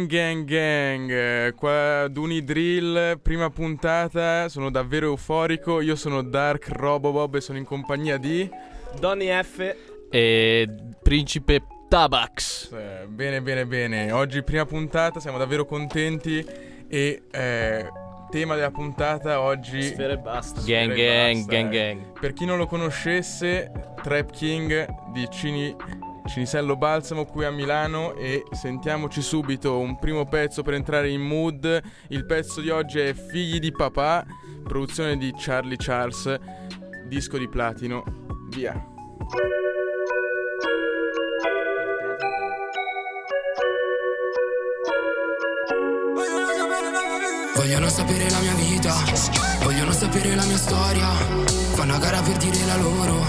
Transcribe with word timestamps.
Gang 0.00 0.08
gang 0.08 0.44
gang, 0.46 1.54
qua 1.56 2.08
Duni 2.08 2.42
Drill, 2.42 3.18
prima 3.20 3.50
puntata, 3.50 4.48
sono 4.48 4.70
davvero 4.70 5.08
euforico, 5.08 5.80
io 5.80 5.94
sono 5.94 6.22
Dark 6.22 6.68
Robobob 6.70 7.34
e 7.34 7.40
sono 7.42 7.58
in 7.58 7.64
compagnia 7.64 8.16
di... 8.16 8.48
Donny 8.98 9.28
F. 9.42 9.76
E 10.10 10.68
Principe 11.02 11.62
Tabax. 11.88 12.72
Eh, 12.72 13.06
bene 13.08 13.42
bene 13.42 13.66
bene, 13.66 14.10
oggi 14.12 14.42
prima 14.42 14.64
puntata, 14.64 15.20
siamo 15.20 15.36
davvero 15.36 15.66
contenti 15.66 16.42
e 16.88 17.22
eh, 17.30 17.88
tema 18.30 18.54
della 18.54 18.70
puntata 18.70 19.40
oggi... 19.40 19.82
Sfere 19.82 20.14
e 20.14 20.18
basta. 20.18 20.62
Gang 20.62 20.92
Sfere 20.92 21.08
gang, 21.08 21.36
basta, 21.36 21.52
gang 21.52 21.72
eh. 21.72 21.78
gang. 21.78 22.18
Per 22.18 22.32
chi 22.32 22.46
non 22.46 22.56
lo 22.56 22.66
conoscesse, 22.66 23.70
Trap 24.02 24.30
King 24.30 24.86
di 25.12 25.28
Cini, 25.30 25.76
Cinisello 26.26 26.76
Balsamo 26.76 27.24
qui 27.24 27.44
a 27.44 27.50
Milano 27.50 28.14
e 28.14 28.44
sentiamoci 28.52 29.20
subito 29.22 29.78
un 29.78 29.98
primo 29.98 30.26
pezzo 30.26 30.62
per 30.62 30.74
entrare 30.74 31.10
in 31.10 31.20
mood. 31.20 31.82
Il 32.08 32.26
pezzo 32.26 32.60
di 32.60 32.70
oggi 32.70 32.98
è 32.98 33.12
Figli 33.14 33.58
di 33.58 33.72
papà, 33.72 34.24
produzione 34.62 35.16
di 35.16 35.32
Charlie 35.36 35.76
Charles, 35.76 36.38
disco 37.08 37.38
di 37.38 37.48
platino. 37.48 38.04
Via. 38.50 38.72
Vogliono 47.54 47.88
sapere 47.88 48.30
la 48.30 48.38
mia 48.38 48.54
vita, 48.54 48.94
vogliono 49.62 49.92
sapere 49.92 50.34
la 50.34 50.44
mia 50.44 50.56
storia. 50.56 51.08
Fanno 51.74 51.94
a 51.94 51.98
gara 51.98 52.20
per 52.22 52.36
dire 52.36 52.64
la 52.64 52.76
loro, 52.76 53.26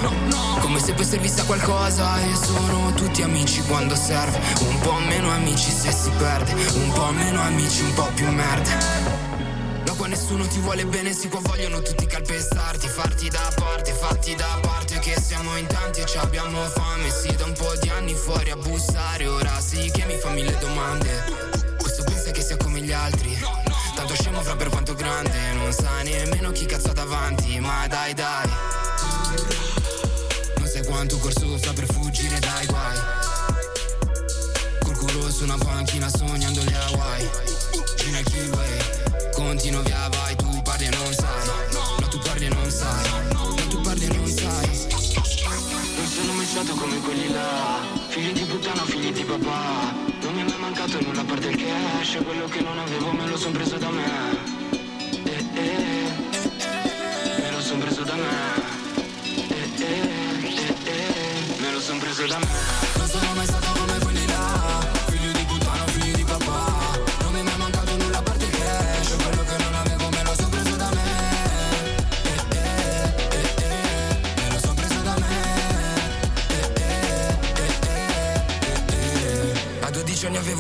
come 0.60 0.80
se 0.80 0.94
poi 0.94 1.06
servisse 1.06 1.42
a 1.42 1.44
qualcosa. 1.44 2.20
E 2.22 2.36
sono 2.36 2.94
tutti 2.94 3.22
amici 3.22 3.62
quando 3.64 3.96
serve. 3.96 4.40
Un 4.60 4.80
po' 4.80 5.00
meno 5.00 5.30
amici 5.32 5.72
se 5.72 5.92
si 5.92 6.10
perde, 6.18 6.54
un 6.54 6.92
po' 6.92 7.12
meno 7.12 7.42
amici, 7.42 7.82
un 7.82 7.94
po' 7.94 8.10
più 8.14 8.28
merda. 8.32 8.72
No, 9.86 9.96
qua 9.96 10.08
nessuno 10.08 10.46
ti 10.48 10.60
vuole 10.60 10.86
bene, 10.86 11.14
sì, 11.14 11.28
qua 11.28 11.40
vogliono 11.42 11.82
tutti 11.82 12.06
calpestarti, 12.06 12.88
farti 12.88 13.30
da 13.30 13.52
parte, 13.56 13.92
fatti 13.92 14.36
da 14.36 14.60
parte, 14.62 15.00
che 15.00 15.20
siamo 15.20 15.58
in 15.58 15.66
tanti 15.68 16.02
e 16.02 16.06
ci 16.06 16.18
abbiamo 16.18 16.62
fame, 16.68 17.10
sì, 17.10 17.36
da 17.36 17.46
un 17.46 17.54
po' 17.54 17.74
di 17.82 17.90
anni 17.90 18.14
fuori 18.14 18.52
a 18.52 18.56
bussare, 18.56 19.28
ora 19.28 19.60
sì 19.60 19.90
che 19.92 20.06
mi 20.06 20.16
fa 20.16 20.30
mille 20.30 20.58
domande. 20.60 21.50
Questo 21.78 22.04
pensa 22.04 22.32
che 22.32 22.42
sia 22.42 22.58
come 22.58 22.82
gli 22.82 22.92
altri, 22.92 23.38
fra 24.52 24.56
per 24.56 24.70
quanto 24.70 24.94
grande, 24.96 25.54
non 25.54 25.72
sa 25.72 26.02
nemmeno 26.02 26.52
chi 26.52 26.66
cazzo 26.66 26.90
ha 26.90 26.94
davanti, 26.94 27.60
ma 27.60 27.88
dai 27.88 28.14
dai. 28.14 28.50
Non 30.58 30.68
sai 30.68 30.84
quanto 30.86 31.18
corso 31.18 31.58
fa 31.58 31.72
per 31.74 31.86
fuggire 31.92 32.40
dai 32.40 32.66
guai. 32.66 32.98
Col 34.84 34.98
culo 34.98 35.32
su 35.32 35.44
una 35.44 35.58
panchina 35.58 36.10
sognando 36.10 36.64
le 36.64 36.76
Hawaii. 36.76 37.30
Gina 37.96 38.20
il 38.20 38.26
keyway, 38.26 39.32
continuo 39.34 39.82
via 39.84 40.10
vai, 40.10 40.36
tu 40.36 40.62
parli 40.62 40.86
e 40.86 40.90
non 40.90 41.14
sai. 41.14 41.48
No, 41.72 42.08
tu 42.08 42.20
parli 42.20 42.46
e 42.46 42.50
non 42.50 42.72
sai. 42.72 43.34
No, 43.34 43.54
tu 43.70 43.82
parli 43.82 44.06
e 44.06 44.16
non 44.16 44.28
sai. 44.28 44.88
Non 45.96 46.08
sono 46.08 46.34
mai 46.34 46.46
stato 46.46 46.74
come 46.74 47.00
quelli 47.00 47.32
là. 47.32 47.80
Figli 48.10 48.34
di 48.34 48.44
puttana, 48.44 48.84
figli 48.84 49.14
di 49.14 49.24
papà. 49.24 50.01
Mancato 50.92 51.10
nulla 51.10 51.22
a 51.22 51.24
parte 51.24 51.48
il 51.48 51.56
cash. 51.56 52.22
Quello 52.22 52.48
che 52.48 52.60
non 52.60 52.78
avevo 52.78 53.12
me 53.14 53.26
lo 53.26 53.38
son 53.38 53.54
preso 53.54 53.78
da 53.78 53.90
me. 53.92 54.04
Eh, 55.24 55.46
eh. 55.54 56.12
Me 57.40 57.52
lo 57.52 57.62
son 57.62 57.80
preso 57.80 58.04
da 58.04 58.16
me. 58.16 58.28
Eh, 59.26 59.70
eh, 59.78 59.86
eh, 60.44 60.76
eh. 60.84 61.62
Me 61.62 61.72
lo 61.72 61.80
son 61.80 61.98
preso 61.98 62.28
da 62.28 62.40
me. 62.40 62.91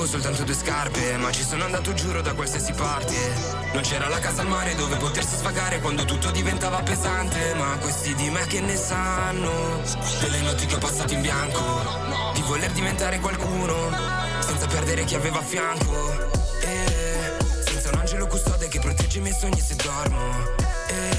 Avevo 0.01 0.05
soltanto 0.05 0.43
due 0.43 0.55
scarpe, 0.55 1.17
ma 1.17 1.31
ci 1.31 1.43
sono 1.43 1.63
andato 1.63 1.93
giuro 1.93 2.21
da 2.21 2.33
qualsiasi 2.33 2.73
parte. 2.73 3.15
Non 3.73 3.83
c'era 3.83 4.07
la 4.07 4.19
casa 4.19 4.41
al 4.41 4.47
mare 4.47 4.73
dove 4.75 4.95
potersi 4.97 5.35
sfagare 5.35 5.79
quando 5.79 6.05
tutto 6.05 6.31
diventava 6.31 6.81
pesante. 6.81 7.53
Ma 7.55 7.77
questi 7.79 8.15
di 8.15 8.29
me 8.29 8.45
che 8.47 8.61
ne 8.61 8.75
sanno, 8.75 9.81
delle 10.19 10.41
notti 10.41 10.65
che 10.65 10.75
ho 10.75 10.77
passato 10.79 11.13
in 11.13 11.21
bianco, 11.21 11.61
di 12.33 12.41
voler 12.41 12.71
diventare 12.71 13.19
qualcuno, 13.19 13.91
senza 14.39 14.65
perdere 14.67 15.03
chi 15.03 15.15
aveva 15.15 15.39
a 15.39 15.43
fianco. 15.43 16.29
E 16.61 16.85
senza 17.65 17.89
un 17.89 17.99
angelo 17.99 18.27
custode 18.27 18.67
che 18.69 18.79
protegge 18.79 19.19
i 19.19 19.21
miei 19.21 19.35
sogni 19.35 19.59
se 19.59 19.75
dormo. 19.75 20.55
E 20.87 21.09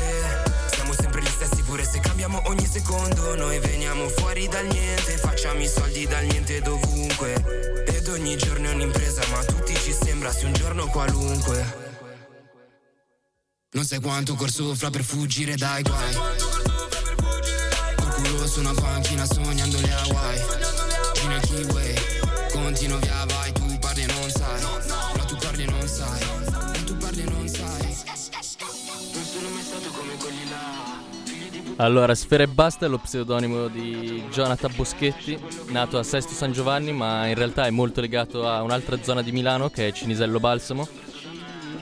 siamo 0.74 0.92
sempre 0.92 1.20
gli 1.20 1.26
stessi 1.26 1.62
pure 1.62 1.84
se 1.84 2.00
cambiamo 2.00 2.42
ogni 2.46 2.66
secondo 2.66 3.34
Noi 3.34 3.58
veniamo 3.60 4.08
fuori 4.08 4.46
dal 4.48 4.66
niente 4.66 5.16
Facciamo 5.16 5.60
i 5.60 5.68
soldi 5.68 6.06
dal 6.06 6.24
niente 6.24 6.60
dovunque 6.60 7.71
ogni 8.12 8.36
giorno 8.36 8.68
è 8.68 8.74
un'impresa 8.74 9.22
Ma 9.30 9.38
a 9.38 9.44
tutti 9.44 9.74
ci 9.74 9.92
sembra 9.92 10.32
sia 10.32 10.46
un 10.46 10.52
giorno 10.52 10.86
qualunque. 10.86 11.80
Non 13.72 13.84
sai 13.84 14.00
quanto 14.00 14.34
corso 14.34 14.74
fra 14.74 14.90
per 14.90 15.02
fuggire 15.02 15.56
dai 15.56 15.82
guai. 15.82 16.14
Col 17.96 18.14
culo 18.14 18.46
su 18.46 18.60
una 18.60 18.74
panchina 18.74 19.24
sognando 19.24 19.80
le 19.80 19.92
Hawaii 19.92 20.61
Allora, 31.76 32.14
Sfera 32.14 32.42
e 32.42 32.48
Basta 32.48 32.86
è 32.86 32.88
lo 32.88 32.98
pseudonimo 32.98 33.68
di 33.68 34.22
Jonathan 34.30 34.72
Boschetti, 34.74 35.38
nato 35.68 35.98
a 35.98 36.02
Sesto 36.02 36.32
San 36.32 36.52
Giovanni, 36.52 36.92
ma 36.92 37.26
in 37.26 37.34
realtà 37.34 37.66
è 37.66 37.70
molto 37.70 38.00
legato 38.00 38.46
a 38.46 38.62
un'altra 38.62 39.02
zona 39.02 39.22
di 39.22 39.32
Milano 39.32 39.68
che 39.68 39.88
è 39.88 39.92
Cinisello 39.92 40.38
Balsamo. 40.38 40.86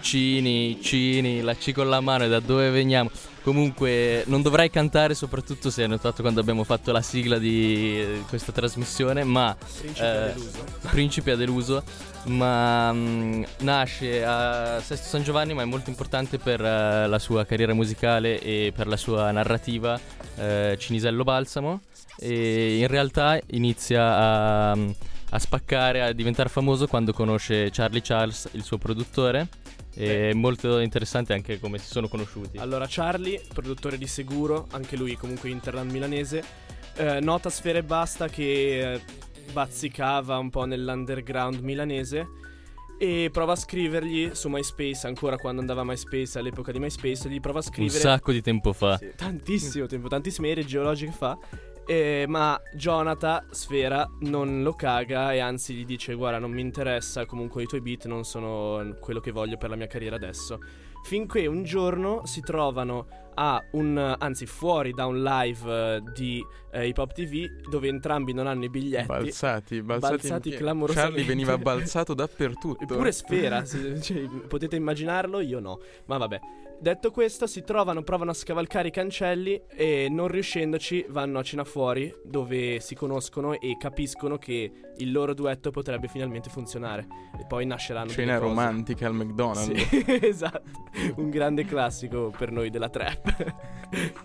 Cini, 0.01 0.79
Cini, 0.81 1.43
la 1.43 1.55
C 1.55 1.73
con 1.73 1.89
la 1.89 2.01
mano 2.01 2.27
da 2.29 2.41
dove 2.41 2.71
veniamo. 2.71 3.11
Comunque 3.43 4.25
non 4.27 4.43
dovrai 4.43 4.71
cantare, 4.71 5.15
soprattutto 5.15 5.71
se 5.71 5.83
hai 5.83 5.89
notato 5.89 6.23
quando 6.23 6.41
abbiamo 6.41 6.65
fatto 6.65 6.93
la 6.93 7.03
sigla 7.03 7.39
di 7.39 8.01
eh, 8.01 8.23
questa 8.29 8.53
trasmissione, 8.53 9.25
ma 9.25 9.57
Principe 9.57 10.03
ha 10.03 10.27
eh, 10.27 10.33
deluso. 10.33 10.65
Principe 10.91 11.31
ha 11.33 11.37
deluso, 11.37 11.83
ma 12.25 12.93
mm, 12.93 13.43
nasce 13.61 14.25
a 14.25 14.81
Sesto 14.81 15.09
San 15.09 15.23
Giovanni, 15.23 15.55
ma 15.55 15.63
è 15.63 15.67
molto 15.67 15.91
importante 15.91 16.39
per 16.39 16.61
eh, 16.61 17.07
la 17.07 17.19
sua 17.19 17.45
carriera 17.45 17.75
musicale 17.75 18.41
e 18.41 18.73
per 18.75 18.87
la 18.87 18.97
sua 18.97 19.31
narrativa 19.31 19.99
eh, 20.37 20.77
Cinisello 20.79 21.25
Balsamo 21.25 21.81
e 22.19 22.79
in 22.79 22.87
realtà 22.87 23.41
inizia 23.53 24.17
a, 24.17 24.71
a 24.73 25.39
spaccare, 25.39 26.03
a 26.03 26.13
diventare 26.13 26.49
famoso 26.49 26.87
quando 26.87 27.13
conosce 27.13 27.71
Charlie 27.71 28.03
Charles, 28.03 28.49
il 28.53 28.63
suo 28.63 28.79
produttore. 28.79 29.49
È 29.93 30.33
molto 30.33 30.79
interessante 30.79 31.33
anche 31.33 31.59
come 31.59 31.79
si 31.79 31.87
sono 31.87 32.09
conosciuti. 32.09 32.59
Allora, 32.59 32.87
Charlie, 32.89 33.43
produttore 33.53 33.99
di 33.99 34.07
Seguro, 34.07 34.67
anche 34.71 34.97
lui 34.97 35.17
comunque 35.17 35.51
Interland 35.51 35.91
milanese, 35.91 36.43
eh, 36.95 37.21
nota 37.21 37.51
Sfere 37.51 37.79
e 37.79 37.83
Basta 37.83 38.29
che 38.29 38.93
eh, 38.93 39.01
bazzicava 39.51 40.39
un 40.39 40.51
po' 40.51 40.65
nell'underground 40.65 41.61
milanese 41.61 42.29
e 42.99 43.31
prova 43.33 43.53
a 43.53 43.57
scrivergli 43.57 44.31
su 44.35 44.49
MySpace, 44.49 45.07
ancora 45.07 45.37
quando 45.39 45.61
andava 45.63 45.81
a 45.81 45.85
MySpace, 45.85 46.39
all'epoca 46.39 46.71
di 46.71 46.79
MySpace, 46.79 47.29
gli 47.31 47.41
prova 47.41 47.61
a 47.61 47.63
Un 47.65 47.71
scrivere... 47.73 47.99
sacco 47.99 48.31
di 48.33 48.43
tempo 48.43 48.73
fa. 48.75 48.99
Sì, 48.99 49.13
tantissimo 49.17 49.87
tempo, 49.87 50.09
tantissime 50.09 50.51
ere 50.51 50.65
geologiche 50.65 51.13
fa. 51.13 51.39
eh, 51.87 52.27
ma 52.29 52.61
Jonathan 52.77 53.47
Sfera 53.51 54.09
non 54.21 54.63
lo 54.63 54.75
caga 54.75 55.33
e 55.33 55.39
anzi 55.41 55.75
gli 55.75 55.85
dice 55.87 56.15
guarda 56.15 56.39
non 56.39 56.53
mi 56.53 56.61
interessa 56.61 57.25
comunque 57.27 57.63
i 57.63 57.67
tuoi 57.67 57.81
beat 57.81 58.05
non 58.07 58.23
sono 58.25 58.95
quello 59.01 59.19
che 59.19 59.33
voglio 59.33 59.57
per 59.57 59.71
la 59.71 59.77
mia 59.77 59.89
carriera 59.89 60.15
adesso 60.15 60.59
finché 61.03 61.47
un 61.47 61.65
giorno 61.65 62.25
si 62.27 62.43
trovano 62.43 63.07
a 63.43 63.65
un 63.73 63.97
anzi 64.19 64.45
fuori 64.45 64.93
da 64.93 65.07
un 65.07 65.23
live 65.23 65.95
eh, 65.97 66.03
di 66.13 66.45
eh, 66.73 66.89
Hip 66.89 66.99
Hop 66.99 67.13
TV 67.15 67.47
dove 67.71 67.89
entrambi 67.89 68.35
non 68.35 68.47
hanno 68.47 68.65
i 68.65 68.69
biglietti 68.69 69.07
Balzati, 69.07 69.83
balzati, 69.83 70.13
Balzati 70.29 70.51
clamorosamente. 70.51 71.17
Charlie 71.17 71.35
veniva 71.35 71.57
balzato 71.59 72.13
dappertutto. 72.13 72.83
Eppure 72.85 73.13
Sfera, 73.13 73.65
se- 73.65 73.99
cioè, 74.03 74.29
potete 74.47 74.77
immaginarlo, 74.77 75.41
io 75.41 75.59
no. 75.59 75.81
Ma 76.05 76.19
vabbè. 76.19 76.39
Detto 76.81 77.11
questo, 77.11 77.47
si 77.47 77.63
trovano, 77.63 78.03
provano 78.03 78.31
a 78.31 78.35
scavalcare 78.35 78.89
i 78.89 78.91
cancelli 78.91 79.61
e 79.69 80.09
non 80.11 80.29
riuscendoci 80.29 81.05
vanno 81.11 81.39
a 81.39 81.43
cena 81.43 81.63
fuori 81.63 82.11
dove 82.25 82.81
si 82.81 82.95
conoscono 82.95 83.53
e 83.53 83.77
capiscono 83.79 84.39
che 84.39 84.73
il 84.97 85.13
loro 85.13 85.35
duetto 85.35 85.71
potrebbe 85.71 86.09
finalmente 86.09 86.49
funzionare. 86.49 87.07
E 87.39 87.45
poi 87.47 87.67
nasceranno 87.67 88.09
Cena 88.09 88.39
romantica 88.39 89.07
al 89.07 89.15
McDonald's. 89.15 89.89
Sì, 89.89 90.05
esatto. 90.25 90.63
Un 91.17 91.29
grande 91.29 91.67
classico 91.67 92.33
per 92.35 92.51
noi 92.51 92.71
della 92.71 92.89
trap. 92.89 93.55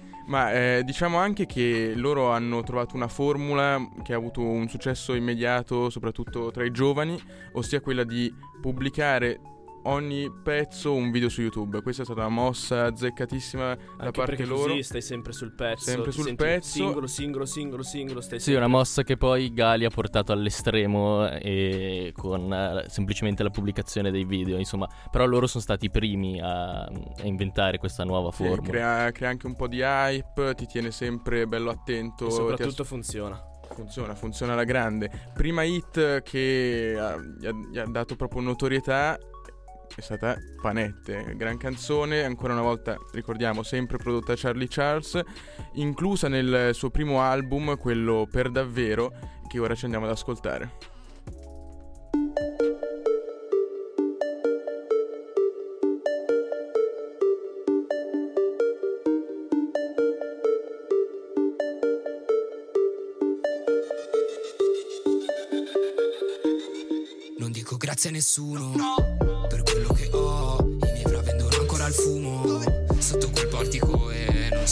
Ma 0.27 0.53
eh, 0.53 0.83
diciamo 0.85 1.17
anche 1.17 1.45
che 1.45 1.91
loro 1.93 2.31
hanno 2.31 2.63
trovato 2.63 2.95
una 2.95 3.09
formula 3.09 3.85
che 4.01 4.13
ha 4.13 4.17
avuto 4.17 4.41
un 4.41 4.69
successo 4.69 5.13
immediato, 5.13 5.89
soprattutto 5.89 6.51
tra 6.51 6.63
i 6.63 6.71
giovani, 6.71 7.21
ossia 7.51 7.81
quella 7.81 8.05
di 8.05 8.33
pubblicare 8.61 9.39
ogni 9.87 10.31
pezzo 10.43 10.93
un 10.93 11.11
video 11.11 11.29
su 11.29 11.41
YouTube. 11.41 11.81
Questa 11.81 12.01
è 12.03 12.05
stata 12.05 12.21
una 12.21 12.29
mossa 12.29 12.85
azzeccatissima 12.85 13.75
da 13.97 14.11
parte 14.11 14.21
perché 14.35 14.45
loro. 14.45 14.69
così 14.69 14.83
stai 14.83 15.01
sempre 15.01 15.33
sul 15.33 15.53
pezzo. 15.53 15.83
Sempre 15.85 16.11
sul 16.11 16.35
pezzo. 16.35 16.69
Singolo, 16.69 17.07
singolo, 17.07 17.45
singolo, 17.45 17.83
singolo. 17.83 18.21
Stai 18.21 18.39
Sì, 18.39 18.45
sempre- 18.51 18.65
una 18.65 18.75
mossa 18.75 19.03
che 19.03 19.17
poi 19.17 19.53
Gali 19.53 19.85
ha 19.85 19.89
portato 19.89 20.31
all'estremo 20.31 21.27
e 21.29 22.11
con 22.15 22.51
eh, 22.53 22.85
semplicemente 22.89 23.43
la 23.43 23.49
pubblicazione 23.49 24.11
dei 24.11 24.25
video, 24.25 24.57
insomma, 24.57 24.87
però 25.11 25.25
loro 25.25 25.47
sono 25.47 25.63
stati 25.63 25.85
i 25.85 25.91
primi 25.91 26.39
a, 26.41 26.81
a 26.83 26.91
inventare 27.23 27.77
questa 27.77 28.03
nuova 28.03 28.31
Sì, 28.31 28.43
formula. 28.45 28.69
crea, 28.71 29.11
crea 29.11 29.29
anche 29.29 29.45
un 29.47 29.55
po' 29.55 29.67
di 29.67 29.81
hype, 29.81 30.53
ti 30.55 30.65
tiene 30.65 30.91
sempre 30.91 31.47
bello 31.47 31.69
attento. 31.69 32.27
E 32.27 32.31
soprattutto 32.31 32.83
funziona. 32.83 33.35
ass- 33.35 33.53
funziona, 33.75 34.15
funziona 34.15 34.53
alla 34.53 34.63
grande. 34.63 35.09
Prima 35.33 35.63
hit 35.63 36.21
che 36.23 36.95
ha, 36.97 37.17
gli 37.17 37.77
ha 37.77 37.85
dato 37.85 38.15
proprio 38.15 38.41
notorietà 38.41 39.17
è 39.95 40.01
stata 40.01 40.37
Panette, 40.61 41.33
gran 41.35 41.57
canzone, 41.57 42.23
ancora 42.23 42.53
una 42.53 42.61
volta 42.61 42.97
ricordiamo, 43.13 43.63
sempre 43.63 43.97
prodotta 43.97 44.33
da 44.33 44.39
Charlie 44.39 44.67
Charles, 44.69 45.21
inclusa 45.73 46.27
nel 46.27 46.71
suo 46.73 46.89
primo 46.89 47.21
album, 47.21 47.77
quello 47.77 48.27
per 48.29 48.49
davvero, 48.49 49.11
che 49.47 49.59
ora 49.59 49.75
ci 49.75 49.85
andiamo 49.85 50.05
ad 50.05 50.11
ascoltare. 50.11 50.93
Non 67.37 67.51
dico 67.51 67.77
grazie 67.77 68.09
a 68.09 68.13
nessuno 68.13 68.71
per 68.71 69.04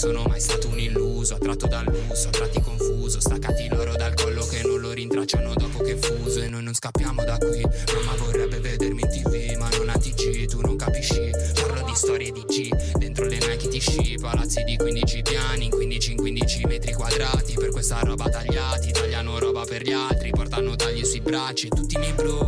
sono 0.03 0.23
mai 0.23 0.41
stato 0.41 0.67
un 0.67 0.79
illuso. 0.79 1.35
Attratto 1.35 1.65
dal 1.65 1.85
lusso, 1.85 2.27
a 2.27 2.31
tratti 2.31 2.59
confuso. 2.61 3.21
Staccati 3.21 3.69
loro 3.69 3.95
dal 3.95 4.13
collo 4.15 4.45
che 4.45 4.61
non 4.61 4.81
lo 4.81 4.91
rintracciano 4.91 5.53
dopo 5.53 5.81
che 5.81 5.95
fuso. 5.95 6.41
E 6.41 6.49
noi 6.49 6.61
non 6.61 6.73
scappiamo 6.73 7.23
da 7.23 7.37
qui. 7.37 7.61
Mamma 7.61 8.13
vorrebbe 8.17 8.59
vedermi 8.59 9.01
in 9.01 9.09
tv, 9.09 9.57
ma 9.57 9.69
non 9.77 9.87
ha 9.87 9.97
TG, 9.97 10.47
tu 10.47 10.59
non 10.59 10.75
capisci. 10.75 11.29
Parlo 11.53 11.85
di 11.85 11.95
storie 11.95 12.33
di 12.33 12.43
G, 12.45 12.97
dentro 12.97 13.23
le 13.27 13.37
Nike 13.37 13.69
ti 13.69 13.79
sci. 13.79 14.17
Palazzi 14.19 14.63
di 14.65 14.75
15 14.75 15.21
piani, 15.21 15.65
in 15.65 15.71
15 15.71 16.11
in 16.11 16.17
15 16.17 16.65
metri 16.65 16.91
quadrati. 16.91 17.53
Per 17.53 17.69
questa 17.69 18.01
roba 18.01 18.27
tagliati, 18.27 18.91
tagliano 18.91 19.39
roba 19.39 19.63
per 19.63 19.83
gli 19.83 19.93
altri. 19.93 20.31
Portano 20.31 20.75
tagli 20.75 21.05
sui 21.05 21.21
bracci 21.21 21.69
tutti 21.69 21.95
i 21.95 21.99
miei 21.99 22.11
bro 22.11 22.42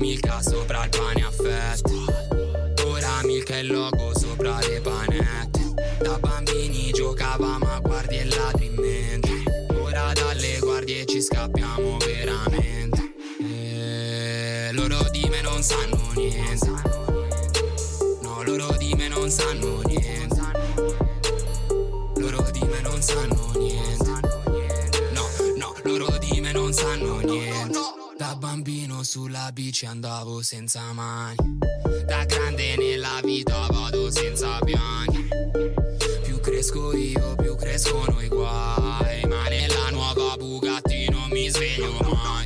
Milka 0.00 0.40
sopra 0.40 0.84
il 0.84 0.88
pane 0.88 1.24
a 1.26 1.30
fette. 1.30 2.84
Ora 2.86 3.20
Milka 3.24 3.54
è 3.54 3.58
il 3.58 3.66
logo 3.70 4.18
sopra 4.18 4.58
le 4.60 4.80
panette. 4.80 5.59
Sulla 29.10 29.50
bici 29.52 29.86
andavo 29.86 30.40
senza 30.40 30.92
mani. 30.92 31.58
Da 32.06 32.24
grande 32.26 32.76
nella 32.76 33.18
vita 33.24 33.66
vado 33.68 34.08
senza 34.08 34.60
piani. 34.64 35.26
Più 36.22 36.38
cresco 36.38 36.96
io, 36.96 37.34
più 37.34 37.56
crescono 37.56 38.20
i 38.20 38.28
guai. 38.28 39.24
Ma 39.26 39.48
nella 39.48 39.90
nuova 39.90 40.36
Bugatti 40.36 41.10
non 41.10 41.28
mi 41.28 41.50
sveglio 41.50 41.90
mai. 42.02 42.44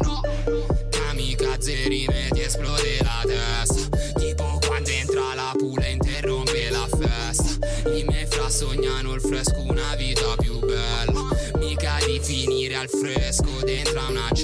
Kamikaze 0.89 1.87
rime 1.87 2.31
ti 2.33 2.41
esplode 2.41 2.97
la 3.03 3.23
testa. 3.27 3.99
Tipo 4.19 4.59
quando 4.67 4.89
entra 4.89 5.35
la 5.35 5.53
pula 5.59 5.85
e 5.85 5.91
interrompe 5.91 6.71
la 6.71 6.89
festa. 6.89 7.59
I 7.91 8.05
miei 8.05 8.25
fra 8.25 8.49
sognano 8.49 9.13
il 9.13 9.21
fresco, 9.21 9.61
una 9.61 9.95
vita 9.97 10.35
più 10.39 10.59
bella. 10.61 11.29
Mica 11.59 11.99
di 12.07 12.19
finire 12.23 12.77
al 12.77 12.89
fresco 12.89 13.51
dentro 13.63 14.01
una 14.09 14.31
cella. 14.33 14.44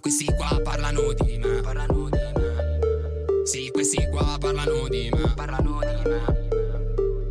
Questi 0.00 0.24
qua 0.24 0.60
parlano 0.62 1.12
di 1.12 1.38
me. 1.38 1.60
Parlano 1.60 2.08
di 2.08 2.18
me. 2.34 2.78
Sì, 3.44 3.70
questi 3.70 4.08
qua 4.08 4.36
parlano 4.40 4.88
di 4.88 5.10
me. 5.12 5.32
Parlano 5.34 5.78
di 5.80 6.08
me. 6.08 6.48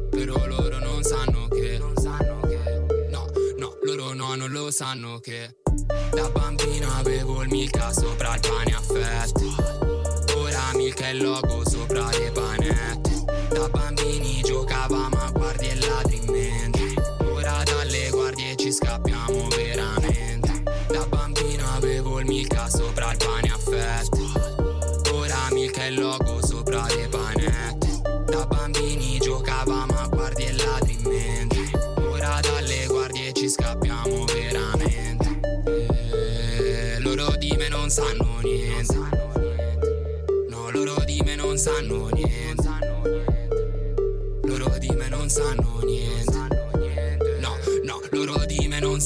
Però 0.09 0.45
loro 0.45 0.77
non 0.79 1.03
sanno 1.03 1.47
che. 1.47 1.77
Non 1.79 1.95
sanno 1.97 2.39
che. 2.41 3.07
No, 3.09 3.27
no, 3.57 3.77
loro 3.83 4.13
no, 4.13 4.35
non 4.35 4.51
lo 4.51 4.71
sanno 4.71 5.19
che. 5.19 5.57
Da 6.11 6.29
bambino 6.29 6.89
avevo 6.93 7.41
il 7.41 7.49
Milka 7.49 7.91
sopra 7.91 8.35
il 8.35 8.41
pane 8.41 8.75
a 8.75 8.81
fette. 8.81 10.35
Ora 10.35 10.71
Milka 10.75 11.07
è 11.07 11.11
il 11.11 11.23
logo 11.23 11.67
sopra 11.67 12.09
le 12.09 12.31
panette. 12.31 13.25
Da 13.49 13.67
bambini 13.69 14.41
giocavamo 14.41 14.78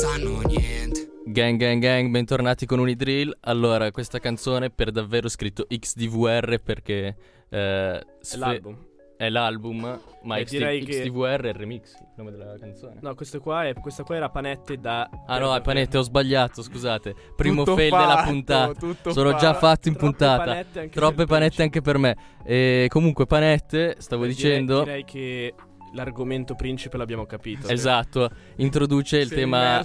sanno 0.04 0.42
niente. 0.42 1.08
Gang 1.26 1.58
gang 1.58 1.82
gang, 1.82 2.10
bentornati 2.12 2.66
con 2.66 2.80
Unidrill. 2.80 3.34
Allora, 3.42 3.90
questa 3.92 4.20
canzone 4.20 4.70
per 4.70 4.92
davvero 4.92 5.30
scritto 5.30 5.66
XDVR 5.66 6.60
perché 6.62 7.16
eh, 7.50 7.98
È 8.00 8.04
Sfe- 8.20 8.38
l'album. 8.38 8.78
è 9.16 9.30
l'album, 9.30 10.00
ma 10.24 10.36
E 10.38 10.44
XD- 10.44 10.52
direi 10.58 10.84
che- 10.84 11.00
XDVR 11.04 11.42
è 11.44 11.48
il 11.48 11.54
remix, 11.54 11.94
il 11.98 12.08
nome 12.18 12.32
della 12.32 12.58
canzone. 12.60 12.98
No, 13.00 13.16
questo 13.16 13.40
qua 13.40 13.66
è, 13.66 13.74
questa 13.76 14.04
qua 14.04 14.18
era 14.18 14.28
Panette 14.30 14.78
da... 14.78 15.10
Ah 15.26 15.40
no, 15.40 15.56
è 15.56 15.62
Panette, 15.62 15.98
ho 15.98 16.02
sbagliato, 16.02 16.62
scusate. 16.62 17.16
Primo 17.38 17.64
Tutto 17.64 17.78
fail 17.78 17.90
della 17.92 18.08
fatto, 18.18 18.30
puntata. 18.30 18.74
tutto 18.74 19.12
Sono 19.14 19.32
già 19.36 19.54
fatto. 19.54 19.60
fatto 19.68 19.88
in 19.88 19.94
Troppe 19.96 20.06
puntata. 20.18 20.44
panette 20.44 20.90
Troppe 20.90 21.26
panette 21.26 21.62
anche 21.62 21.80
per 21.82 21.98
me. 21.98 22.18
E 22.44 22.88
comunque 22.90 23.26
panette, 23.26 23.96
stavo 24.00 24.24
Direi- 24.26 24.36
dicendo. 24.36 24.84
Direi 24.84 25.06
che 25.06 25.54
l'argomento 25.94 26.56
principe 26.56 26.98
l'abbiamo 26.98 27.26
capito. 27.26 27.68
Esatto, 27.68 28.30
introduce 28.58 29.18
il 29.18 29.30
tema 29.30 29.82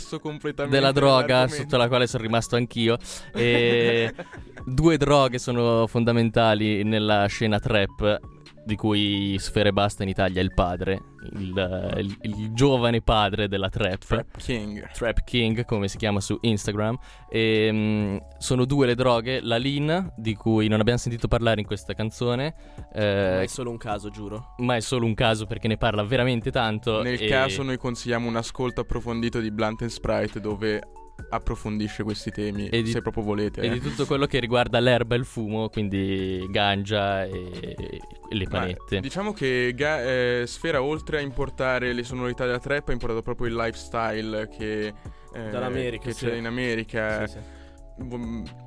della 0.68 0.92
droga 0.92 1.46
sotto 1.48 1.76
la 1.76 1.88
quale 1.88 2.06
sono 2.06 2.22
rimasto 2.22 2.56
anch'io. 2.56 2.98
E 3.32 4.12
due 4.64 4.96
droghe 4.96 5.38
sono 5.38 5.86
fondamentali 5.86 6.82
nella 6.82 7.26
scena 7.26 7.58
trap. 7.58 8.20
Di 8.68 8.76
cui 8.76 9.38
Sfere 9.38 9.72
Basta 9.72 10.02
in 10.02 10.10
Italia 10.10 10.42
è 10.42 10.44
il 10.44 10.52
padre, 10.52 11.00
il, 11.32 11.94
il, 11.96 12.16
il 12.20 12.52
giovane 12.52 13.00
padre 13.00 13.48
della 13.48 13.70
trap. 13.70 14.04
Trap 14.04 14.36
King. 14.36 14.90
Trap 14.90 15.24
King, 15.24 15.64
come 15.64 15.88
si 15.88 15.96
chiama 15.96 16.20
su 16.20 16.36
Instagram. 16.38 16.98
E, 17.30 17.72
mh, 17.72 18.36
sono 18.36 18.66
due 18.66 18.84
le 18.84 18.94
droghe, 18.94 19.40
la 19.40 19.56
lean, 19.56 20.12
di 20.16 20.34
cui 20.34 20.68
non 20.68 20.80
abbiamo 20.80 20.98
sentito 20.98 21.28
parlare 21.28 21.60
in 21.60 21.66
questa 21.66 21.94
canzone. 21.94 22.54
Ma 22.76 23.00
eh, 23.00 23.42
è 23.44 23.46
solo 23.46 23.70
un 23.70 23.78
caso, 23.78 24.10
giuro. 24.10 24.54
ma 24.58 24.76
è 24.76 24.80
solo 24.80 25.06
un 25.06 25.14
caso 25.14 25.46
perché 25.46 25.66
ne 25.66 25.78
parla 25.78 26.02
veramente 26.02 26.50
tanto. 26.50 27.00
Nel 27.00 27.22
e- 27.22 27.26
caso 27.26 27.62
noi 27.62 27.78
consigliamo 27.78 28.28
un 28.28 28.36
ascolto 28.36 28.82
approfondito 28.82 29.40
di 29.40 29.50
Blunt 29.50 29.80
and 29.80 29.90
Sprite 29.90 30.40
dove 30.40 30.82
approfondisce 31.30 32.02
questi 32.02 32.30
temi, 32.30 32.68
E 32.68 32.82
di- 32.82 32.90
se 32.90 33.02
proprio 33.02 33.22
volete. 33.22 33.60
e 33.60 33.66
eh. 33.66 33.70
di 33.70 33.80
tutto 33.80 34.06
quello 34.06 34.26
che 34.26 34.38
riguarda 34.38 34.78
l'erba 34.80 35.14
e 35.14 35.18
il 35.18 35.24
fumo, 35.24 35.68
quindi 35.68 36.46
ganja 36.50 37.24
e, 37.24 37.50
e 38.30 38.34
le 38.34 38.44
Ma 38.44 38.50
panette. 38.60 39.00
diciamo 39.00 39.32
che 39.32 39.72
Ga- 39.74 40.02
eh, 40.02 40.44
Sfera, 40.46 40.82
oltre 40.82 41.18
a 41.18 41.20
importare 41.20 41.92
le 41.92 42.02
sonorità 42.04 42.44
della 42.46 42.58
trap, 42.58 42.88
ha 42.88 42.92
importato 42.92 43.22
proprio 43.22 43.48
il 43.48 43.54
lifestyle 43.56 44.48
che, 44.48 44.86
eh, 45.34 45.98
che 46.00 46.12
sì. 46.12 46.26
c'è 46.26 46.34
in 46.34 46.46
America. 46.46 47.26
Sì, 47.26 47.32
sì. 47.32 47.38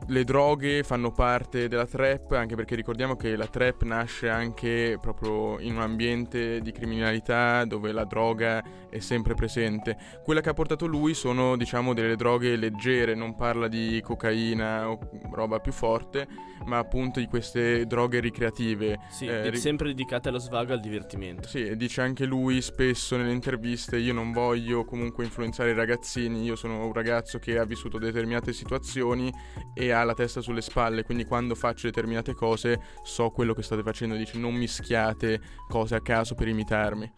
Le 0.08 0.24
droghe 0.26 0.84
fanno 0.84 1.12
parte 1.12 1.70
della 1.70 1.86
trap, 1.86 2.34
anche 2.34 2.56
perché 2.56 2.76
ricordiamo 2.76 3.16
che 3.16 3.38
la 3.38 3.48
trap 3.48 3.84
nasce 3.84 4.28
anche 4.28 4.98
proprio 5.00 5.58
in 5.60 5.76
un 5.76 5.82
ambiente 5.82 6.60
di 6.60 6.72
criminalità 6.74 7.64
dove 7.64 7.94
la 7.94 8.04
droga 8.04 8.62
è 8.90 9.00
sempre 9.00 9.34
presente. 9.34 9.98
Quella 10.22 10.42
che 10.42 10.50
ha 10.50 10.54
portato 10.54 10.86
lui 10.86 11.14
sono, 11.14 11.56
diciamo, 11.56 11.94
delle 11.94 12.18
droghe 12.18 12.58
leggere, 12.58 13.16
non 13.16 13.36
parla 13.38 13.70
di 13.70 14.02
cocaina 14.04 14.90
o 14.90 15.00
roba 15.32 15.60
più 15.60 15.72
forte, 15.72 16.28
ma 16.66 16.78
appunto 16.78 17.22
di 17.22 17.28
queste 17.28 17.86
droghe 17.86 18.20
ricreative. 18.20 19.00
Sì, 19.10 19.28
Eh, 19.28 19.50
ri- 19.50 19.58
sempre 19.58 19.88
dedicate 19.88 20.28
allo 20.28 20.40
svago 20.40 20.72
e 20.72 20.74
al 20.74 20.82
divertimento. 20.82 21.48
Sì, 21.48 21.76
dice 21.78 22.02
anche 22.02 22.26
lui 22.26 22.62
spesso 22.62 23.16
nelle 23.16 23.32
interviste: 23.32 23.98
Io 23.98 24.14
non 24.14 24.34
voglio 24.34 24.84
comunque 24.84 25.24
influenzare 25.24 25.72
i 25.72 25.74
ragazzini. 25.74 26.44
Io 26.44 26.58
sono 26.58 26.86
un 26.86 26.92
ragazzo 26.92 27.40
che 27.40 27.58
ha 27.58 27.64
vissuto 27.64 27.98
determinate 27.98 28.52
situazioni 28.52 29.21
e 29.74 29.92
ha 29.92 30.04
la 30.04 30.14
testa 30.14 30.42
sulle 30.42 30.62
spalle. 30.62 31.04
Quindi, 31.04 31.26
quando 31.26 31.56
faccio 31.56 31.88
determinate 31.88 32.34
cose, 32.34 32.80
so 33.04 33.30
quello 33.30 33.54
che 33.54 33.62
state 33.62 33.84
facendo. 33.84 34.16
Dice: 34.16 34.38
Non 34.38 34.54
mischiate 34.54 35.42
cose 35.68 35.96
a 35.96 36.02
caso 36.02 36.36
per 36.36 36.48
imitarmi. 36.48 37.12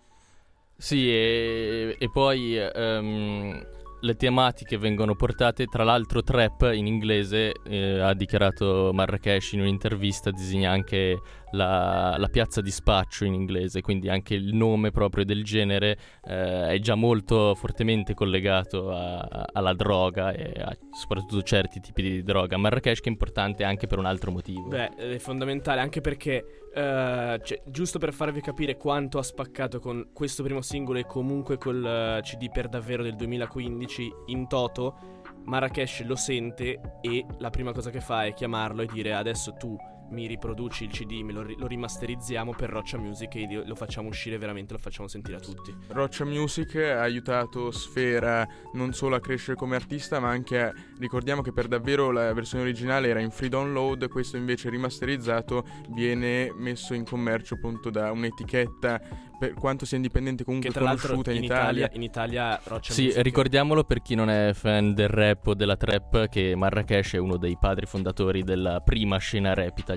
Sì, 0.75 1.09
e, 1.09 1.95
e 1.97 2.09
poi 2.11 2.57
ehm, 2.57 3.65
le 4.01 4.15
tematiche 4.15 4.77
vengono 4.77 5.15
portate, 5.15 5.65
tra 5.65 5.83
l'altro 5.83 6.21
trap 6.23 6.69
in 6.73 6.87
inglese, 6.87 7.53
eh, 7.65 7.99
ha 7.99 8.13
dichiarato 8.13 8.91
Marrakesh 8.93 9.53
in 9.53 9.61
un'intervista, 9.61 10.29
disegna 10.29 10.71
anche 10.71 11.17
la, 11.53 12.15
la 12.17 12.27
piazza 12.27 12.61
di 12.61 12.71
spaccio 12.71 13.25
in 13.25 13.33
inglese, 13.33 13.81
quindi 13.81 14.09
anche 14.09 14.33
il 14.35 14.53
nome 14.53 14.91
proprio 14.91 15.23
del 15.25 15.43
genere 15.43 15.97
eh, 16.23 16.67
è 16.67 16.79
già 16.79 16.95
molto 16.95 17.55
fortemente 17.55 18.13
collegato 18.13 18.91
a- 18.91 19.45
alla 19.51 19.73
droga 19.73 20.31
e 20.31 20.61
a 20.61 20.75
soprattutto 20.91 21.41
certi 21.41 21.79
tipi 21.79 22.01
di 22.01 22.23
droga. 22.23 22.57
Marrakesh 22.57 22.99
che 22.99 23.09
è 23.09 23.11
importante 23.11 23.63
anche 23.63 23.87
per 23.87 23.97
un 23.97 24.05
altro 24.05 24.31
motivo. 24.31 24.67
Beh, 24.67 24.95
è 24.95 25.17
fondamentale 25.17 25.81
anche 25.81 26.01
perché, 26.01 26.67
eh, 26.73 27.39
cioè, 27.43 27.61
giusto 27.65 27.99
per 27.99 28.13
farvi 28.13 28.41
capire 28.41 28.75
quanto 28.77 29.17
ha 29.17 29.23
spaccato 29.23 29.79
con 29.79 30.09
questo 30.13 30.43
primo 30.43 30.61
singolo 30.61 30.99
e 30.99 31.05
comunque 31.05 31.57
col 31.57 31.85
eh, 31.85 32.21
CD 32.21 32.51
per 32.51 32.67
davvero 32.67 33.03
del 33.03 33.15
2015 33.15 34.11
in 34.27 34.47
toto, 34.47 35.21
Marrakesh 35.45 36.03
lo 36.05 36.15
sente 36.15 36.79
e 37.01 37.25
la 37.39 37.49
prima 37.49 37.73
cosa 37.73 37.89
che 37.89 37.99
fa 37.99 38.25
è 38.25 38.33
chiamarlo 38.33 38.81
e 38.81 38.87
dire 38.91 39.13
adesso 39.13 39.53
tu 39.53 39.75
mi 40.09 40.27
riproduci 40.27 40.83
il 40.83 40.91
CD, 40.91 41.21
me 41.21 41.31
lo, 41.33 41.41
ri- 41.41 41.55
lo 41.57 41.67
rimasterizziamo 41.67 42.53
per 42.53 42.69
Roccia 42.69 42.97
Music 42.97 43.35
e 43.35 43.63
lo 43.65 43.75
facciamo 43.75 44.09
uscire 44.09 44.37
veramente, 44.37 44.73
lo 44.73 44.79
facciamo 44.79 45.07
sentire 45.07 45.37
a 45.37 45.39
tutti. 45.39 45.75
Roccia 45.87 46.25
Music 46.25 46.75
ha 46.75 47.01
aiutato 47.01 47.71
Sfera 47.71 48.47
non 48.73 48.93
solo 48.93 49.15
a 49.15 49.19
crescere 49.19 49.55
come 49.57 49.75
artista, 49.75 50.19
ma 50.19 50.29
anche 50.29 50.61
a... 50.61 50.73
ricordiamo 50.99 51.41
che 51.41 51.51
per 51.51 51.67
davvero 51.67 52.11
la 52.11 52.31
versione 52.33 52.63
originale 52.63 53.07
era 53.07 53.19
in 53.19 53.31
free 53.31 53.49
download, 53.49 54.07
questo 54.07 54.37
invece 54.37 54.69
rimasterizzato 54.69 55.65
viene 55.89 56.53
messo 56.55 56.93
in 56.93 57.05
commercio 57.05 57.55
appunto 57.55 57.89
da 57.89 58.11
un'etichetta 58.11 59.31
per 59.39 59.55
quanto 59.55 59.85
sia 59.85 59.97
indipendente 59.97 60.43
comunque 60.43 60.69
Che 60.69 60.79
tra 60.79 60.85
conosciuta 60.85 61.31
in 61.31 61.37
in, 61.37 61.43
Italia, 61.43 61.89
in 61.93 62.03
Italia 62.03 62.59
Roccia 62.63 62.93
Sì, 62.93 63.05
Music 63.05 63.21
ricordiamolo 63.23 63.83
per 63.83 64.01
chi 64.01 64.15
non 64.15 64.29
è 64.29 64.51
fan 64.53 64.93
del 64.93 65.09
rap 65.09 65.47
o 65.47 65.53
della 65.53 65.75
trap 65.75 66.29
che 66.29 66.55
Marrakesh 66.55 67.13
è 67.13 67.17
uno 67.17 67.37
dei 67.37 67.57
padri 67.59 67.85
fondatori 67.85 68.43
della 68.43 68.79
prima 68.79 69.17
scena 69.17 69.53
rap 69.53 69.77
italiana 69.77 69.92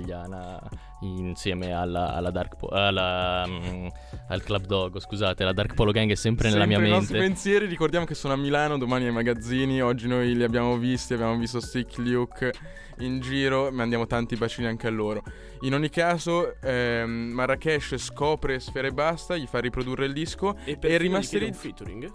insieme 1.01 1.73
alla, 1.73 2.15
alla 2.15 2.31
Dark 2.31 2.57
Po- 2.57 2.69
alla, 2.69 3.45
mm, 3.47 3.87
al 4.29 4.43
Club 4.43 4.65
Dogo, 4.67 4.99
scusate, 4.99 5.45
la 5.45 5.53
Dark 5.53 5.75
Polo 5.75 5.91
Gang 5.93 6.11
è 6.11 6.15
sempre 6.15 6.49
nella 6.49 6.61
Sempre 6.65 6.79
mia 6.81 6.87
i 6.89 6.91
nostri 6.91 7.15
mente. 7.19 7.29
pensieri, 7.29 7.67
ricordiamo 7.67 8.07
che 8.07 8.15
sono 8.15 8.35
a 8.35 8.37
Milano, 8.37 8.79
domani 8.79 9.07
ai 9.07 9.13
magazzini, 9.13 9.81
oggi 9.83 10.09
noi 10.09 10.35
li 10.35 10.43
abbiamo 10.43 10.77
visti, 10.77 11.15
abbiamo 11.15 11.37
visto 11.37 11.61
Stick 11.61 11.99
Luke 11.99 12.53
in 13.01 13.21
giro, 13.21 13.71
mandiamo 13.71 14.07
tanti 14.07 14.37
bacini 14.37 14.67
anche 14.67 14.87
a 14.87 14.91
loro. 14.91 15.23
In 15.61 15.75
ogni 15.75 15.91
caso, 15.91 16.59
ehm, 16.61 17.11
Marrakesh 17.33 17.97
scopre 17.99 18.59
Sfera 18.59 18.87
e 18.89 18.93
Basta, 18.93 19.37
gli 19.37 19.47
fa 19.47 19.59
riprodurre 19.59 20.07
il 20.07 20.13
disco 20.15 20.57
e 20.65 20.79
e 20.81 20.97
rimasterizza- 20.97 21.53
un 21.67 21.75
featuring. 21.75 22.13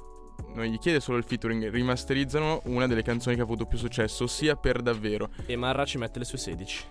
non 0.56 0.66
gli 0.66 0.78
chiede 0.80 1.00
solo 1.00 1.18
il 1.18 1.24
featuring, 1.24 1.70
rimasterizzano 1.70 2.62
una 2.66 2.88
delle 2.88 3.04
canzoni 3.04 3.36
che 3.36 3.42
ha 3.42 3.46
avuto 3.46 3.66
più 3.66 3.78
successo, 3.78 4.24
ossia 4.24 4.56
per 4.56 4.82
davvero. 4.82 5.30
E 5.46 5.56
Marra 5.56 5.86
ci 5.86 5.98
mette 6.00 6.18
le 6.20 6.26
sue 6.26 6.38
16. 6.40 6.84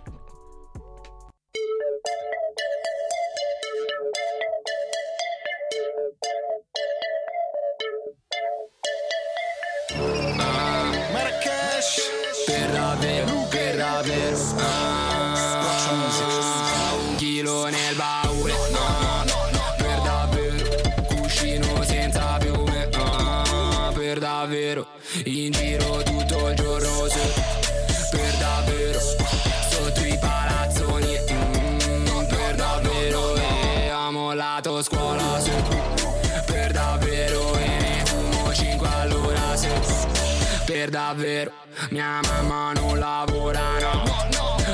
Mia 42.00 42.19
mamma 42.23 42.73
non 42.73 42.99
lavora 42.99 43.61
no 43.78 44.04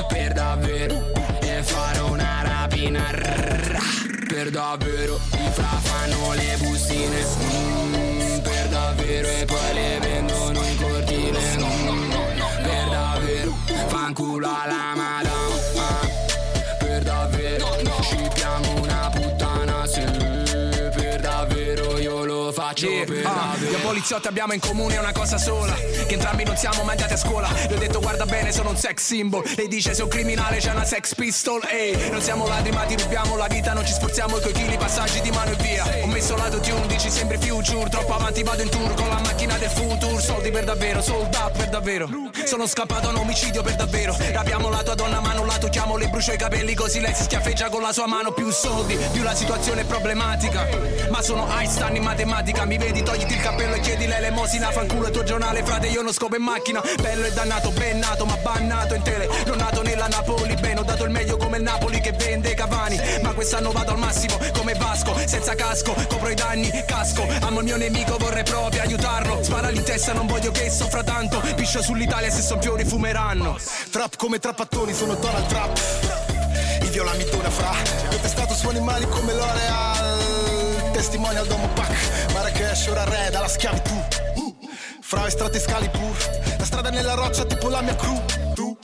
Per 0.07 0.31
davvero 0.31 1.11
E 1.41 1.61
farò 1.61 2.13
una 2.13 2.41
rapina. 2.41 3.03
Per 4.29 4.49
davvero 4.49 5.19
I 5.33 5.49
fra 5.51 5.77
fanno 5.83 6.33
le 6.35 6.55
bustine 6.57 7.25
Per 8.41 8.67
davvero 8.69 9.27
E 9.27 9.43
poi 9.43 9.73
le 9.73 9.99
vendono 9.99 10.61
in 10.63 10.77
cortile 10.81 11.39
Mm, 11.57 12.11
Per 12.63 12.87
davvero 12.89 13.53
Fanculo 13.87 14.47
alla 14.47 14.93
madama 14.95 15.55
ah. 15.79 16.07
Per 16.77 17.03
davvero 17.03 17.67
Scippiamo 18.03 18.81
una 18.81 19.09
puttana 19.13 19.85
sì. 19.85 20.01
Per 20.95 21.19
davvero 21.19 21.97
io 21.99 22.23
lo 22.23 22.53
faccio 22.53 22.86
Ah, 23.23 23.55
io 23.59 23.79
poliziotti 23.79 24.27
abbiamo 24.27 24.53
in 24.53 24.59
comune 24.59 24.97
una 24.97 25.11
cosa 25.11 25.37
sola 25.37 25.73
Che 25.73 26.13
entrambi 26.13 26.43
non 26.43 26.55
siamo 26.55 26.83
mai 26.83 26.95
andati 26.95 27.13
a 27.13 27.17
scuola. 27.17 27.49
Le 27.67 27.75
ho 27.75 27.77
detto 27.77 27.99
guarda 27.99 28.25
bene 28.25 28.51
sono 28.51 28.69
un 28.69 28.77
sex 28.77 29.03
symbol. 29.03 29.43
Lei 29.55 29.67
dice 29.67 29.93
sei 29.93 30.03
un 30.03 30.09
criminale 30.09 30.57
c'è 30.57 30.71
una 30.71 30.85
sex 30.85 31.13
pistol 31.15 31.61
Ehi, 31.69 32.09
non 32.09 32.21
siamo 32.21 32.47
ladri 32.47 32.71
ma 32.71 32.83
ti 32.83 32.95
rubiamo 32.97 33.35
la 33.35 33.47
vita 33.47 33.73
Non 33.73 33.85
ci 33.85 33.93
sforziamo 33.93 34.37
coi 34.37 34.53
chili, 34.53 34.77
passaggi 34.77 35.21
di 35.21 35.31
mano 35.31 35.51
e 35.51 35.55
via. 35.61 35.85
Ho 36.03 36.07
messo 36.07 36.35
lato 36.35 36.59
tune, 36.59 36.87
dici 36.87 37.09
sembri 37.09 37.37
future 37.37 37.89
Troppo 37.89 38.13
avanti 38.13 38.43
vado 38.43 38.61
in 38.61 38.69
tour 38.69 38.93
con 38.93 39.07
la 39.07 39.19
macchina 39.19 39.57
del 39.57 39.69
futuro 39.69 40.19
Soldi 40.19 40.49
per 40.51 40.63
davvero, 40.63 41.01
sold 41.01 41.33
up 41.35 41.57
per 41.57 41.69
davvero. 41.69 42.09
Sono 42.45 42.67
scappato 42.67 43.07
a 43.07 43.11
un 43.11 43.17
omicidio 43.17 43.61
per 43.61 43.75
davvero. 43.75 44.15
Rapiamo 44.17 44.69
la 44.69 44.83
tua 44.83 44.95
donna 44.95 45.19
ma 45.19 45.33
non 45.33 45.47
la 45.47 45.57
tocchiamo 45.57 45.97
Le 45.97 46.07
brucio 46.07 46.33
i 46.33 46.37
capelli 46.37 46.73
così 46.73 46.99
lei 46.99 47.13
si 47.13 47.23
schiaffeggia 47.23 47.69
con 47.69 47.81
la 47.81 47.91
sua 47.91 48.07
mano. 48.07 48.31
Più 48.31 48.49
soldi, 48.51 48.97
più 49.11 49.23
la 49.23 49.35
situazione 49.35 49.81
è 49.81 49.85
problematica. 49.85 50.67
Ma 51.09 51.21
sono 51.21 51.47
Einstein 51.57 51.95
in 51.95 52.03
matematica 52.03 52.65
Mi 52.65 52.77
vedi, 52.87 53.03
togliti 53.03 53.33
il 53.33 53.41
cappello 53.41 53.75
e 53.75 53.79
chiedi 53.81 54.07
l'elemosina. 54.07 54.71
Fanculo 54.71 55.07
il 55.07 55.11
tuo 55.11 55.23
giornale, 55.23 55.63
frate, 55.63 55.87
io 55.87 56.01
non 56.01 56.13
scopo 56.13 56.35
in 56.35 56.43
macchina. 56.43 56.81
Bello 57.01 57.25
e 57.25 57.31
dannato, 57.31 57.71
ben 57.71 57.99
nato, 57.99 58.25
ma 58.25 58.35
bannato 58.37 58.93
in 58.93 59.01
tele. 59.01 59.27
Non 59.45 59.57
nato 59.57 59.81
nella 59.81 60.07
Napoli, 60.07 60.55
bene, 60.55 60.79
ho 60.79 60.83
dato 60.83 61.03
il 61.03 61.11
meglio 61.11 61.37
come 61.37 61.57
il 61.57 61.63
Napoli 61.63 61.99
che 61.99 62.11
vende 62.13 62.53
Cavani. 62.53 62.99
Ma 63.21 63.33
quest'anno 63.33 63.71
vado 63.71 63.91
al 63.91 63.97
massimo, 63.97 64.37
come 64.53 64.73
Vasco 64.73 65.15
Senza 65.25 65.55
casco, 65.55 65.93
copro 66.07 66.29
i 66.29 66.35
danni, 66.35 66.69
casco. 66.85 67.27
Amo 67.41 67.59
il 67.59 67.65
mio 67.65 67.77
nemico, 67.77 68.17
vorrei 68.17 68.43
proprio 68.43 68.81
aiutarlo. 68.81 69.43
Spara 69.43 69.69
in 69.69 69.83
testa, 69.83 70.13
non 70.13 70.27
voglio 70.27 70.51
che 70.51 70.69
soffra 70.69 71.03
tanto. 71.03 71.41
Piscio 71.55 71.81
sull'Italia, 71.81 72.29
se 72.29 72.41
son 72.41 72.61
fiori 72.61 72.85
fumeranno. 72.85 73.57
Trap 73.91 74.15
come 74.15 74.39
trappattoni 74.39 74.93
sono 74.93 75.15
Donald 75.15 75.47
Trump. 75.47 75.79
I 76.81 76.87
viola 76.87 77.13
mi 77.13 77.25
dona 77.29 77.49
fra. 77.49 77.71
Ho 78.11 78.17
testato 78.21 78.53
su 78.53 78.67
animali 78.69 79.07
come 79.09 79.33
L'Oreal 79.33 79.96
Testimonial 80.97 81.45
Domo 81.45 81.67
Pac. 81.75 81.91
Marrakesh 82.33 82.87
ora 82.87 83.03
re 83.03 83.29
dalla 83.29 83.47
schiavitù. 83.47 83.93
Fra 84.99 85.27
estratti 85.27 85.59
Scalipur 85.59 86.17
La 86.57 86.65
strada 86.65 86.89
nella 86.89 87.13
roccia 87.13 87.45
tipo 87.45 87.69
la 87.69 87.81
mia 87.81 87.95
crew 87.95 88.19
Tu 88.55 88.75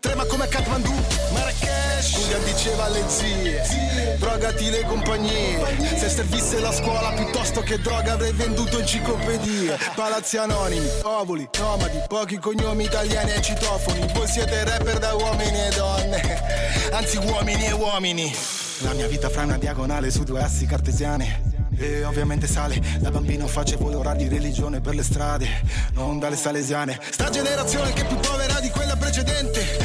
Trema 0.00 0.24
come 0.24 0.48
Kathmandu. 0.48 0.92
Marrakesh 1.32 2.16
Julian 2.16 2.42
diceva 2.44 2.84
alle 2.86 3.04
zie. 3.06 4.16
Drogati 4.18 4.68
le 4.68 4.82
compagnie. 4.82 5.60
Se 5.96 6.08
servisse 6.08 6.58
la 6.58 6.72
scuola 6.72 7.12
piuttosto 7.12 7.60
che 7.60 7.78
droga 7.78 8.14
avrei 8.14 8.32
venduto 8.32 8.80
enciclopedie. 8.80 9.78
Palazzi 9.94 10.38
anonimi, 10.38 10.88
ovuli, 11.04 11.48
nomadi 11.56 12.02
Pochi 12.08 12.38
cognomi 12.38 12.82
italiani 12.82 13.30
e 13.30 13.40
citofoni. 13.40 14.10
Voi 14.12 14.26
siete 14.26 14.64
rapper 14.64 14.98
da 14.98 15.14
uomini 15.14 15.66
e 15.66 15.70
donne. 15.76 16.42
Anzi 16.90 17.18
uomini 17.18 17.66
e 17.66 17.72
uomini. 17.72 18.34
La 18.80 18.92
mia 18.94 19.06
vita 19.06 19.28
fra 19.28 19.44
una 19.44 19.56
diagonale 19.56 20.10
su 20.10 20.24
due 20.24 20.42
assi 20.42 20.66
cartesiane 20.66 21.59
e 21.80 22.04
ovviamente 22.04 22.46
sale, 22.46 22.78
da 22.98 23.10
bambino 23.10 23.46
facevo 23.46 23.90
l'ora 23.90 24.14
di 24.14 24.28
religione 24.28 24.80
per 24.80 24.94
le 24.94 25.02
strade, 25.02 25.48
non 25.94 26.18
dalle 26.18 26.36
salesiane. 26.36 27.00
Sta 27.10 27.30
generazione 27.30 27.92
che 27.94 28.02
è 28.02 28.06
più 28.06 28.16
povera 28.16 28.60
di 28.60 28.68
quella 28.68 28.96
precedente, 28.96 29.78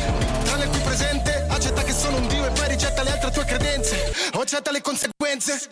tranne 0.44 0.68
qui 0.68 0.80
presente, 0.80 1.46
accetta 1.48 1.84
che 1.84 1.94
sono 1.94 2.18
un 2.18 2.28
dio 2.28 2.46
e 2.46 2.52
poi 2.52 2.68
rigetta 2.68 3.02
le 3.02 3.12
altre 3.12 3.32
tue 3.32 3.46
credenze, 3.46 4.14
o 4.34 4.42
accetta 4.42 4.72
le 4.72 4.82
conseguenze. 4.82 5.70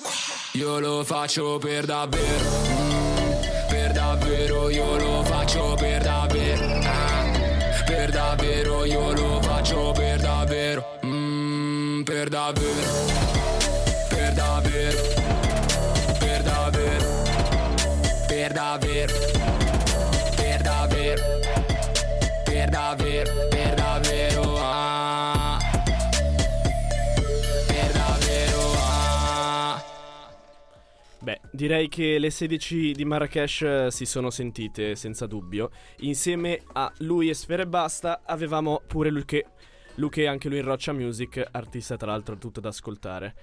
Io 0.54 0.80
lo 0.80 1.04
faccio 1.04 1.58
per 1.58 1.86
davvero, 1.86 2.50
mm, 2.68 3.68
per 3.68 3.92
davvero 3.92 4.70
io 4.70 4.98
lo 4.98 5.24
faccio 5.26 5.76
per 5.78 6.04
davvero, 6.04 6.80
ah, 6.84 7.84
per 7.86 8.12
davvero 8.12 8.86
io 8.86 9.12
lo 9.12 9.42
faccio 9.42 9.92
per 9.92 10.22
davvero, 10.22 11.00
mm, 11.06 12.04
per 12.04 12.30
davvero, 12.30 13.43
davvero, 18.78 19.14
per 20.36 20.62
davvero, 20.62 21.22
per 22.44 22.70
davvero, 22.70 23.48
per 23.50 23.74
davvero, 23.76 24.56
ah, 24.58 25.60
per 27.68 27.92
davvero, 27.92 28.60
ah. 28.76 29.84
Beh, 31.20 31.42
direi 31.52 31.88
che 31.88 32.18
le 32.18 32.32
16 32.32 32.94
di 32.94 33.06
Marrakesh 33.06 33.62
eh, 33.62 33.88
si 33.92 34.06
sono 34.06 34.32
sentite 34.32 34.96
senza 34.96 35.28
dubbio. 35.28 35.70
Insieme 36.00 36.64
a 36.74 36.92
lui 37.00 37.30
e 37.30 37.36
Sfere 37.36 37.68
Basta 37.68 38.22
avevamo 38.26 38.82
pure 38.88 39.12
Luque, 39.12 39.46
Luque 39.96 40.28
anche 40.28 40.50
lui 40.50 40.58
in 40.58 40.66
Roccia 40.66 40.94
Music, 40.94 41.46
artista 41.52 41.96
tra 41.96 42.08
l'altro 42.08 42.38
tutto 42.38 42.60
da 42.60 42.70
ascoltare. 42.70 43.36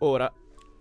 Ora, 0.00 0.32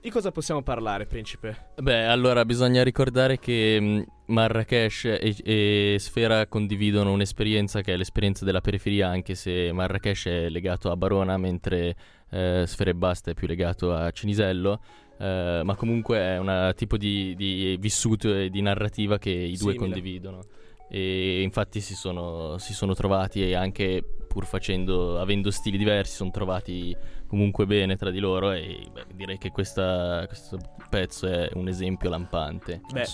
di 0.05 0.11
cosa 0.11 0.31
possiamo 0.31 0.61
parlare, 0.61 1.07
principe? 1.07 1.71
Beh, 1.81 2.05
allora 2.05 2.45
bisogna 2.45 2.83
ricordare 2.83 3.39
che 3.39 3.79
mh, 3.79 4.05
Marrakesh 4.27 5.05
e, 5.05 5.35
e 5.43 5.95
Sfera 5.97 6.45
condividono 6.45 7.11
un'esperienza 7.11 7.81
che 7.81 7.93
è 7.93 7.97
l'esperienza 7.97 8.45
della 8.45 8.61
periferia, 8.61 9.07
anche 9.07 9.33
se 9.33 9.71
Marrakesh 9.71 10.27
è 10.27 10.49
legato 10.49 10.91
a 10.91 10.95
Barona, 10.95 11.37
mentre 11.37 11.95
eh, 12.29 12.65
Sfera 12.67 12.91
e 12.91 12.93
Basta 12.93 13.31
è 13.31 13.33
più 13.33 13.47
legato 13.47 13.95
a 13.95 14.11
Cinisello. 14.11 14.79
eh, 15.17 15.61
ma 15.63 15.73
comunque 15.73 16.19
è 16.19 16.37
un 16.37 16.71
tipo 16.75 16.97
di, 16.97 17.33
di 17.35 17.75
vissuto 17.79 18.31
e 18.31 18.51
di 18.51 18.61
narrativa 18.61 19.17
che 19.17 19.31
i 19.31 19.57
due 19.57 19.71
Simile. 19.71 19.77
condividono. 19.77 20.43
E 20.87 21.41
infatti 21.41 21.81
si 21.81 21.95
sono, 21.95 22.59
si 22.59 22.75
sono 22.75 22.93
trovati 22.93 23.41
e 23.41 23.55
anche 23.55 24.03
pur 24.27 24.45
facendo, 24.45 25.19
avendo 25.19 25.49
stili 25.49 25.79
diversi, 25.79 26.13
sono 26.13 26.29
trovati 26.29 26.95
comunque 27.27 27.65
bene 27.65 27.95
tra 27.95 28.11
di 28.11 28.19
loro 28.19 28.51
e 28.51 28.87
beh, 28.91 29.05
direi 29.13 29.37
che 29.37 29.51
questa- 29.51 30.23
questo 30.27 30.57
pezzo 30.89 31.27
è 31.27 31.49
un 31.53 31.67
esempio 31.67 32.09
lampante. 32.09 32.81
Beh, 32.91 33.05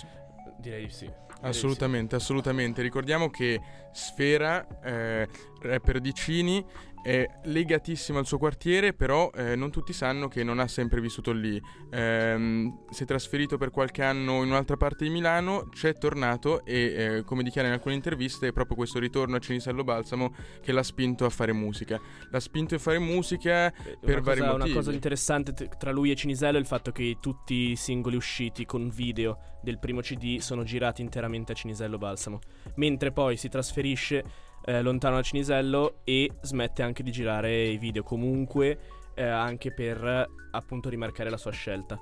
direi 0.60 0.86
di 0.86 0.92
sì. 0.92 1.10
Assolutamente, 1.44 2.16
assolutamente. 2.16 2.82
Ricordiamo 2.84 3.30
che 3.32 3.60
Sfera, 3.92 4.66
eh, 4.84 5.28
rapper 5.62 6.00
di 6.00 6.14
Cini, 6.14 6.64
è 7.02 7.28
legatissimo 7.46 8.20
al 8.20 8.26
suo 8.26 8.38
quartiere, 8.38 8.94
però 8.94 9.32
eh, 9.34 9.56
non 9.56 9.72
tutti 9.72 9.94
sanno 9.94 10.28
che 10.28 10.44
non 10.44 10.60
ha 10.60 10.68
sempre 10.68 11.02
vissuto 11.02 11.32
lì. 11.32 11.62
Ehm, 11.92 12.86
si 12.90 13.04
è 13.04 13.06
trasferito 13.06 13.58
per 13.58 13.72
qualche 13.72 14.04
anno 14.04 14.44
in 14.44 14.50
un'altra 14.50 14.78
parte 14.78 15.04
di 15.04 15.10
Milano, 15.10 15.68
c'è 15.70 15.94
tornato 15.94 16.64
e, 16.66 16.76
eh, 16.76 17.24
come 17.24 17.44
dichiara 17.44 17.68
in 17.68 17.74
alcune 17.74 17.96
interviste, 17.96 18.48
è 18.48 18.52
proprio 18.52 18.76
questo 18.76 19.00
ritorno 19.00 19.36
a 19.36 19.40
Cinisello 19.40 19.84
Balsamo 19.84 20.34
che 20.62 20.72
l'ha 20.72 20.84
spinto 20.84 21.26
a 21.26 21.30
fare 21.30 21.54
musica. 21.54 22.00
L'ha 22.30 22.40
spinto 22.40 22.76
a 22.76 22.80
fare 22.80 23.00
musica 23.00 23.72
per 24.00 24.18
una 24.18 24.22
vari 24.22 24.40
cosa, 24.40 24.52
motivi. 24.52 24.70
Una 24.70 24.80
cosa 24.80 24.92
interessante 24.92 25.54
t- 25.54 25.78
tra 25.78 25.92
lui 25.92 26.12
e 26.12 26.16
Cinisello 26.16 26.58
è 26.58 26.60
il 26.60 26.68
fatto 26.68 26.92
che 26.92 27.18
tutti 27.20 27.72
i 27.72 27.76
singoli 27.76 28.16
usciti 28.16 28.66
con 28.66 28.90
video 28.90 29.40
del 29.62 29.80
primo 29.80 30.02
CD 30.02 30.40
sono 30.40 30.64
girati 30.64 31.02
interamente 31.02 31.52
a 31.52 31.56
Cinisello 31.56 31.98
Balsamo, 31.98 32.40
mentre 32.76 33.12
poi 33.12 33.38
si 33.38 33.50
trasferisce 33.50 34.50
eh, 34.66 34.82
lontano 34.82 35.16
da 35.16 35.22
Cinisello 35.22 36.02
e 36.04 36.30
smette 36.42 36.84
anche 36.84 37.04
di 37.04 37.12
girare 37.12 37.64
i 37.68 37.78
video 37.78 38.04
comunque 38.04 38.78
eh, 39.14 39.24
anche 39.24 39.72
per 39.74 40.30
appunto 40.52 40.90
rimarcare 40.90 41.30
la 41.30 41.38
sua 41.38 41.52
scelta. 41.52 42.00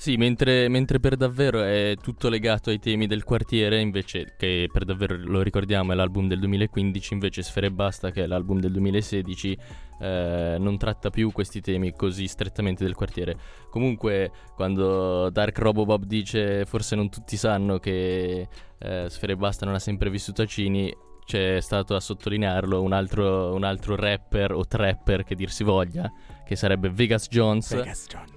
Sì, 0.00 0.16
mentre, 0.16 0.68
mentre 0.68 1.00
per 1.00 1.16
davvero 1.16 1.60
è 1.60 1.96
tutto 2.00 2.28
legato 2.28 2.70
ai 2.70 2.78
temi 2.78 3.08
del 3.08 3.24
quartiere, 3.24 3.80
invece 3.80 4.34
che 4.38 4.68
per 4.72 4.84
davvero 4.84 5.16
lo 5.16 5.42
ricordiamo 5.42 5.90
è 5.90 5.96
l'album 5.96 6.28
del 6.28 6.38
2015, 6.38 7.14
invece 7.14 7.42
Sfere 7.42 7.72
Basta, 7.72 8.12
che 8.12 8.22
è 8.22 8.26
l'album 8.28 8.60
del 8.60 8.70
2016, 8.70 9.58
eh, 10.00 10.56
non 10.56 10.78
tratta 10.78 11.10
più 11.10 11.32
questi 11.32 11.60
temi 11.60 11.92
così 11.96 12.28
strettamente 12.28 12.84
del 12.84 12.94
quartiere. 12.94 13.36
Comunque, 13.70 14.30
quando 14.54 15.30
Dark 15.30 15.58
Robobob 15.58 16.04
dice 16.04 16.64
forse 16.64 16.94
non 16.94 17.10
tutti 17.10 17.36
sanno 17.36 17.78
che 17.78 18.46
eh, 18.78 19.06
Sfere 19.08 19.34
Basta 19.34 19.66
non 19.66 19.74
ha 19.74 19.80
sempre 19.80 20.10
vissuto 20.10 20.42
a 20.42 20.46
Cini, 20.46 20.94
c'è 21.28 21.60
stato 21.60 21.94
a 21.94 22.00
sottolinearlo 22.00 22.80
un 22.80 22.94
altro, 22.94 23.54
un 23.54 23.62
altro 23.62 23.96
rapper 23.96 24.52
o 24.52 24.66
trapper 24.66 25.24
che 25.24 25.34
dir 25.34 25.50
si 25.50 25.62
voglia, 25.62 26.10
che 26.48 26.56
sarebbe 26.56 26.88
Vegas 26.88 27.28
Jones, 27.28 27.78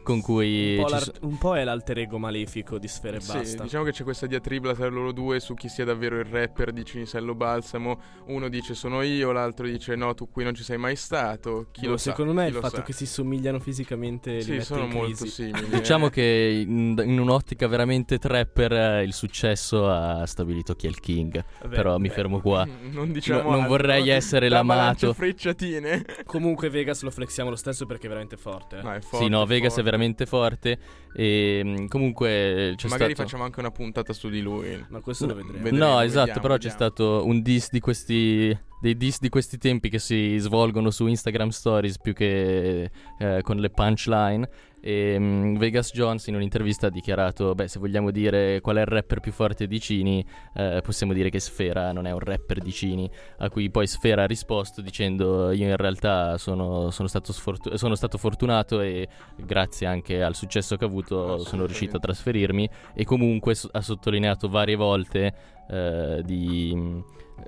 con 0.04 0.20
cui... 0.20 0.76
Un 0.76 0.84
po', 0.84 0.98
so- 0.98 1.14
un 1.22 1.38
po' 1.38 1.56
è 1.56 1.64
l'alter 1.64 2.00
ego 2.00 2.18
malefico 2.18 2.78
di 2.78 2.90
Sfere 2.90 3.18
e 3.18 3.22
Sì, 3.22 3.32
Basta. 3.32 3.64
diciamo 3.64 3.86
che 3.86 3.92
c'è 3.94 4.04
questa 4.04 4.26
diatribla 4.28 4.74
tra 4.74 4.88
loro 4.90 5.14
due 5.14 5.40
su 5.40 5.54
chi 5.54 5.70
sia 5.70 5.86
davvero 5.86 6.20
il 6.20 6.26
rapper 6.26 6.74
di 6.74 6.84
Cinisello 6.84 7.34
Balsamo. 7.36 8.02
Uno 8.26 8.50
dice 8.50 8.74
sono 8.74 9.02
io, 9.02 9.32
l'altro 9.32 9.66
dice 9.66 9.96
no, 9.96 10.14
tu 10.14 10.30
qui 10.30 10.44
non 10.44 10.54
ci 10.54 10.64
sei 10.64 10.78
mai 10.78 10.98
stato. 10.98 11.68
Chi 11.72 11.86
Boh, 11.86 11.92
lo 11.92 11.98
sa? 11.98 12.10
secondo 12.10 12.34
me 12.34 12.42
chi 12.44 12.48
il 12.50 12.56
lo 12.56 12.60
fatto 12.62 12.76
sa. 12.76 12.82
che 12.82 12.92
si 12.92 13.06
somigliano 13.06 13.60
fisicamente 13.60 14.34
li 14.34 14.42
Sì, 14.42 14.52
mette 14.52 14.64
sono 14.66 14.84
in 14.84 14.90
molto 14.92 15.26
simili. 15.26 15.68
Diciamo 15.80 16.08
eh. 16.08 16.10
che 16.10 16.64
in, 16.68 17.02
in 17.06 17.18
un'ottica 17.18 17.68
veramente 17.68 18.18
trapper 18.18 18.74
eh, 18.74 19.04
il 19.04 19.14
successo 19.14 19.88
ha 19.88 20.26
stabilito 20.26 20.74
chi 20.76 20.88
è 20.88 20.90
il 20.90 21.00
king. 21.00 21.42
Vabbè, 21.62 21.74
Però 21.76 21.98
mi 21.98 22.10
beh. 22.10 22.14
fermo 22.14 22.42
qua. 22.42 22.68
Non 22.92 23.14
diciamo 23.14 23.52
No, 23.52 23.56
non 23.56 23.68
vorrei 23.68 24.10
essere 24.10 24.50
l'amato. 24.50 25.14
frecciatine. 25.14 26.04
Comunque 26.26 26.70
Vegas 26.70 27.02
lo 27.04 27.10
flexiamo 27.12 27.50
lo 27.50 27.56
stesso 27.56 27.86
perché 27.86 28.01
è 28.06 28.10
veramente 28.10 28.38
forte. 28.38 28.82
No, 28.82 28.94
è 28.94 29.00
forte, 29.02 29.26
sì, 29.26 29.30
no, 29.30 29.46
Vegas 29.46 29.68
forte. 29.70 29.82
è 29.82 29.84
veramente 29.84 30.26
forte. 30.26 30.80
E 31.14 31.62
mh, 31.64 31.86
comunque 31.88 32.74
c'è 32.78 32.88
Magari 32.88 33.14
stato. 33.14 33.28
facciamo 33.28 33.44
anche 33.44 33.60
una 33.60 33.72
puntata 33.72 34.14
su 34.14 34.30
di 34.30 34.42
lui. 34.42 34.84
Ma 34.90 35.00
questo 35.02 35.26
lo 35.28 35.36
vedremo. 35.36 35.64
Vedremo, 35.64 35.86
no, 35.86 36.00
esatto, 36.02 36.20
vediamo, 36.26 36.42
però 36.42 36.54
c'è 36.58 36.70
vediamo. 36.70 36.92
stato 36.94 37.26
un 37.26 37.42
diss 37.42 37.70
di 37.70 37.80
questi. 37.80 38.60
dei 38.82 38.98
diss 38.98 39.20
di 39.20 39.30
questi 39.30 39.58
tempi 39.58 39.90
che 39.90 40.00
si 40.00 40.38
svolgono 40.40 40.90
su 40.90 41.06
Instagram 41.06 41.50
Stories 41.50 42.00
più 42.00 42.14
che 42.14 42.90
eh, 43.20 43.40
con 43.44 43.58
le 43.58 43.70
punchline. 43.70 44.50
E 44.82 45.18
mh, 45.18 45.58
Vegas 45.58 45.92
Jones 45.94 46.26
in 46.28 46.36
un'intervista 46.36 46.88
ha 46.88 46.90
dichiarato: 46.90 47.54
Beh, 47.54 47.68
se 47.68 47.80
vogliamo 47.80 48.12
dire 48.12 48.60
qual 48.62 48.78
è 48.78 48.82
il 48.82 48.88
rapper 48.88 49.20
più 49.20 49.32
forte 49.32 49.68
di 49.68 49.80
Cini, 49.80 50.26
eh, 50.56 50.82
possiamo 50.84 51.14
dire 51.14 51.30
che 51.30 51.40
Sfera 51.40 51.92
non 51.92 52.08
è 52.08 52.12
un 52.12 52.20
rapper 52.20 52.60
di 52.60 52.72
Cini. 52.72 53.10
A 53.38 53.50
cui 53.50 53.70
poi 53.70 53.86
Sfera 53.88 54.24
ha 54.24 54.28
risposto 54.28 54.82
dicendo: 54.82 55.52
Io 55.52 55.68
in 55.68 55.78
realtà 55.78 56.38
sono, 56.38 56.90
sono 56.90 57.08
stato, 57.08 57.32
sfortu- 57.32 57.76
sono 57.76 57.96
stato 57.96 58.18
fortunato 58.18 58.82
e 58.82 59.08
grazie 59.38 59.86
anche 59.86 60.24
al 60.24 60.36
successo 60.36 60.76
che 60.76 60.86
ho 60.86 60.88
avuto 60.88 61.38
sono 61.46 61.66
riuscito 61.66 61.98
a 61.98 62.00
trasferirmi. 62.00 62.68
E 62.96 63.06
comunque 63.06 63.54
so- 63.56 63.70
ha 63.72 63.82
sottolineato 63.82 64.50
varie 64.50 64.76
volte 64.76 65.34
eh, 65.70 66.22
di, 66.26 67.04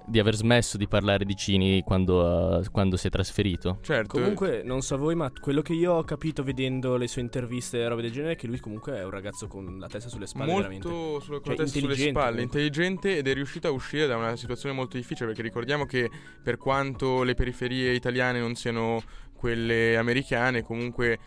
di 0.06 0.20
aver 0.20 0.36
smesso 0.36 0.78
di 0.78 0.88
parlare 0.88 1.26
di 1.26 1.36
Cini 1.36 1.82
quando, 1.84 2.60
eh, 2.62 2.70
quando 2.72 2.98
si 2.98 3.08
è 3.08 3.10
trasferito. 3.10 3.80
Certo. 3.82 4.18
Comunque, 4.20 4.62
non 4.64 4.82
so 4.82 4.98
voi, 4.98 5.16
ma 5.16 5.32
quello 5.40 5.62
che 5.62 5.74
io 5.74 5.94
ho 5.94 6.04
capito 6.04 6.44
vedendo 6.44 6.98
le 6.98 7.08
sue 7.08 7.22
interviste 7.22 7.80
e 7.80 7.88
robe 7.88 8.02
del 8.02 8.12
genere 8.12 8.34
è 8.34 8.36
che 8.36 8.48
lui 8.48 8.60
comunque 8.60 8.98
è 8.98 9.04
un 9.04 9.12
ragazzo 9.12 9.48
con 9.48 9.78
la 9.80 9.88
testa 9.88 10.10
sulle 10.10 10.28
spalle 10.28 10.54
veramente. 10.54 10.88
molto 10.88 11.20
sulla, 11.20 11.38
con 11.38 11.46
Cioè, 11.48 11.56
la 11.58 11.64
testa 11.64 11.80
sulle 11.80 11.92
intelligente 11.92 12.20
spalle, 12.20 12.36
comunque. 12.36 12.60
intelligente 12.62 13.18
ed 13.18 13.28
è 13.28 13.34
riuscito 13.34 13.68
a 13.68 13.72
uscire 13.72 14.08
da 14.08 14.18
una 14.18 14.36
situazione 14.36 14.76
molto 14.76 14.98
difficile 14.98 15.28
perché 15.28 15.42
ricordiamo 15.42 15.86
che 15.86 16.10
per 16.42 16.58
quanto 16.58 17.24
le 17.24 17.34
periferie 17.34 17.92
italiane 17.94 18.40
non 18.40 18.56
siano 18.56 19.02
quelle 19.36 19.98
americane, 19.98 20.62
comunque 20.64 21.20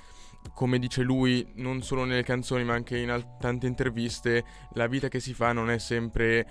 come 0.55 0.79
dice 0.79 1.03
lui, 1.03 1.45
non 1.57 1.83
solo 1.83 2.05
nelle 2.05 2.23
canzoni 2.23 2.63
ma 2.63 2.73
anche 2.75 2.97
in 2.97 3.11
al- 3.11 3.37
tante 3.39 3.67
interviste, 3.67 4.45
la 4.75 4.87
vita 4.87 5.09
che 5.09 5.19
si 5.19 5.35
fa 5.35 5.53
non 5.53 5.71
è 5.71 5.79
sempre 5.79 6.47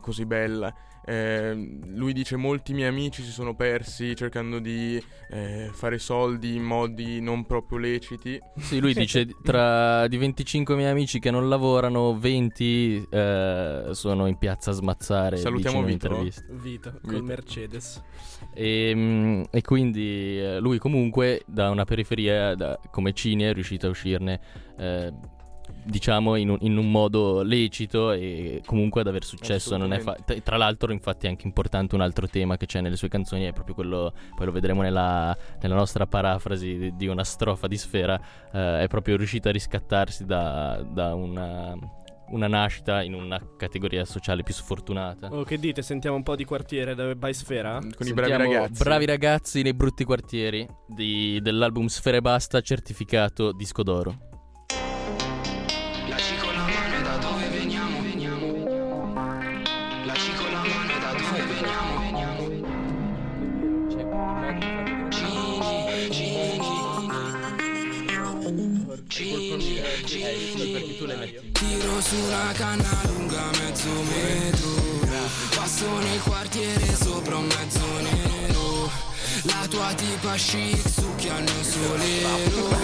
così 0.00 0.24
bella. 0.24 0.72
Eh, 1.10 1.80
lui 1.86 2.12
dice 2.12 2.36
molti 2.36 2.72
miei 2.72 2.86
amici 2.86 3.24
si 3.24 3.32
sono 3.32 3.56
persi 3.56 4.14
cercando 4.14 4.60
di 4.60 5.02
eh, 5.30 5.68
fare 5.72 5.98
soldi 5.98 6.54
in 6.54 6.62
modi 6.62 7.20
non 7.20 7.46
proprio 7.46 7.78
leciti. 7.78 8.38
Sì, 8.56 8.78
lui 8.78 8.94
dice 8.94 9.26
tra 9.42 10.06
di 10.06 10.16
25 10.16 10.76
miei 10.76 10.88
amici 10.88 11.18
che 11.18 11.32
non 11.32 11.48
lavorano, 11.48 12.16
20 12.16 13.08
eh, 13.10 13.88
sono 13.90 14.26
in 14.28 14.38
piazza 14.38 14.70
a 14.70 14.74
smazzare. 14.74 15.36
Salutiamo 15.38 15.82
dice 15.82 15.90
in 15.90 15.98
Vito. 15.98 16.06
un'intervista. 16.06 16.44
Vito, 16.52 16.90
Vito. 16.92 17.12
col 17.12 17.22
Mercedes. 17.24 18.02
E, 18.54 18.92
mm, 18.94 19.42
e 19.50 19.62
quindi 19.62 20.38
eh, 20.38 20.60
lui 20.60 20.78
comunque 20.78 21.42
da 21.44 21.70
una 21.70 21.84
periferia 21.84 22.54
da- 22.54 22.78
come 22.88 23.12
Cini 23.14 23.42
è 23.42 23.52
riuscito 23.52 23.88
a 23.88 23.90
uscirne 23.90 24.40
eh, 24.78 25.12
diciamo 25.82 26.36
in 26.36 26.50
un, 26.50 26.58
in 26.60 26.76
un 26.76 26.90
modo 26.90 27.42
lecito 27.42 28.12
e 28.12 28.62
comunque 28.64 29.00
ad 29.02 29.06
aver 29.06 29.24
successo 29.24 29.76
non 29.76 29.92
è 29.92 29.98
fa- 29.98 30.16
tra- 30.42 30.56
l'altro 30.56 30.92
infatti 30.92 31.26
è 31.26 31.28
anche 31.28 31.46
importante 31.46 31.94
un 31.94 32.00
altro 32.00 32.26
tema 32.28 32.56
che 32.56 32.66
c'è 32.66 32.80
nelle 32.80 32.96
sue 32.96 33.08
canzoni 33.08 33.44
è 33.44 33.52
proprio 33.52 33.74
quello 33.74 34.12
poi 34.36 34.46
lo 34.46 34.52
vedremo 34.52 34.82
nella, 34.82 35.36
nella 35.60 35.74
nostra 35.74 36.06
parafrasi 36.06 36.76
di, 36.76 36.96
di 36.96 37.06
una 37.06 37.24
strofa 37.24 37.66
di 37.66 37.76
Sfera 37.76 38.20
eh, 38.52 38.82
è 38.82 38.86
proprio 38.88 39.16
riuscito 39.16 39.48
a 39.48 39.52
riscattarsi 39.52 40.24
da, 40.24 40.84
da 40.88 41.14
una, 41.14 41.74
una 42.28 42.46
nascita 42.46 43.02
in 43.02 43.14
una 43.14 43.40
categoria 43.56 44.04
sociale 44.04 44.42
più 44.42 44.54
sfortunata 44.54 45.28
Oh, 45.32 45.42
che 45.44 45.58
dite? 45.58 45.82
Sentiamo 45.82 46.16
un 46.16 46.22
po' 46.22 46.36
di 46.36 46.44
quartiere 46.44 46.94
da 46.94 47.14
by 47.14 47.32
Sfera? 47.34 47.78
Con 47.78 48.06
i 48.06 48.12
bravi 48.12 48.30
Sentiamo 48.30 48.52
ragazzi. 48.52 48.82
Bravi 48.82 49.06
ragazzi 49.06 49.62
nei 49.62 49.74
brutti 49.74 50.04
quartieri 50.04 50.66
di- 50.86 51.40
dell'album 51.42 51.86
Sfere 51.86 52.18
e 52.18 52.20
Basta 52.20 52.60
certificato 52.60 53.52
disco 53.52 53.82
d'oro. 53.82 54.28
Una 72.50 72.58
canna 72.58 73.00
lunga 73.06 73.50
mezzo 73.60 73.88
metro. 74.02 74.68
Passo 75.54 75.98
nel 75.98 76.20
quartiere 76.20 76.96
sopra 76.96 77.36
un 77.36 77.46
mezzo 77.46 77.86
nero. 78.00 78.90
La 79.42 79.66
tua 79.68 79.92
tipa 79.94 80.34
chic 80.34 80.88
succhia 80.88 81.38
il 81.38 81.44
mio 81.44 81.62
solero. 81.62 82.78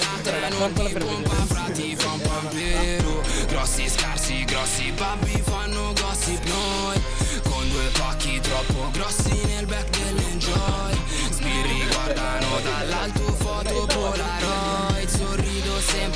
La 0.00 0.20
te 0.22 0.56
non 0.58 0.72
ti 0.72 0.92
pompa 0.98 1.34
frati 1.46 1.96
fa 1.96 2.10
un 2.10 2.20
pampero 2.20 3.22
Grossi 3.46 3.88
scarsi, 3.88 4.44
grossi 4.44 4.90
babbi 4.92 5.40
fanno 5.44 5.92
gossip 6.00 6.44
noi. 6.44 7.00
Con 7.48 7.68
due 7.68 7.88
pacchi 7.98 8.40
troppo 8.40 8.90
grossi 8.90 9.40
nel 9.46 9.66
back 9.66 9.88
dell'enjoy. 9.98 10.98
Sbirri 11.30 11.86
guardano 11.90 12.60
dall'alto 12.60 13.32
foto 13.38 13.86
polaroid 13.86 14.65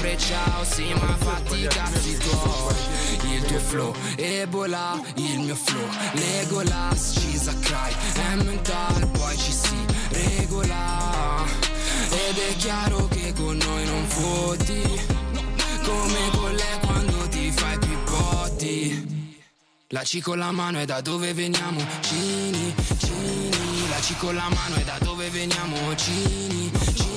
sempre 0.01 0.17
ciao 0.17 0.65
sì 0.65 0.95
ma 0.95 1.15
fatti 1.19 1.67
cazzi 1.67 2.17
tuoi. 2.17 2.75
Il 3.35 3.45
tuo 3.45 3.59
flow 3.59 3.95
Ebola 4.17 4.99
il 5.17 5.41
mio 5.41 5.55
flow. 5.55 5.87
Legolas 6.13 7.13
Cisa 7.19 7.53
cry. 7.61 7.93
È 8.15 8.35
mental 8.37 9.09
poi 9.09 9.37
ci 9.37 9.53
si 9.53 9.77
regola. 10.09 11.45
Ed 12.09 12.39
è 12.39 12.57
chiaro 12.57 13.09
che 13.09 13.35
con 13.35 13.59
noi 13.59 13.85
non 13.85 14.07
fotti. 14.07 14.81
Come 15.85 16.31
con 16.33 16.55
lei 16.55 16.79
quando 16.81 17.29
ti 17.29 17.51
fai 17.51 17.79
pippotti 17.79 19.19
la 19.93 20.03
C 20.03 20.21
con 20.21 20.39
la 20.39 20.53
mano 20.53 20.79
è 20.79 20.85
da 20.85 21.01
dove 21.01 21.35
veniamo, 21.35 21.85
Cini, 22.01 22.73
Cini. 22.97 23.89
La 23.89 23.97
C 23.97 24.17
con 24.19 24.37
la 24.37 24.49
mano 24.49 24.77
è 24.77 24.85
da 24.85 24.97
dove 25.01 25.29
veniamo, 25.31 25.77
Cini, 25.97 26.71
Cini. 26.95 27.10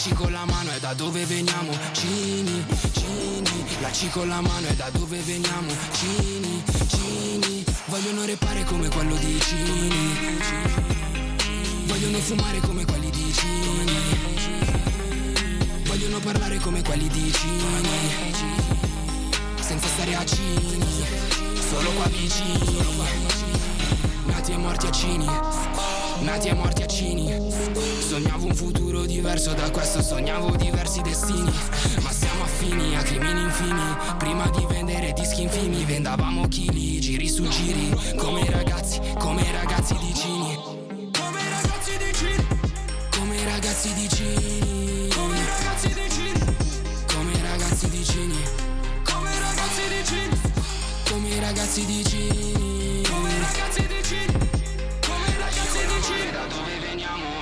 C 0.00 0.14
con 0.14 0.32
la 0.32 0.46
mano 0.46 0.70
è 0.70 0.80
da 0.80 0.94
dove 0.94 1.26
veniamo, 1.26 1.76
Cini, 1.92 2.64
Cini. 2.92 3.66
La 3.82 3.90
C 3.90 4.08
con 4.08 4.28
la 4.28 4.40
mano 4.40 4.66
è 4.66 4.72
da 4.72 4.88
dove 4.88 5.18
veniamo, 5.18 5.70
Cini, 5.92 6.64
Cini. 6.88 7.62
Vogliono 7.84 8.24
repare 8.24 8.64
come 8.64 8.88
quello 8.88 9.14
di 9.16 9.38
Cini. 9.38 10.38
Vogliono 11.84 12.16
fumare 12.16 12.60
come 12.60 12.86
quelli 12.86 13.10
di 13.10 13.30
Cini. 13.30 13.92
Vogliono 15.84 16.18
parlare 16.20 16.56
come 16.60 16.82
quelli 16.82 17.08
di 17.08 17.30
Cini. 17.30 17.88
Senza 19.60 19.86
stare 19.86 20.14
a 20.14 20.24
Cini 20.24 20.78
solo 21.68 21.90
qua 21.90 22.06
vicini 22.06 22.58
Nati 24.24 24.52
e 24.52 24.56
morti 24.56 24.86
a 24.86 24.90
Cini 24.90 25.99
Nati 26.20 26.48
e 26.48 26.54
morti 26.54 26.82
a 26.82 26.86
Cini 26.86 27.50
Sognavo 28.06 28.46
un 28.46 28.54
futuro 28.54 29.06
diverso 29.06 29.52
da 29.54 29.70
questo 29.70 30.02
Sognavo 30.02 30.54
diversi 30.54 31.00
destini. 31.00 31.50
Ma 32.02 32.10
siamo 32.10 32.44
affini 32.44 32.94
a 32.96 33.02
crimini 33.02 33.42
infini 33.42 33.96
Prima 34.18 34.48
di 34.50 34.66
vendere 34.68 35.12
dischi 35.12 35.42
infimi 35.42 35.84
Vendavamo 35.84 36.46
chili, 36.48 37.00
giri 37.00 37.28
su 37.28 37.48
giri. 37.48 37.90
Come 38.16 38.44
ragazzi, 38.50 39.00
come 39.18 39.44
ragazzi 39.50 39.96
di 39.98 40.14
Cini. 40.14 40.58
Come 41.12 41.42
ragazzi 41.48 41.96
di 41.96 42.12
Cini. 42.14 42.46
Come 43.16 43.44
ragazzi 43.44 43.94
di 43.94 44.08
Cini. 44.08 45.08
Come 45.14 45.38
ragazzi 45.46 45.88
di 45.94 46.10
Cini. 46.10 46.54
Come 47.06 47.32
ragazzi 47.42 47.88
di 47.88 48.04
Cini. 48.04 48.42
Come 49.04 49.38
ragazzi 49.40 49.88
di 49.88 50.04
Cini. 50.04 50.40
Come 51.08 51.40
ragazzi 51.40 51.84
di 51.86 52.04
Cini. 52.04 53.02
Come 53.08 53.30
ragazzi 53.38 53.86
di 53.86 54.02
Cini 54.02 54.39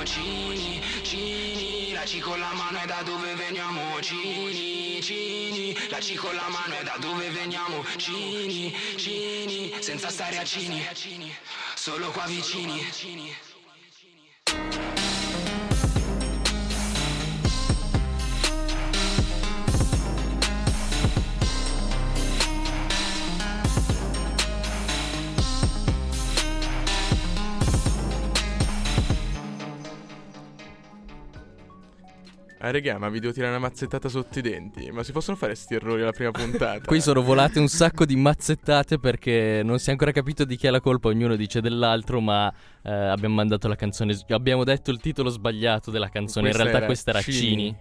Cini 0.08 0.80
Cini 1.02 1.92
La 1.92 2.02
C 2.04 2.18
con 2.20 2.38
la 2.38 2.54
mano 2.54 2.78
è 2.78 2.86
da 2.86 3.02
dove 3.02 3.34
veniamo. 3.34 4.00
Cini 4.00 5.02
Cini 5.02 5.76
La 5.90 5.98
C 5.98 6.14
con 6.14 6.34
la 6.34 6.48
mano 6.48 6.78
è 6.78 6.82
da 6.82 6.96
dove 6.98 7.28
veniamo. 7.28 7.84
Cini 7.96 8.74
Cini 8.96 9.74
Senza 9.80 10.08
stare 10.08 10.38
a 10.38 10.44
Cini 10.44 10.82
Solo 11.74 12.10
qua 12.10 12.24
vicini 12.26 12.86
Ah, 32.68 32.70
regà, 32.70 32.98
ma 32.98 33.08
vi 33.08 33.18
devo 33.18 33.32
tirare 33.32 33.50
una 33.56 33.60
mazzettata 33.60 34.10
sotto 34.10 34.38
i 34.38 34.42
denti. 34.42 34.90
Ma 34.90 35.02
si 35.02 35.12
possono 35.12 35.36
fare 35.36 35.54
sti 35.54 35.74
errori 35.74 36.02
alla 36.02 36.12
prima 36.12 36.30
puntata? 36.30 36.80
Qui 36.84 37.00
sono 37.00 37.22
volate 37.22 37.58
un 37.58 37.68
sacco 37.68 38.04
di 38.04 38.14
mazzettate 38.14 38.98
perché 38.98 39.62
non 39.64 39.78
si 39.78 39.88
è 39.88 39.92
ancora 39.92 40.12
capito 40.12 40.44
di 40.44 40.56
chi 40.56 40.66
è 40.66 40.70
la 40.70 40.80
colpa, 40.80 41.08
ognuno 41.08 41.34
dice 41.34 41.62
dell'altro, 41.62 42.20
ma 42.20 42.52
eh, 42.82 42.92
abbiamo 42.92 43.36
mandato 43.36 43.68
la 43.68 43.74
canzone, 43.74 44.14
abbiamo 44.28 44.64
detto 44.64 44.90
il 44.90 45.00
titolo 45.00 45.30
sbagliato 45.30 45.90
della 45.90 46.10
canzone, 46.10 46.50
Questa 46.50 46.62
in 46.62 46.68
realtà 46.68 46.84
era 46.84 46.86
questa 46.86 47.10
era 47.10 47.20
Cini. 47.22 47.38
Cini. 47.38 47.76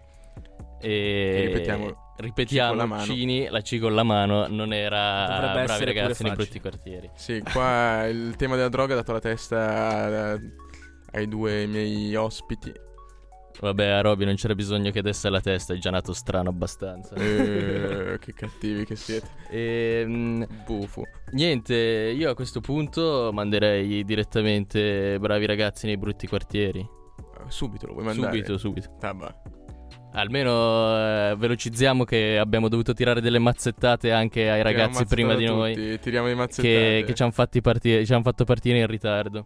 E, 0.80 0.89
E 0.89 1.45
ripetiamo, 1.47 2.13
ripetiamo, 2.17 2.73
la 2.76 2.86
mano. 2.86 3.04
Cini, 3.04 3.47
la 3.50 3.62
C 3.62 3.80
con 3.80 3.93
la 3.93 4.04
mano, 4.04 4.47
non 4.47 4.71
era 4.71 5.26
Dovrebbe 5.28 5.63
bravi 5.65 5.86
ragazzi 5.86 6.23
nei 6.23 6.32
brutti 6.32 6.60
quartieri. 6.62 7.10
Sì, 7.13 7.43
qua 7.52 8.06
il 8.06 8.36
tema 8.38 8.56
della 8.56 8.69
droga 8.69 8.93
ha 8.93 8.97
dato 8.97 9.12
la 9.12 9.19
testa 9.19 10.39
ai 11.12 11.28
due 11.28 11.65
miei 11.65 12.15
ospiti. 12.15 12.86
Vabbè, 13.59 13.85
a 13.87 14.01
Roby 14.01 14.25
non 14.25 14.35
c'era 14.35 14.53
bisogno 14.53 14.91
che 14.91 15.01
desse 15.01 15.29
la 15.29 15.41
testa, 15.41 15.73
è 15.73 15.77
già 15.77 15.89
nato 15.89 16.13
strano 16.13 16.49
abbastanza. 16.49 17.15
Eh, 17.15 18.17
che 18.19 18.33
cattivi 18.33 18.85
che 18.85 18.95
siete. 18.95 19.27
E, 19.49 20.03
mm, 20.05 20.43
Bufo. 20.65 21.03
niente, 21.31 21.75
io 21.75 22.29
a 22.29 22.35
questo 22.35 22.59
punto 22.61 23.31
manderei 23.33 24.03
direttamente 24.03 25.17
bravi 25.19 25.45
ragazzi 25.45 25.87
nei 25.87 25.97
brutti 25.97 26.27
quartieri. 26.27 26.87
Subito 27.47 27.87
lo 27.87 27.93
vuoi 27.93 28.05
mandare? 28.05 28.33
Subito, 28.33 28.57
subito. 28.57 28.89
Ah, 29.01 29.13
bah. 29.13 29.41
Almeno 30.13 30.97
eh, 30.97 31.35
velocizziamo 31.37 32.03
che 32.03 32.37
abbiamo 32.39 32.69
dovuto 32.69 32.93
tirare 32.93 33.21
delle 33.21 33.39
mazzettate 33.39 34.11
anche 34.11 34.49
ai 34.49 34.63
ragazzi 34.63 35.05
prima 35.05 35.35
di 35.35 35.45
a 35.45 35.51
noi 35.51 35.73
tutti, 35.73 35.99
Tiriamo 35.99 36.25
le 36.27 36.33
che, 36.33 36.37
mazzettate. 36.39 37.03
che 37.05 37.13
ci 37.13 37.23
hanno 37.23 37.33
partire- 37.61 38.05
ci 38.05 38.13
han 38.13 38.23
fatto 38.23 38.43
partire 38.43 38.79
in 38.79 38.87
ritardo. 38.87 39.43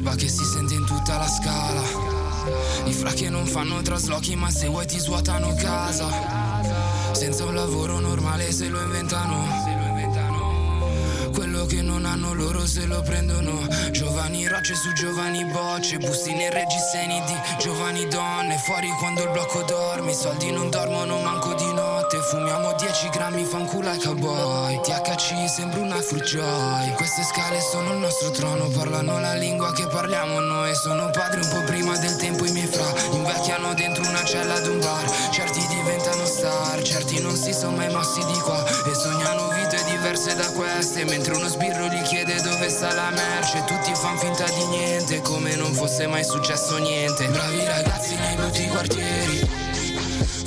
Pacco 0.00 0.14
di 0.14 0.14
erba 0.14 0.14
che 0.14 0.28
si 0.28 0.44
sente 0.44 0.74
in 0.74 0.86
tutta 0.86 1.18
la 1.18 1.28
scala. 1.28 1.82
I 2.84 2.92
fra 2.92 3.12
che 3.12 3.28
non 3.28 3.46
fanno 3.46 3.80
traslochi 3.82 4.34
ma 4.34 4.50
se 4.50 4.66
vuoi 4.66 4.86
ti 4.86 4.98
svuotano 4.98 5.54
casa. 5.54 6.08
Senza 7.12 7.44
un 7.44 7.54
lavoro 7.54 8.00
normale 8.00 8.50
se 8.52 8.68
lo 8.68 8.80
inventano. 8.80 9.68
Quello 11.32 11.64
che 11.66 11.82
non 11.82 12.02
l'anno 12.02 12.32
loro 12.34 12.66
se 12.66 12.86
lo 12.86 13.02
prendono. 13.02 13.66
Giovanni 13.90 14.46
rocce 14.46 14.74
su 14.74 14.92
giovani 14.92 15.44
bocce 15.44 15.98
Busti 15.98 16.34
nei 16.34 16.50
reggiseni 16.50 17.22
di 17.26 17.34
giovani 17.58 18.06
donne. 18.08 18.58
Fuori 18.58 18.88
quando 18.98 19.22
il 19.22 19.30
blocco 19.30 19.62
dorme 19.62 20.10
I 20.10 20.14
soldi 20.14 20.50
non 20.50 20.70
dormono 20.70 21.20
manco 21.20 21.54
di 21.54 21.59
notte 22.10 22.20
Fumiamo 22.20 22.72
10 22.72 23.08
grammi 23.10 23.44
fanculo 23.44 23.88
ai 23.88 23.98
cowboy. 23.98 24.80
THC 24.80 25.48
sembra 25.48 25.80
una 25.80 26.00
fruit 26.00 26.24
joy 26.24 26.92
Queste 26.94 27.22
scale 27.22 27.60
sono 27.60 27.92
il 27.92 27.98
nostro 27.98 28.30
trono 28.30 28.68
Parlano 28.68 29.20
la 29.20 29.34
lingua 29.34 29.72
che 29.72 29.86
parliamo 29.86 30.40
noi. 30.40 30.74
Sono 30.74 31.10
padre 31.10 31.40
un 31.40 31.48
po' 31.48 31.62
prima 31.64 31.96
del 31.98 32.16
tempo 32.16 32.44
i 32.44 32.52
miei 32.52 32.66
fra 32.66 32.92
Invecchiano 33.12 33.74
dentro 33.74 34.06
una 34.08 34.24
cella 34.24 34.54
ad 34.54 34.66
un 34.66 34.80
bar. 34.80 35.08
Certi 35.30 35.64
diventano 35.68 36.24
star 36.24 36.82
Certi 36.82 37.20
non 37.20 37.36
si 37.36 37.52
sono 37.52 37.76
mai 37.76 37.92
mossi 37.92 38.24
di 38.24 38.38
qua. 38.40 38.64
E 38.64 38.94
sognano 38.94 39.48
vite 39.48 39.82
diverse 39.90 40.34
da 40.34 40.50
queste 40.52 41.04
Mentre 41.04 41.34
uno 41.34 41.48
sbirro 41.48 41.86
gli 41.86 42.02
chiede 42.02 42.40
dove 42.42 42.68
sta 42.68 42.92
la 42.92 43.10
merce. 43.10 43.64
Tutti 43.64 43.94
fan 43.94 44.18
finta 44.18 44.44
di 44.44 44.64
niente 44.66 45.20
Come 45.20 45.54
non 45.54 45.72
fosse 45.72 46.06
mai 46.06 46.24
successo 46.24 46.76
niente. 46.78 47.28
Bravi 47.28 47.64
ragazzi 47.64 48.14
nei 48.16 48.34
brutti 48.34 48.66
quartieri 48.66 49.59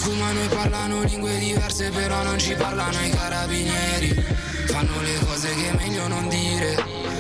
Fumano 0.04 0.42
e 0.42 0.48
parlano 0.50 1.02
lingue 1.04 1.38
diverse 1.38 1.90
però 1.90 2.24
non 2.24 2.38
ci 2.38 2.54
parlano 2.56 3.00
i 3.00 3.10
carabinieri. 3.10 4.14
Fanno 4.68 5.00
le 5.00 5.18
cose 5.26 5.56
che 5.56 5.70
è 5.70 5.76
meglio 5.78 6.10
non 6.10 6.28
dire. 6.28 6.76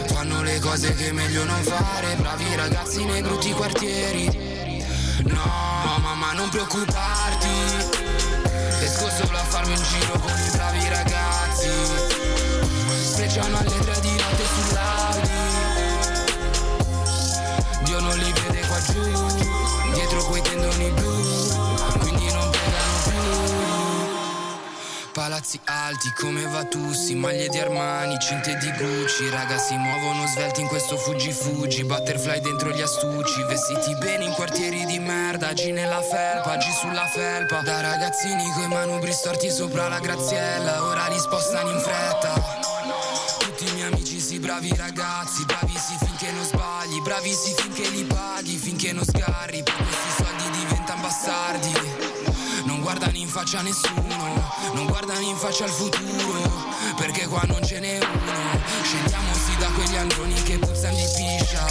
Fanno 0.07 0.41
le 0.41 0.59
cose 0.59 0.93
che 0.93 1.07
è 1.07 1.11
meglio 1.13 1.45
non 1.45 1.63
fare. 1.63 2.15
Bravi 2.15 2.55
ragazzi 2.55 3.05
nei 3.05 3.21
brutti 3.21 3.51
quartieri. 3.53 4.25
No 5.23 5.97
mamma 6.01 6.33
non 6.33 6.49
preoccuparti. 6.49 7.47
Esco 8.81 9.09
solo 9.09 9.37
a 9.37 9.43
farmi 9.45 9.77
un 9.77 9.81
giro 9.81 10.19
con 10.19 10.37
i 10.37 10.49
bravi 10.51 10.89
ragazzi. 10.89 11.69
Sprecciano 13.01 13.59
alle 13.59 13.79
tre 13.79 13.99
di 14.01 14.11
notte 14.11 14.43
sull'Audi 14.55 15.12
Palazzi 25.53 25.59
alti 25.65 26.13
come 26.13 26.45
Vatussi 26.47 27.15
Maglie 27.15 27.47
di 27.47 27.59
Armani, 27.59 28.17
cinte 28.19 28.55
di 28.57 28.71
Gucci. 28.71 29.29
Raga 29.29 29.57
si 29.57 29.75
muovono 29.75 30.25
svelti 30.25 30.61
in 30.61 30.67
questo 30.67 30.97
fuggi 30.97 31.31
fuggi 31.31 31.83
Butterfly 31.83 32.39
dentro 32.41 32.71
gli 32.71 32.81
astucci. 32.81 33.43
Vestiti 33.43 33.95
bene 33.97 34.25
in 34.25 34.31
quartieri 34.31 34.85
di 34.85 34.97
merda 34.99 35.53
G 35.53 35.71
nella 35.71 36.01
felpa, 36.01 36.55
G 36.57 36.63
sulla 36.71 37.05
felpa. 37.05 37.61
Da 37.61 37.81
ragazzini 37.81 38.51
coi 38.53 38.67
manubri 38.67 39.11
storti 39.11 39.51
sopra 39.51 39.87
la 39.87 39.99
graziella 39.99 40.85
Ora 40.85 41.07
li 41.07 41.19
spostano 41.19 41.69
in 41.69 41.79
fretta. 41.79 42.33
Tutti 43.37 43.67
i 43.67 43.73
miei 43.73 43.91
amici 43.91 44.19
sì 44.19 44.39
bravi 44.39 44.73
ragazzi 44.75 45.45
Bravisi 45.45 45.95
finché 45.99 46.31
non 46.31 46.43
sbagli 46.43 47.01
Bravisi 47.01 47.53
finché 47.55 47.89
li 47.89 48.03
paghi 48.05 48.57
Finché 48.57 48.91
non 48.91 49.03
sgarri. 49.03 49.61
Per 49.61 49.75
questi 49.75 50.23
soldi 50.23 50.57
diventano 50.57 51.01
bastardi 51.01 51.72
faccia 53.33 53.63
nessuno 53.63 54.43
Non 54.75 54.85
guardano 54.85 55.21
in 55.21 55.35
faccia 55.35 55.63
al 55.63 55.71
futuro 55.71 56.39
Perché 56.95 57.25
qua 57.25 57.41
non 57.47 57.65
ce 57.65 57.79
n'è 57.79 57.97
uno. 57.97 58.61
Scendiamo 58.83 59.33
sì 59.33 59.57
da 59.57 59.65
quegli 59.69 59.95
androni 59.95 60.33
che 60.43 60.59
puzzano 60.59 60.95
di 60.95 61.03
piscia 61.15 61.65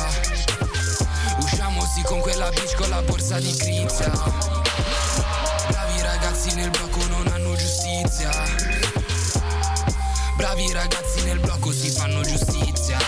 Usciamo 1.38 1.86
sì 1.86 2.02
con 2.02 2.18
quella 2.18 2.48
bitch 2.48 2.74
con 2.74 2.88
la 2.88 3.00
borsa 3.02 3.38
di 3.38 3.54
crizia 3.54 4.10
Bravi 5.68 6.02
ragazzi 6.02 6.52
nel 6.56 6.70
blocco 6.70 7.06
non 7.06 7.28
hanno 7.28 7.54
giustizia. 7.54 8.30
Bravi 10.36 10.72
ragazzi 10.72 11.22
nel 11.22 11.38
blocco 11.38 11.70
si 11.70 11.90
fanno 11.90 12.22
giustizia. 12.22 12.98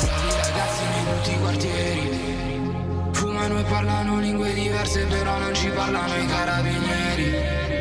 Bravi 0.00 0.30
ragazzi 0.36 0.82
nei 0.84 1.04
brutti 1.04 1.38
quartieri. 1.38 3.10
Fumano 3.12 3.58
e 3.58 3.62
parlano 3.62 4.20
lingue 4.20 4.52
diverse 4.52 5.06
però 5.06 5.38
non 5.38 5.54
ci 5.54 5.68
parlano 5.68 6.14
i 6.14 6.26
carabinieri 6.26 7.71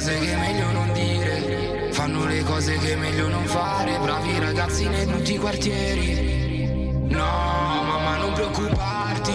cose 0.00 0.18
che 0.18 0.32
è 0.32 0.36
meglio 0.36 0.72
non 0.72 0.92
dire. 0.94 1.90
Fanno 1.92 2.24
le 2.24 2.42
cose 2.42 2.78
che 2.78 2.92
è 2.92 2.96
meglio 2.96 3.28
non 3.28 3.44
fare. 3.44 3.98
Bravi 3.98 4.38
ragazzi 4.38 4.88
nei 4.88 5.04
brutti 5.04 5.36
quartieri. 5.36 6.92
No 7.08 7.18
mamma 7.18 8.16
non 8.16 8.32
preoccuparti. 8.32 9.32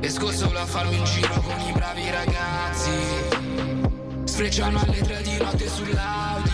Esco 0.00 0.32
solo 0.32 0.58
a 0.58 0.66
farmi 0.66 0.98
un 0.98 1.04
giro 1.04 1.40
con 1.40 1.60
i 1.60 1.70
bravi 1.70 2.10
ragazzi. 2.10 2.90
Sfrecciano 4.24 4.80
alle 4.80 5.02
tre 5.02 5.22
di 5.22 5.36
notte 5.38 5.68
sull'Audi. 5.68 6.50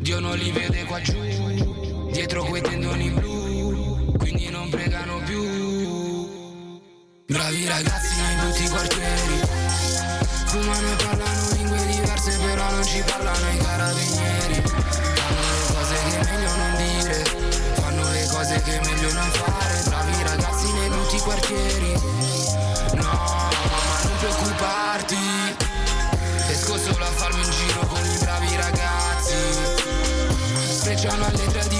Dio 0.00 0.20
non 0.20 0.36
li 0.36 0.50
vede 0.50 0.84
qua 0.84 1.00
giù, 1.00 2.10
dietro 2.12 2.44
quei 2.44 2.60
tendoni 2.60 3.08
blu, 3.10 4.12
quindi 4.18 4.50
non 4.50 4.68
pregano 4.68 5.18
più. 5.24 6.04
Bravi 7.26 7.66
ragazzi 7.66 8.20
nei 8.20 8.36
brutti 8.36 8.68
quartieri, 8.68 9.45
fumano 10.56 10.88
e 10.90 10.96
parlano 11.04 11.48
lingue 11.52 11.86
diverse, 11.86 12.38
però 12.38 12.70
non 12.70 12.84
ci 12.84 13.02
parlano 13.06 13.50
i 13.50 13.56
carabinieri. 13.58 14.62
Fanno 14.64 15.30
le 15.52 15.74
cose 15.74 15.94
che 16.08 16.18
è 16.18 16.24
meglio 16.24 16.56
non 16.56 16.76
dire, 16.76 17.24
fanno 17.74 18.10
le 18.10 18.26
cose 18.30 18.62
che 18.62 18.80
è 18.80 18.84
meglio 18.84 19.12
non 19.12 19.30
fare. 19.30 19.82
Bravi 19.84 20.22
ragazzi 20.22 20.72
nei 20.72 20.88
brutti 20.88 21.18
quartieri, 21.18 21.92
no, 22.94 23.02
mamma 23.02 23.98
non 24.02 24.16
preoccuparti. 24.18 25.16
Esco 26.48 26.78
solo 26.78 27.04
a 27.04 27.10
farmi 27.10 27.44
un 27.44 27.50
giro 27.50 27.80
con 27.86 28.04
i 28.04 28.18
bravi 28.18 28.56
ragazzi 28.56 29.34
Sprecciano 30.70 31.26
alle 31.26 31.66
di 31.68 31.75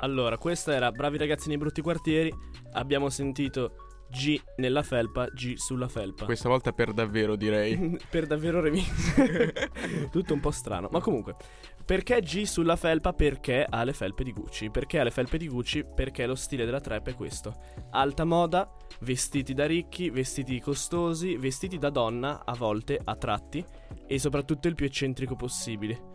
allora, 0.00 0.38
questa 0.38 0.74
era 0.74 0.90
Bravi 0.90 1.18
ragazzi 1.18 1.48
nei 1.48 1.58
brutti 1.58 1.82
quartieri. 1.82 2.32
Abbiamo 2.72 3.08
sentito 3.08 3.74
G 4.10 4.40
nella 4.56 4.82
felpa, 4.82 5.26
G 5.26 5.54
sulla 5.54 5.88
felpa. 5.88 6.24
Questa 6.24 6.48
volta 6.48 6.72
per 6.72 6.92
davvero 6.92 7.36
direi. 7.36 7.98
per 8.10 8.26
davvero 8.26 8.60
remix. 8.60 9.14
Tutto 10.10 10.34
un 10.34 10.40
po' 10.40 10.50
strano. 10.50 10.88
Ma 10.90 11.00
comunque, 11.00 11.36
perché 11.84 12.20
G 12.20 12.42
sulla 12.42 12.76
felpa? 12.76 13.12
Perché 13.12 13.64
ha 13.68 13.84
le 13.84 13.92
felpe 13.92 14.24
di 14.24 14.32
Gucci. 14.32 14.70
Perché 14.70 14.98
ha 14.98 15.04
le 15.04 15.10
felpe 15.10 15.38
di 15.38 15.48
Gucci? 15.48 15.84
Perché 15.84 16.26
lo 16.26 16.34
stile 16.34 16.64
della 16.64 16.80
trap 16.80 17.08
è 17.08 17.14
questo. 17.14 17.54
Alta 17.90 18.24
moda, 18.24 18.70
vestiti 19.00 19.54
da 19.54 19.66
ricchi, 19.66 20.10
vestiti 20.10 20.60
costosi, 20.60 21.36
vestiti 21.36 21.78
da 21.78 21.90
donna, 21.90 22.44
a 22.44 22.54
volte, 22.54 23.00
a 23.02 23.14
tratti, 23.16 23.64
e 24.06 24.18
soprattutto 24.18 24.66
il 24.66 24.74
più 24.74 24.86
eccentrico 24.86 25.36
possibile. 25.36 26.09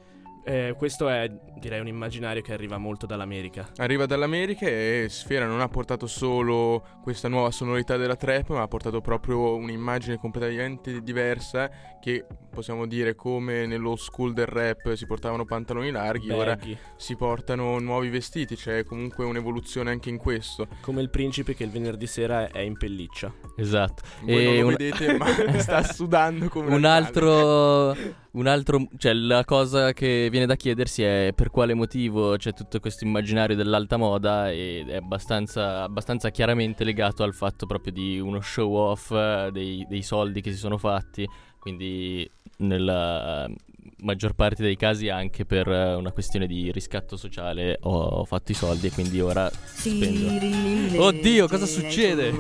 Eh, 0.48 0.76
questo 0.78 1.10
è, 1.10 1.28
direi, 1.58 1.80
un 1.80 1.88
immaginario 1.88 2.42
che 2.44 2.54
arriva 2.54 2.78
molto 2.78 3.08
dall'America. 3.08 3.68
Arriva 3.78 4.06
dall'America 4.06 4.68
e 4.68 5.08
Sfera 5.10 5.48
non 5.48 5.60
ha 5.60 5.68
portato 5.68 6.06
solo 6.06 6.86
questa 7.02 7.28
nuova 7.28 7.50
sonorità 7.50 7.98
della 7.98 8.16
trap, 8.16 8.50
ma 8.50 8.62
ha 8.62 8.68
portato 8.68 9.02
proprio 9.02 9.56
un'immagine 9.56 10.18
completamente 10.18 11.02
diversa 11.02 11.70
che 12.00 12.26
possiamo 12.52 12.86
dire 12.86 13.16
come 13.16 13.66
nello 13.66 13.96
school 13.96 14.34
del 14.34 14.46
rap 14.46 14.94
si 14.94 15.06
portavano 15.08 15.44
pantaloni 15.44 15.90
larghi, 15.92 16.30
ora 16.30 16.56
Baggy. 16.56 16.78
si 16.96 17.16
portano 17.16 17.80
nuovi 17.80 18.10
vestiti, 18.10 18.56
c'è 18.56 18.84
comunque 18.84 19.26
un'evoluzione 19.26 19.90
anche 19.90 20.10
in 20.10 20.18
questo. 20.18 20.68
Come 20.82 21.02
il 21.02 21.10
principe 21.10 21.56
che 21.56 21.64
il 21.64 21.72
venerdì 21.72 22.06
sera 22.06 22.48
è, 22.52 22.60
in 22.60 22.78
pelliccia. 22.78 23.34
Esatto. 23.58 24.04
Voi 24.22 24.44
non 24.46 24.54
E 24.54 24.60
lo 24.60 24.68
un- 24.68 24.76
vedete, 24.78 25.18
ma 25.18 25.26
sta 25.58 25.82
sudando 25.84 26.48
come 26.50 26.68
un 26.68 26.86
animale. 26.86 26.96
altro, 27.06 27.96
un 28.32 28.48
altro, 28.48 28.88
cioè 28.98 29.14
la 29.14 29.44
cosa 29.44 29.92
che 29.94 30.28
viene 30.36 30.48
da 30.48 30.58
chiedersi 30.58 31.02
è 31.02 31.32
per 31.34 31.50
quale 31.50 31.74
motivo 31.74 32.36
c'è 32.36 32.54
tutto 32.54 32.82
questo 32.82 33.06
immaginario 33.06 33.56
dell'alta 33.56 33.96
moda 33.96 34.52
ed 34.52 34.90
è 34.90 34.98
abbastanza, 34.98 35.84
abbastanza 35.84 36.30
chiaramente 36.30 36.84
legato 36.84 37.24
al 37.24 37.34
fatto 37.34 37.66
proprio 37.66 37.94
di 37.94 38.20
uno 38.20 38.42
show 38.42 38.74
off 38.74 39.12
eh, 39.12 39.50
dei, 39.54 39.86
dei 39.88 40.04
soldi 40.04 40.42
che 40.42 40.52
si 40.52 40.58
sono 40.58 40.78
fatti, 40.78 41.26
quindi 41.58 42.30
nella 42.58 43.50
maggior 44.00 44.34
parte 44.34 44.62
dei 44.62 44.76
casi 44.76 45.08
anche 45.08 45.46
per 45.46 45.70
eh, 45.70 45.94
una 45.94 46.12
questione 46.12 46.48
di 46.48 46.70
riscatto 46.70 47.16
sociale 47.16 47.78
ho 47.82 48.26
fatto 48.26 48.52
i 48.52 48.56
soldi 48.56 48.88
e 48.88 48.92
quindi 48.92 49.22
ora 49.22 49.50
spendo. 49.50 51.02
Oddio, 51.02 51.48
cosa 51.48 51.66
succede? 51.66 52.34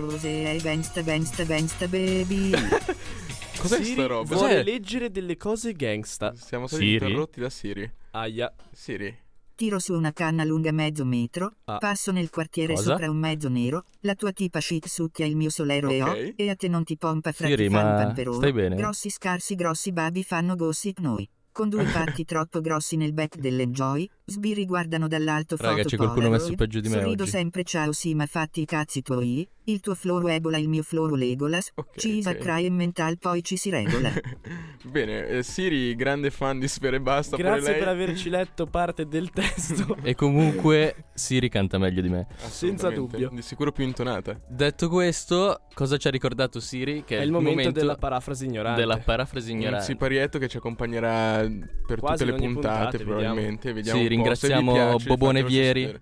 Cos'è 3.68 3.84
Siri 3.84 3.92
sta 3.94 4.06
roba? 4.08 4.36
Vuole 4.36 4.48
Cos'è? 4.56 4.64
leggere 4.64 5.12
delle 5.12 5.38
cose 5.38 5.74
gangsta. 5.74 6.34
Siamo 6.36 6.68
stati 6.68 6.84
Siri? 6.84 7.06
interrotti 7.06 7.40
da 7.40 7.50
Siri. 7.50 7.92
Aia. 8.12 8.54
Siri. 8.72 9.18
Tiro 9.56 9.80
su 9.80 9.94
una 9.94 10.12
canna 10.12 10.44
lunga 10.44 10.72
mezzo 10.74 11.06
metro, 11.06 11.54
Ah. 11.66 11.78
passo 11.78 12.12
nel 12.12 12.30
quartiere 12.30 12.74
Cosa? 12.74 12.92
sopra 12.92 13.10
un 13.10 13.16
mezzo 13.18 13.48
nero, 13.48 13.86
la 14.02 14.14
tua 14.14 14.34
tipa 14.34 14.60
shit 14.60 14.86
succhia 14.88 15.26
il 15.26 15.38
mio 15.38 15.50
solero 15.50 15.90
e 15.90 16.02
Ok. 16.04 16.10
ho, 16.10 16.34
e 16.36 16.50
a 16.50 16.56
te 16.56 16.68
non 16.68 16.84
ti 16.84 16.98
pompa 16.98 17.32
fra 17.32 17.48
Siri, 17.48 17.68
ti 17.68 17.74
fa 17.74 17.80
un 17.82 17.86
ma 17.92 17.96
pamperone. 18.04 18.38
stai 18.38 18.52
bene? 18.52 18.76
Grossi 18.76 19.10
scarsi 19.10 19.56
grossi 19.56 19.94
babi 19.94 20.24
fanno 20.26 20.56
gossip 20.56 21.00
noi. 21.00 21.28
Con 21.54 21.70
due 21.70 21.86
pacchi 22.20 22.26
troppo 22.26 22.60
grossi 22.60 22.98
nel 22.98 23.14
back 23.14 23.38
dell'enjoy, 23.38 24.10
sbirri 24.26 24.66
guardano 24.66 25.08
dall'alto 25.08 25.56
Raga, 25.58 25.76
foto 25.78 25.90
c'è 25.90 25.98
qualcuno 25.98 26.22
Polaroid, 26.26 26.44
messo 26.50 26.56
peggio 26.58 26.80
di 26.80 26.90
me 26.90 27.00
sorrido 27.00 27.24
oggi. 27.24 27.32
sempre 27.32 27.64
ciao 27.64 27.92
sì 27.92 28.14
ma 28.16 28.26
fatti 28.26 28.62
i 28.62 28.66
cazzi 28.66 29.02
tuoi, 29.02 29.48
il 29.66 29.80
tuo 29.82 29.94
flow 29.96 30.28
ebola 30.28 30.58
il 30.58 30.68
mio 30.68 30.82
flow 30.84 31.14
Legolas, 31.16 31.72
Ok, 31.76 31.98
Cisa 32.00 32.32
ok. 32.32 32.38
cry 32.38 32.66
e 32.66 32.70
mental 32.72 33.18
poi 33.18 33.44
ci 33.44 33.56
si 33.58 33.70
regola. 33.70 34.12
Bene, 34.86 35.28
eh, 35.28 35.44
Siri, 35.44 35.96
grande 35.96 36.30
fan 36.30 36.60
di 36.60 36.68
Sfere 36.68 36.98
e 36.98 37.02
Basta. 37.02 37.36
Grazie 37.38 37.72
lei. 37.72 37.80
per 37.80 37.88
averci 37.88 38.30
letto 38.30 38.66
parte 38.68 39.08
del 39.08 39.30
testo. 39.32 39.98
E 40.06 40.14
comunque 40.14 41.06
Siri 41.14 41.50
canta 41.50 41.78
meglio 41.80 42.02
di 42.02 42.10
me. 42.10 42.28
senza 42.38 42.90
dubbio. 42.92 43.30
Di 43.34 43.42
sicuro 43.42 43.72
più 43.72 43.84
intonata. 43.84 44.40
Detto 44.48 44.88
questo, 44.90 45.62
cosa 45.74 45.98
ci 45.98 46.08
ha 46.08 46.12
ricordato 46.12 46.60
Siri? 46.60 47.04
Che 47.04 47.18
È 47.18 47.22
il 47.24 47.32
momento, 47.32 47.72
della 47.72 47.96
parafrasi 47.96 48.46
ignorante. 48.46 48.80
della 48.80 48.98
parafrasi 49.00 49.52
Un 49.52 49.60
ignorante. 49.60 49.86
siparietto 49.86 50.38
che 50.38 50.48
ci 50.48 50.58
accompagnerà 50.58 51.40
per 51.88 52.00
Quasi 52.00 52.24
tutte 52.24 52.26
le 52.26 52.38
puntate, 52.38 52.54
puntata, 52.54 52.90
vediamo. 52.98 53.12
probabilmente. 53.16 53.74
Vediamo 53.74 53.98
un. 53.98 54.04
Se 54.04 54.10
vi 54.10 54.15
ringraziamo 54.16 54.74
piace, 54.74 55.08
Bobone 55.08 55.44
Vieri. 55.44 56.00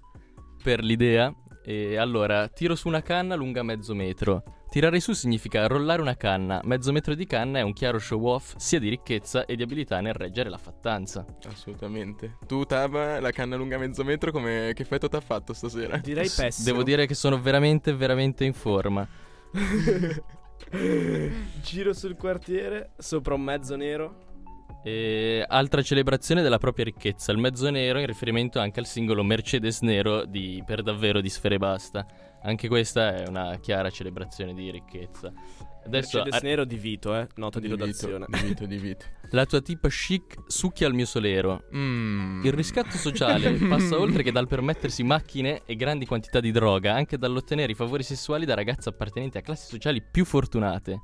per 0.62 0.84
l'idea. 0.84 1.34
E 1.66 1.96
allora, 1.96 2.50
tiro 2.50 2.76
su 2.76 2.90
una 2.90 3.02
canna 3.02 3.36
lunga 3.36 3.64
mezzo 3.64 3.94
metro. 3.96 4.44
Tirare 4.70 5.00
su 5.00 5.14
significa 5.14 5.68
rollare 5.68 6.02
una 6.02 6.18
canna. 6.18 6.60
Mezzo 6.64 6.92
metro 6.92 7.14
di 7.14 7.26
canna 7.26 7.60
è 7.60 7.62
un 7.62 7.74
chiaro 7.74 8.00
show 8.00 8.26
off 8.26 8.56
sia 8.58 8.80
di 8.80 8.90
ricchezza 8.90 9.46
e 9.46 9.56
di 9.56 9.62
abilità 9.62 10.02
nel 10.02 10.16
reggere 10.16 10.50
la 10.50 10.58
fattanza. 10.58 11.24
Assolutamente. 11.46 12.38
Tu, 12.48 12.66
Tava, 12.66 13.20
la 13.20 13.32
canna 13.32 13.56
lunga 13.56 13.78
mezzo 13.78 14.04
metro, 14.04 14.32
come... 14.32 14.72
che 14.74 14.82
effetto 14.82 15.08
ti 15.08 15.16
ha 15.16 15.22
fatto 15.22 15.54
stasera? 15.54 15.98
Direi 15.98 16.28
pessimo. 16.36 16.66
Devo 16.66 16.84
dire 16.84 17.06
che 17.06 17.14
sono 17.14 17.40
veramente, 17.40 17.94
veramente 17.94 18.46
in 18.46 18.54
forma. 18.54 19.08
Giro 21.62 21.94
sul 21.94 22.16
quartiere, 22.16 22.94
sopra 22.98 23.36
un 23.36 23.42
mezzo 23.42 23.76
nero. 23.76 24.33
E 24.86 25.46
altra 25.48 25.82
celebrazione 25.82 26.42
della 26.42 26.58
propria 26.58 26.84
ricchezza, 26.84 27.32
il 27.32 27.38
mezzo 27.38 27.70
nero 27.70 28.00
in 28.00 28.06
riferimento 28.06 28.60
anche 28.60 28.82
al 28.82 28.86
singolo 28.86 29.24
Mercedes 29.24 29.80
nero 29.80 30.26
di 30.26 30.62
Per 30.66 30.84
davvero 30.84 31.22
di 31.22 31.30
Sfere 31.30 31.58
Basta. 31.58 32.06
Anche 32.42 32.68
questa 32.68 33.16
è 33.16 33.28
una 33.28 33.58
chiara 33.62 33.90
celebrazione 33.90 34.54
di 34.54 34.70
ricchezza. 34.70 35.32
Adesso 35.86 36.18
Mercedes 36.18 36.42
a- 36.42 36.46
nero 36.46 36.66
di 36.66 36.76
Vito, 36.76 37.16
eh. 37.16 37.28
Nota 37.36 37.60
di, 37.60 37.68
Vito, 37.68 37.80
lodazione. 37.80 38.26
Di 38.28 38.40
Vito, 38.40 38.66
di 38.66 38.78
Vito. 38.78 39.06
la 39.32 39.46
tua 39.46 39.62
tipa 39.62 39.88
chic 39.88 40.36
succhia 40.48 40.88
il 40.88 40.94
mio 40.94 41.06
solero. 41.06 41.64
Mm. 41.74 42.44
Il 42.44 42.52
riscatto 42.52 42.98
sociale 42.98 43.52
passa 43.68 43.98
oltre 43.98 44.22
che 44.22 44.34
dal 44.34 44.48
permettersi 44.48 45.04
macchine 45.04 45.62
e 45.66 45.76
grandi 45.78 46.06
quantità 46.06 46.42
di 46.42 46.52
droga, 46.52 46.94
anche 46.94 47.18
dall'ottenere 47.18 47.72
i 47.72 47.76
favori 47.76 48.04
sessuali 48.04 48.46
da 48.46 48.54
ragazze 48.54 48.90
appartenenti 48.90 49.38
a 49.38 49.42
classi 49.42 49.68
sociali 49.68 50.02
più 50.02 50.26
fortunate. 50.26 51.02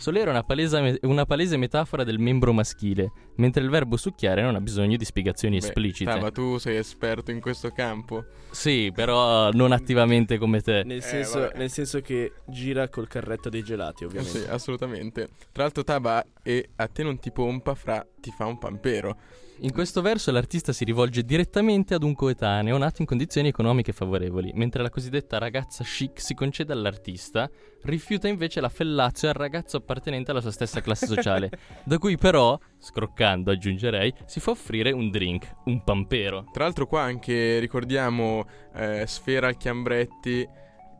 Solero 0.00 0.28
è 0.28 0.30
una 0.30 0.42
palese, 0.42 0.98
una 1.02 1.26
palese 1.26 1.58
metafora 1.58 2.04
del 2.04 2.18
membro 2.18 2.54
maschile, 2.54 3.12
mentre 3.36 3.62
il 3.62 3.68
verbo 3.68 3.98
succhiare 3.98 4.40
non 4.40 4.54
ha 4.54 4.60
bisogno 4.60 4.96
di 4.96 5.04
spiegazioni 5.04 5.58
Beh, 5.58 5.66
esplicite. 5.66 6.10
Tava, 6.10 6.30
tu 6.30 6.56
sei 6.56 6.78
esperto 6.78 7.30
in 7.30 7.40
questo 7.40 7.70
campo. 7.70 8.24
Sì, 8.50 8.90
però 8.94 9.50
non 9.50 9.72
attivamente 9.72 10.38
come 10.38 10.62
te. 10.62 10.84
Nel, 10.84 10.98
Eh, 10.98 11.02
senso, 11.02 11.50
nel 11.54 11.70
senso 11.70 12.00
che 12.00 12.32
gira 12.46 12.88
col 12.88 13.08
carretto 13.08 13.50
dei 13.50 13.62
gelati, 13.62 14.04
ovviamente. 14.04 14.40
Sì, 14.40 14.46
assolutamente. 14.48 15.28
Tra 15.52 15.64
l'altro, 15.64 15.84
Taba, 15.84 16.24
e 16.42 16.70
a 16.76 16.86
te 16.86 17.02
non 17.02 17.18
ti 17.18 17.30
pompa 17.30 17.74
fra 17.74 18.04
ti 18.20 18.30
fa 18.30 18.46
un 18.46 18.58
pampero. 18.58 19.16
In 19.62 19.72
questo 19.72 20.00
verso 20.00 20.30
l'artista 20.30 20.72
si 20.72 20.84
rivolge 20.84 21.22
direttamente 21.22 21.92
ad 21.92 22.02
un 22.02 22.14
coetaneo 22.14 22.78
nato 22.78 23.02
in 23.02 23.06
condizioni 23.06 23.48
economiche 23.48 23.92
favorevoli, 23.92 24.52
mentre 24.54 24.82
la 24.82 24.88
cosiddetta 24.88 25.36
ragazza 25.36 25.84
chic 25.84 26.18
si 26.18 26.32
concede 26.32 26.72
all'artista, 26.72 27.50
rifiuta 27.82 28.26
invece 28.26 28.62
la 28.62 28.70
fellazio 28.70 29.28
al 29.28 29.34
ragazzo 29.34 29.76
appartenente 29.76 30.30
alla 30.30 30.40
sua 30.40 30.50
stessa 30.50 30.80
classe 30.80 31.06
sociale, 31.06 31.50
da 31.84 31.98
cui 31.98 32.16
però, 32.16 32.58
scroccando 32.78 33.50
aggiungerei, 33.50 34.14
si 34.24 34.40
fa 34.40 34.52
offrire 34.52 34.92
un 34.92 35.10
drink, 35.10 35.54
un 35.66 35.84
pampero. 35.84 36.46
Tra 36.50 36.64
l'altro, 36.64 36.86
qua 36.86 37.02
anche 37.02 37.58
ricordiamo 37.58 38.46
eh, 38.74 39.04
Sfera 39.06 39.48
al 39.48 39.58
Chiambretti. 39.58 40.48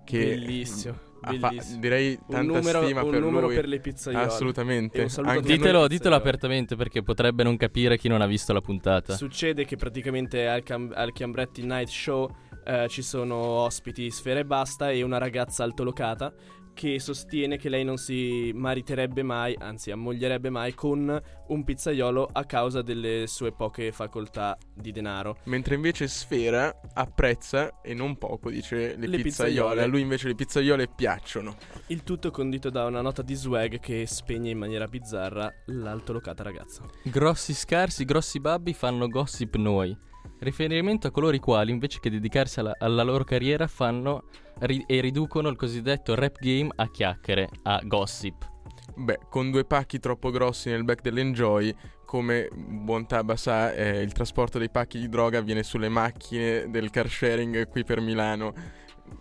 Che 0.04 0.18
Bellissimo, 0.18 0.98
fa- 1.38 1.52
direi 1.78 2.18
Un 2.20 2.26
tanta 2.28 2.58
numero, 2.58 2.82
stima 2.82 3.02
un 3.02 3.10
per 3.10 3.20
numero 3.20 3.46
lui. 3.46 3.54
per 3.54 3.68
le 3.68 3.80
pizzaiole. 3.80 4.24
Assolutamente. 4.24 5.06
Ditelo, 5.42 5.86
ditelo 5.86 6.14
apertamente 6.14 6.76
perché 6.76 7.02
potrebbe 7.02 7.42
non 7.42 7.56
capire 7.56 7.96
chi 7.98 8.08
non 8.08 8.20
ha 8.20 8.26
visto 8.26 8.52
la 8.52 8.60
puntata. 8.60 9.14
Succede 9.14 9.64
che 9.64 9.76
praticamente 9.76 10.46
al, 10.48 10.62
Cam- 10.62 10.92
al 10.94 11.12
Chiambretti 11.12 11.62
Night 11.62 11.88
Show 11.88 12.28
eh, 12.64 12.86
ci 12.88 13.02
sono 13.02 13.34
ospiti 13.36 14.10
Sfera 14.10 14.40
e 14.40 14.44
Basta 14.44 14.90
e 14.90 15.02
una 15.02 15.18
ragazza 15.18 15.64
altolocata 15.64 16.32
che 16.74 16.98
sostiene 17.00 17.56
che 17.56 17.68
lei 17.68 17.84
non 17.84 17.96
si 17.96 18.52
mariterebbe 18.54 19.22
mai, 19.22 19.54
anzi 19.58 19.90
ammoglierebbe 19.90 20.50
mai 20.50 20.74
con 20.74 21.20
un 21.48 21.64
pizzaiolo 21.64 22.28
a 22.32 22.44
causa 22.44 22.82
delle 22.82 23.24
sue 23.26 23.52
poche 23.52 23.92
facoltà 23.92 24.56
di 24.74 24.92
denaro. 24.92 25.36
Mentre 25.44 25.74
invece 25.74 26.08
Sfera 26.08 26.74
apprezza 26.94 27.80
e 27.82 27.94
non 27.94 28.16
poco, 28.16 28.50
dice 28.50 28.96
le, 28.96 29.06
Le 29.06 29.18
pizzaiole. 29.18 29.22
pizzaiole. 29.22 29.82
A 29.82 29.86
lui 29.86 30.00
invece 30.00 30.28
le 30.28 30.34
pizzaiole 30.34 30.88
piacciono. 30.88 31.56
Il 31.88 32.02
tutto 32.02 32.30
condito 32.30 32.70
da 32.70 32.84
una 32.86 33.00
nota 33.00 33.22
di 33.22 33.34
swag 33.34 33.78
che 33.80 34.06
spegne 34.06 34.50
in 34.50 34.58
maniera 34.58 34.86
bizzarra 34.86 35.52
l'altolocata 35.66 36.42
ragazza. 36.42 36.82
Grossi 37.04 37.52
scarsi, 37.54 38.04
grossi 38.04 38.40
babbi 38.40 38.72
fanno 38.72 39.08
gossip 39.08 39.56
noi. 39.56 39.96
Riferimento 40.38 41.06
a 41.06 41.10
coloro 41.10 41.36
i 41.36 41.38
quali, 41.38 41.70
invece 41.70 41.98
che 42.00 42.08
dedicarsi 42.08 42.60
alla, 42.60 42.74
alla 42.78 43.02
loro 43.02 43.24
carriera, 43.24 43.66
fanno 43.66 44.24
ri- 44.60 44.84
e 44.86 45.00
riducono 45.00 45.48
il 45.48 45.56
cosiddetto 45.56 46.14
rap 46.14 46.38
game 46.38 46.70
a 46.76 46.90
chiacchiere, 46.90 47.48
a 47.64 47.80
gossip. 47.84 48.48
Beh, 48.96 49.20
con 49.28 49.50
due 49.50 49.64
pacchi 49.64 49.98
troppo 49.98 50.30
grossi 50.30 50.68
nel 50.68 50.84
back 50.84 51.02
dell'Enjoy, 51.02 51.74
come 52.04 52.48
buon 52.52 53.06
Taba 53.06 53.36
sa, 53.36 53.72
eh, 53.72 54.00
il 54.02 54.12
trasporto 54.12 54.58
dei 54.58 54.70
pacchi 54.70 54.98
di 54.98 55.08
droga 55.08 55.38
avviene 55.38 55.62
sulle 55.62 55.88
macchine 55.88 56.68
del 56.68 56.90
car 56.90 57.08
sharing 57.08 57.68
qui 57.68 57.84
per 57.84 58.00
Milano. 58.00 58.52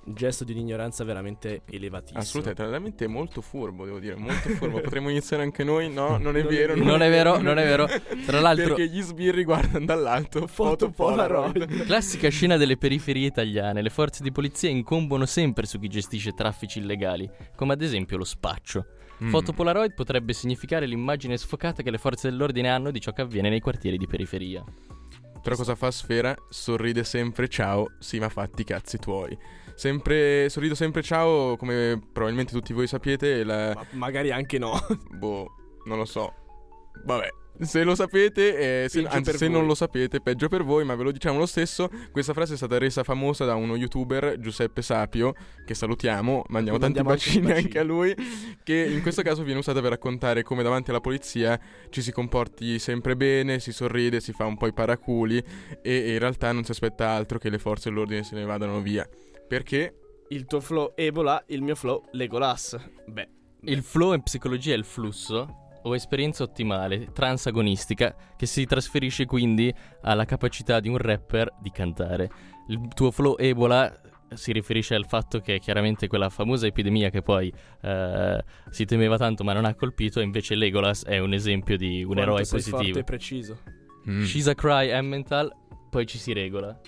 Un 0.05 0.13
gesto 0.13 0.43
di 0.43 0.57
ignoranza 0.57 1.03
veramente 1.03 1.61
elevatissimo. 1.65 2.19
Assolutamente, 2.19 2.63
veramente 2.63 3.07
molto 3.07 3.41
furbo, 3.41 3.85
devo 3.85 3.99
dire, 3.99 4.15
molto 4.15 4.49
furbo. 4.49 4.81
Potremmo 4.81 5.09
iniziare 5.09 5.43
anche 5.43 5.63
noi? 5.63 5.91
No, 5.91 6.17
non 6.17 6.35
è 6.37 6.43
vero. 6.43 6.75
Non 6.75 7.01
è 7.01 7.09
vero, 7.09 7.39
non 7.39 7.57
è 7.57 7.63
vero. 7.63 7.87
Tra 8.25 8.39
l'altro, 8.39 8.75
Perché 8.75 8.87
gli 8.87 9.01
sbirri 9.01 9.43
guardano 9.43 9.85
dall'alto 9.85 10.47
foto 10.47 10.69
Foto 10.69 10.89
Polaroid. 10.91 11.53
Polaroid. 11.53 11.85
classica 11.85 12.29
scena 12.29 12.57
delle 12.57 12.77
periferie 12.77 13.27
italiane, 13.27 13.81
le 13.81 13.89
forze 13.89 14.23
di 14.23 14.31
polizia 14.31 14.69
incombono 14.69 15.25
sempre 15.25 15.65
su 15.65 15.79
chi 15.79 15.87
gestisce 15.87 16.33
traffici 16.33 16.79
illegali, 16.79 17.29
come 17.55 17.73
ad 17.73 17.81
esempio 17.81 18.17
lo 18.17 18.25
spaccio. 18.25 18.85
Mm. 19.23 19.29
Foto 19.29 19.51
Polaroid 19.51 19.93
potrebbe 19.93 20.33
significare 20.33 20.85
l'immagine 20.85 21.37
sfocata 21.37 21.83
che 21.83 21.91
le 21.91 21.97
forze 21.97 22.29
dell'ordine 22.29 22.69
hanno 22.69 22.91
di 22.91 23.01
ciò 23.01 23.11
che 23.11 23.21
avviene 23.21 23.49
nei 23.49 23.59
quartieri 23.59 23.97
di 23.97 24.07
periferia. 24.07 24.63
Però 25.41 25.55
cosa 25.55 25.75
fa 25.75 25.89
Sfera? 25.89 26.35
Sorride 26.49 27.03
sempre 27.03 27.47
ciao, 27.47 27.93
sì 27.99 28.19
ma 28.19 28.29
fatti 28.29 28.61
i 28.61 28.65
cazzi 28.65 28.97
tuoi. 28.97 29.37
Sempre, 29.79 30.49
sorrido 30.49 30.75
sempre 30.75 31.01
ciao, 31.01 31.55
come 31.55 31.97
probabilmente 32.11 32.51
tutti 32.51 32.73
voi 32.73 32.85
sapete, 32.85 33.45
la... 33.45 33.71
Ma 33.73 33.85
magari 33.91 34.29
anche 34.29 34.57
no. 34.57 34.77
Boh, 35.15 35.47
non 35.85 35.97
lo 35.97 36.03
so. 36.03 36.33
Vabbè, 37.05 37.29
se 37.61 37.83
lo 37.83 37.95
sapete, 37.95 38.83
eh, 38.83 38.89
se, 38.89 39.05
anzi 39.07 39.37
se 39.37 39.47
non 39.47 39.65
lo 39.65 39.73
sapete, 39.75 40.19
peggio 40.19 40.49
per 40.49 40.65
voi, 40.65 40.83
ma 40.83 40.95
ve 40.95 41.03
lo 41.03 41.11
diciamo 41.13 41.37
lo 41.37 41.45
stesso. 41.45 41.89
Questa 42.11 42.33
frase 42.33 42.55
è 42.55 42.57
stata 42.57 42.77
resa 42.77 43.03
famosa 43.03 43.45
da 43.45 43.55
uno 43.55 43.77
youtuber, 43.77 44.37
Giuseppe 44.37 44.81
Sapio, 44.81 45.31
che 45.63 45.73
salutiamo, 45.73 46.43
mandiamo 46.49 46.77
tanti 46.77 47.01
Mandiamo 47.01 47.11
anche 47.11 47.23
bacini 47.23 47.47
bacini. 47.47 47.65
anche 47.65 47.79
a 47.79 47.83
lui, 47.83 48.13
che 48.61 48.75
in 48.85 49.01
questo 49.01 49.21
caso 49.23 49.43
viene 49.43 49.59
usata 49.59 49.79
per 49.79 49.91
raccontare 49.91 50.43
come 50.43 50.61
davanti 50.61 50.89
alla 50.89 50.99
polizia 50.99 51.57
ci 51.87 52.01
si 52.01 52.11
comporti 52.11 52.79
sempre 52.79 53.15
bene, 53.15 53.61
si 53.61 53.71
sorride, 53.71 54.19
si 54.19 54.33
fa 54.33 54.43
un 54.43 54.57
po' 54.57 54.67
i 54.67 54.73
paraculi 54.73 55.37
e, 55.37 55.93
e 55.93 56.11
in 56.11 56.19
realtà 56.19 56.51
non 56.51 56.65
si 56.65 56.71
aspetta 56.71 57.11
altro 57.11 57.39
che 57.39 57.49
le 57.49 57.59
forze 57.59 57.87
dell'ordine 57.87 58.23
se 58.23 58.35
ne 58.35 58.43
vadano 58.43 58.81
via. 58.81 59.07
Perché? 59.49 59.95
Il 60.29 60.45
tuo 60.45 60.59
flow 60.59 60.93
Ebola, 60.95 61.43
il 61.47 61.63
mio 61.63 61.73
flow 61.73 62.05
Legolas. 62.11 62.77
Beh, 63.07 63.27
Il 63.61 63.81
flow 63.81 64.13
in 64.13 64.21
psicologia 64.21 64.73
è 64.73 64.77
il 64.77 64.85
flusso 64.85 65.71
o 65.81 65.95
esperienza 65.95 66.43
ottimale, 66.43 67.11
transagonistica, 67.13 68.15
che 68.37 68.45
si 68.45 68.65
trasferisce 68.65 69.25
quindi 69.25 69.73
alla 70.03 70.25
capacità 70.25 70.79
di 70.79 70.87
un 70.87 70.97
rapper 70.97 71.51
di 71.59 71.71
cantare. 71.71 72.29
Il 72.67 72.89
tuo 72.93 73.09
flow 73.09 73.37
Ebola 73.39 73.99
si 74.35 74.51
riferisce 74.51 74.93
al 74.93 75.07
fatto 75.07 75.39
che 75.39 75.57
chiaramente 75.57 76.05
quella 76.05 76.29
famosa 76.29 76.67
epidemia 76.67 77.09
che 77.09 77.23
poi 77.23 77.51
eh, 77.81 78.43
si 78.69 78.85
temeva 78.85 79.17
tanto 79.17 79.43
ma 79.43 79.53
non 79.53 79.65
ha 79.65 79.73
colpito, 79.73 80.19
invece 80.19 80.53
Legolas 80.53 81.05
è 81.05 81.17
un 81.17 81.33
esempio 81.33 81.75
di 81.75 82.03
un 82.03 82.13
quanto 82.13 82.21
eroe 82.21 82.45
sei 82.45 82.59
positivo. 82.59 82.83
forte 82.83 82.99
e 82.99 83.03
preciso. 83.03 83.59
Mm. 84.07 84.21
She's 84.25 84.47
a 84.47 84.53
cry 84.53 84.89
Emmental, 84.89 85.51
poi 85.89 86.05
ci 86.05 86.19
si 86.19 86.33
regola. 86.33 86.79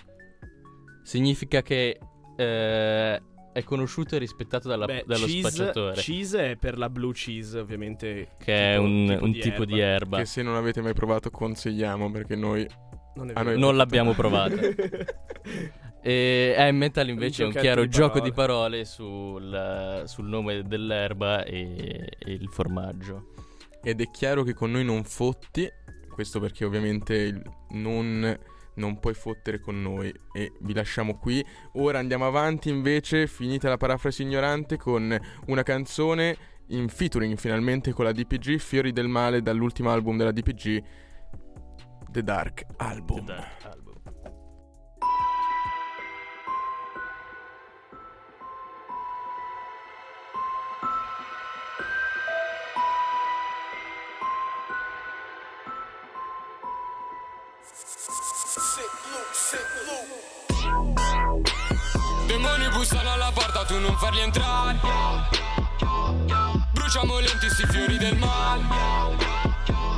Significa 1.04 1.64
che 1.64 1.98
eh, 2.42 3.22
è 3.54 3.64
conosciuto 3.64 4.16
e 4.16 4.20
rispettato 4.20 4.68
dalla- 4.70 4.86
Beh, 4.86 5.04
dallo 5.06 5.26
cheese, 5.26 5.50
spacciatore, 5.50 5.96
cheese 6.02 6.52
è 6.52 6.56
per 6.56 6.78
la 6.78 6.90
blue 6.90 7.12
cheese, 7.14 7.60
ovviamente. 7.60 8.30
che 8.38 8.74
è 8.74 8.78
tipo- 8.78 8.84
un, 8.84 9.06
tipo 9.08 9.24
un 9.26 9.32
di 9.32 9.40
tipo 9.40 9.66
di 9.66 9.80
erba. 9.80 9.94
erba. 9.94 10.18
Che 10.20 10.26
se 10.26 10.42
non 10.42 10.56
avete 10.56 10.82
mai 10.82 10.94
provato 10.94 11.30
consigliamo 11.30 12.10
perché 12.12 12.36
noi 12.36 12.66
Non 13.16 13.30
è 13.30 13.32
a 13.32 13.44
vero. 13.44 13.50
noi- 13.52 13.60
Non 13.60 13.76
l'abbiamo 13.78 14.14
provata. 14.14 14.56
E 16.04 16.56
Emmental 16.58 17.10
invece 17.10 17.44
è 17.44 17.46
un 17.46 17.52
chiaro 17.52 17.82
di 17.84 17.90
gioco 17.90 18.20
di 18.22 18.32
parole 18.32 18.86
sul, 18.86 20.02
sul 20.06 20.26
nome 20.28 20.64
dell'erba 20.64 21.44
e, 21.44 22.10
e 22.18 22.32
il 22.32 22.50
formaggio. 22.50 23.34
ed 23.84 24.02
è 24.02 24.10
chiaro 24.10 24.42
che 24.42 24.54
con 24.56 24.72
noi 24.72 24.84
non 24.84 25.04
fotti 25.04 25.70
Questo 26.12 26.40
perché 26.40 26.66
ovviamente 26.66 27.44
non, 27.74 28.36
non 28.82 29.00
puoi 29.00 29.14
fottere 29.14 29.60
con 29.60 29.80
noi 29.80 30.12
e 30.34 30.52
vi 30.62 30.74
lasciamo 30.74 31.18
qui. 31.20 31.46
Ora 31.74 32.00
andiamo 32.00 32.26
avanti 32.26 32.70
invece, 32.70 33.28
finita 33.28 33.70
la 33.70 33.78
parafrasi 33.78 34.24
ignorante, 34.24 34.78
con 34.78 35.18
una 35.46 35.64
canzone 35.64 36.36
in 36.70 36.90
featuring 36.90 37.38
finalmente 37.38 37.94
con 37.94 38.06
la 38.06 38.12
DPG, 38.12 38.58
Fiori 38.58 38.92
del 38.92 39.08
Male 39.08 39.42
dall'ultimo 39.42 39.92
album 39.92 40.18
della 40.18 40.32
DPG, 40.32 40.84
The 42.10 42.24
Dark 42.24 42.66
Album. 42.78 43.26
The 43.26 43.34
Dark 43.34 43.66
Album. 43.66 43.81
Tu 63.72 63.80
non 63.80 63.96
farli 63.96 64.20
entrare. 64.20 64.80
Bruciamo 66.74 67.20
lenti 67.20 67.50
sti 67.50 67.66
fiori 67.68 67.98
del 67.98 68.18
male. 68.18 68.64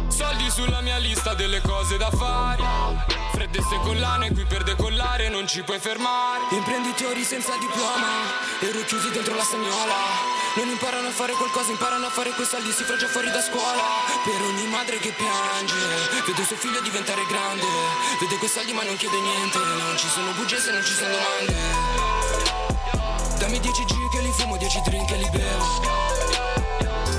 Soldi 0.09 0.47
sulla 0.51 0.81
mia 0.81 0.97
lista 0.97 1.33
delle 1.33 1.59
cose 1.61 1.97
da 1.97 2.11
fare. 2.11 2.61
Freddeste 3.31 3.79
collane, 3.79 4.31
qui 4.31 4.45
per 4.45 4.61
decollare 4.61 5.27
non 5.29 5.47
ci 5.47 5.63
puoi 5.63 5.79
fermare. 5.79 6.43
Imprenditori 6.51 7.23
senza 7.23 7.57
diploma, 7.57 8.37
ero 8.61 8.79
chiusi 8.85 9.09
dentro 9.09 9.33
la 9.33 9.43
stagnola. 9.43 10.01
Non 10.55 10.67
imparano 10.67 11.07
a 11.07 11.11
fare 11.11 11.33
qualcosa, 11.33 11.71
imparano 11.71 12.05
a 12.05 12.11
fare 12.11 12.29
quei 12.29 12.45
soldi, 12.45 12.71
si 12.71 12.83
fraggia 12.83 13.07
fuori 13.07 13.31
da 13.31 13.41
scuola. 13.41 14.05
Per 14.23 14.39
ogni 14.39 14.67
madre 14.67 14.97
che 14.99 15.15
piange, 15.17 15.73
vede 16.27 16.45
suo 16.45 16.57
figlio 16.57 16.79
diventare 16.81 17.25
grande. 17.25 17.65
Vede 18.19 18.37
quei 18.37 18.49
soldi 18.51 18.71
ma 18.71 18.83
non 18.83 18.95
chiede 18.97 19.19
niente. 19.19 19.57
Non 19.57 19.97
ci 19.97 20.07
sono 20.09 20.31
bugie 20.33 20.59
se 20.59 20.71
non 20.71 20.83
ci 20.83 20.93
sono 20.93 21.09
domande. 21.09 22.12
Dammi 23.43 23.59
10 23.59 23.83
G 23.83 24.09
che 24.09 24.21
li 24.21 24.31
fumo, 24.31 24.55
10 24.55 24.81
drink 24.85 25.05
che 25.05 25.17
li 25.17 25.29
bevo. 25.29 25.65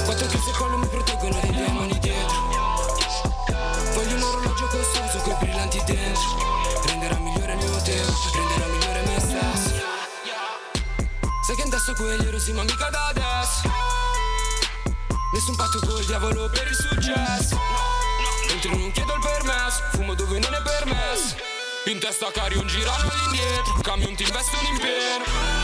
4 0.07 0.27
che 0.27 0.39
se 0.39 0.53
collo 0.57 0.79
mi 0.79 0.87
proteggono 0.87 1.39
dai 1.39 1.51
demoni 1.51 1.99
dietro. 1.99 2.41
Voglio 3.93 4.15
un 4.17 4.23
orologio 4.23 4.67
costoso 4.69 5.19
coi 5.19 5.35
brillanti 5.41 5.83
dentro. 5.85 6.81
Renderà 6.87 7.19
migliore 7.19 7.53
il 7.53 7.59
mio 7.59 7.77
tempo, 7.83 8.13
renderà 8.33 8.67
migliore 8.69 9.03
me 9.03 9.21
stesso. 9.21 9.75
Sai 11.43 11.57
che 11.57 11.63
indosso 11.63 11.93
quegli 11.93 12.27
erosi 12.27 12.53
ma 12.55 12.63
mica 12.63 12.89
da 12.89 13.07
adesso 13.09 13.71
Nessun 15.35 15.57
patto 15.57 15.79
col 15.81 16.07
diavolo 16.07 16.49
per 16.49 16.67
il 16.67 16.75
successo 16.75 17.61
Entro 18.49 18.71
non 18.71 18.91
chiedo 18.93 19.13
il 19.13 19.21
permesso 19.21 19.83
Fumo 19.93 20.15
dove 20.15 20.39
non 20.39 20.55
è 20.55 20.63
permesso 20.63 21.37
In 21.85 21.99
testa 21.99 22.31
cari 22.33 22.57
un 22.57 22.67
girano 22.67 23.11
all'indietro 23.11 23.75
Camion 23.83 24.15
ti 24.15 24.23
investe 24.23 24.57
un 24.57 24.65
impero 24.73 25.64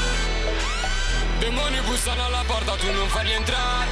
Demoni 1.40 1.80
bussano 1.80 2.22
alla 2.26 2.44
porta, 2.46 2.76
tu 2.76 2.92
non 2.92 3.08
farli 3.08 3.32
entrare 3.32 3.88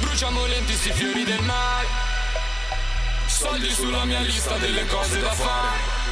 Bruciamo 0.00 0.46
lenti 0.46 0.74
sti 0.74 0.90
fiori 0.92 1.22
del 1.22 1.40
male 1.42 1.86
Soldi 3.26 3.70
sulla 3.70 4.04
mia 4.04 4.20
lista 4.20 4.56
delle 4.56 4.84
cose 4.86 5.20
da 5.20 5.32
fare 5.32 6.03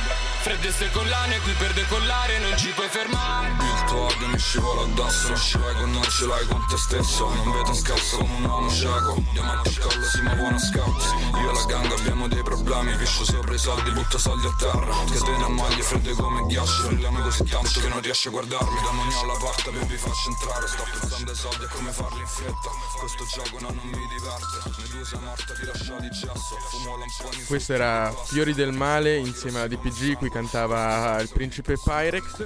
Freddeste 0.42 0.90
collane, 0.90 1.38
qui 1.38 1.52
per 1.52 1.72
decollare 1.72 2.36
non 2.40 2.58
ci 2.58 2.70
puoi 2.70 2.88
fermare. 2.88 3.50
Il 3.60 3.84
tuo 3.86 4.06
odio 4.06 4.26
mi 4.26 4.38
scivola 4.38 4.82
addosso 4.82 5.28
Non 5.28 5.36
ce 5.36 5.58
l'hai 5.58 5.74
con 5.76 5.90
noi, 5.92 6.10
ce 6.10 6.26
l'hai 6.26 6.46
con 6.48 6.66
te 6.66 6.76
stesso. 6.76 7.28
Non 7.32 7.52
vedo 7.52 7.68
un 7.68 7.76
scalzo 7.76 8.16
come 8.16 8.34
un 8.34 8.44
uomo 8.44 8.68
cieco. 8.68 9.22
Diamanti 9.32 9.68
al 9.68 9.78
collo, 9.78 10.04
si 10.04 10.20
muovono 10.22 10.56
a 10.56 10.58
scout 10.58 11.02
Io 11.40 11.48
e 11.48 11.54
la 11.54 11.64
gang 11.64 11.92
abbiamo 11.92 12.26
dei 12.26 12.42
problemi 12.42 12.92
Piscio 12.96 13.24
sopra 13.24 13.54
i 13.54 13.58
soldi, 13.58 13.90
butto 13.92 14.18
soldi 14.18 14.46
a 14.48 14.54
terra. 14.58 14.94
Catene 15.12 15.44
a 15.44 15.48
maglie, 15.48 15.82
fredde 15.82 16.12
come 16.14 16.44
ghiaccio. 16.46 16.88
Brilliamo 16.88 17.20
così 17.20 17.44
tanto 17.44 17.80
che 17.80 17.88
non 17.88 18.00
riesci 18.00 18.26
a 18.26 18.30
guardarmi. 18.32 18.80
Demoni 18.82 19.14
alla 19.22 19.38
porta, 19.38 19.70
per 19.70 19.86
vi 19.86 19.96
faccio 19.96 20.28
entrare. 20.28 20.66
Sto 20.66 20.82
pensando 20.90 21.30
ai 21.30 21.36
soldi 21.36 21.62
e 21.62 21.68
come 21.68 21.92
farli 21.92 22.18
in 22.18 22.26
fretta. 22.26 22.68
Questo 22.98 23.24
gioco 23.26 23.60
no, 23.60 23.70
non 23.70 23.86
mi 23.86 24.08
diverte. 24.08 24.90
Medusa 24.90 25.18
morta, 25.22 25.54
ti 25.54 25.66
lascia 25.66 26.00
di 26.00 26.10
gesso. 26.10 26.56
Fumo 26.70 26.96
lamponi 26.98 27.44
Questo 27.44 27.74
era 27.74 28.12
Fiori 28.26 28.54
del 28.54 28.72
Male 28.72 29.16
insieme 29.18 29.58
alla 29.58 29.68
DPG, 29.68 30.16
qui 30.16 30.30
cantava 30.32 31.20
il 31.20 31.28
principe 31.32 31.76
Pyrex. 31.82 32.44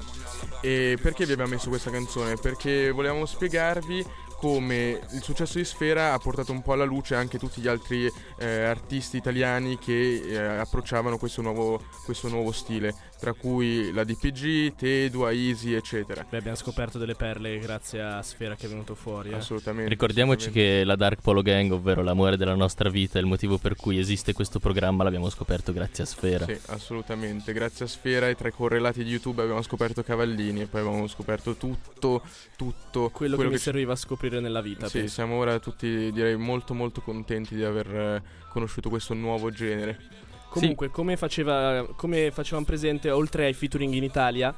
E 0.61 0.99
perché 1.01 1.25
vi 1.25 1.33
abbiamo 1.33 1.53
messo 1.53 1.69
questa 1.69 1.91
canzone? 1.91 2.37
Perché 2.37 2.91
volevamo 2.91 3.25
spiegarvi 3.25 4.05
come 4.37 5.01
il 5.13 5.23
successo 5.23 5.57
di 5.59 5.65
Sfera 5.65 6.13
ha 6.13 6.19
portato 6.19 6.53
un 6.53 6.61
po' 6.63 6.75
alla 6.75 6.85
luce 6.85 7.15
anche 7.15 7.39
tutti 7.39 7.61
gli 7.61 7.69
altri 7.69 8.11
eh, 8.39 8.65
artisti 8.65 9.17
italiani 9.17 9.79
che 9.79 10.23
eh, 10.27 10.37
approcciavano 10.37 11.17
questo 11.17 11.41
nuovo, 11.41 11.83
questo 12.05 12.29
nuovo 12.29 12.53
stile, 12.53 12.95
tra 13.19 13.33
cui 13.33 13.93
la 13.93 14.05
DPG, 14.05 14.75
Tedua, 14.75 15.33
Easy, 15.33 15.73
eccetera. 15.73 16.27
Beh, 16.29 16.37
abbiamo 16.39 16.57
scoperto 16.57 16.99
delle 16.99 17.15
perle 17.15 17.59
grazie 17.59 18.03
a 18.03 18.23
Sfera 18.23 18.55
che 18.55 18.67
è 18.67 18.69
venuto 18.69 18.95
fuori. 18.95 19.31
Eh. 19.31 19.35
Assolutamente. 19.35 19.89
Ricordiamoci 19.89 20.49
assolutamente. 20.49 20.79
che 20.79 20.85
la 20.85 20.97
Dark 20.97 21.21
Polo 21.21 21.43
Gang, 21.43 21.73
ovvero 21.73 22.03
l'amore 22.03 22.37
della 22.37 22.55
nostra 22.55 22.89
vita, 22.89 23.19
il 23.19 23.27
motivo 23.27 23.59
per 23.59 23.77
cui 23.77 23.99
esiste 23.99 24.33
questo 24.33 24.59
programma, 24.59 25.05
l'abbiamo 25.05 25.31
scoperto 25.31 25.73
grazie 25.73 26.05
a 26.05 26.07
Sfera. 26.07 26.45
Sì, 26.45 26.59
assolutamente. 26.67 27.53
Grazie 27.53 27.87
a 27.87 27.89
Sfera 27.89 28.29
e 28.29 28.35
tra 28.35 28.49
i 28.49 28.53
correlati 28.53 29.03
di 29.03 29.11
YouTube 29.11 29.43
abbiamo 29.43 29.63
scoperto 29.63 30.03
Cavallini 30.03 30.63
e 30.63 30.67
poi 30.67 30.81
abbiamo 30.83 31.07
scoperto 31.07 31.57
tutto, 31.57 32.23
tutto 32.57 33.11
Quello, 33.11 33.37
che 33.37 33.45
mi 33.47 33.53
ci- 33.53 33.59
serviva 33.59 33.93
a 33.93 33.97
scoprire 33.97 34.41
nella 34.41 34.61
vita. 34.61 34.89
Sì, 34.89 34.99
penso. 34.99 35.15
siamo 35.15 35.37
ora 35.37 35.59
tutti 35.59 36.13
direi 36.13 36.37
molto 36.37 36.75
molto 36.75 37.01
contenti 37.01 37.55
di 37.55 37.65
aver 37.65 37.95
eh, 37.95 38.23
conosciuto 38.51 38.89
questo 38.89 39.15
nuovo 39.15 39.51
genere. 39.51 40.25
Comunque, 40.61 40.91
come, 40.91 41.17
faceva, 41.17 41.87
come 41.97 42.31
facevamo 42.31 42.65
presente, 42.65 43.11
oltre 43.11 43.47
ai 43.47 43.53
featuring 43.53 43.93
in 43.95 44.03
Italia, 44.03 44.55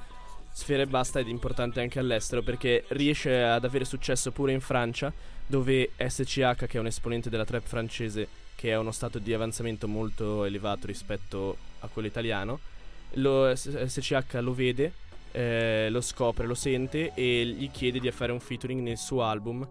Sfera 0.53 0.82
e 0.82 0.86
Basta 0.86 1.20
è 1.20 1.24
importante 1.26 1.80
anche 1.80 1.99
all'estero 1.99 2.42
perché 2.42 2.84
riesce 2.88 3.42
ad 3.42 3.64
avere 3.64 3.84
successo 3.84 4.30
pure 4.32 4.53
in 4.53 4.61
Francia, 4.61 5.12
dove 5.46 5.90
SCH, 5.96 6.66
che 6.66 6.72
è 6.72 6.78
un 6.78 6.86
esponente 6.86 7.30
della 7.30 7.44
trap 7.44 7.64
francese, 7.64 8.26
che 8.55 8.70
è 8.70 8.76
uno 8.76 8.90
stato 8.90 9.18
di 9.18 9.32
avanzamento 9.32 9.86
molto 9.86 10.44
elevato 10.44 10.86
rispetto 10.86 11.57
a 11.80 11.88
quello 11.88 12.09
italiano, 12.09 12.59
lo- 13.12 13.55
SCH 13.55 14.38
lo 14.40 14.53
vede, 14.53 14.92
eh, 15.32 15.88
lo 15.90 16.01
scopre, 16.01 16.46
lo 16.46 16.55
sente 16.55 17.12
e 17.14 17.44
gli 17.44 17.70
chiede 17.70 18.01
di 18.01 18.11
fare 18.11 18.32
un 18.32 18.40
featuring 18.40 18.80
nel 18.80 18.99
suo 18.99 19.22
album. 19.22 19.66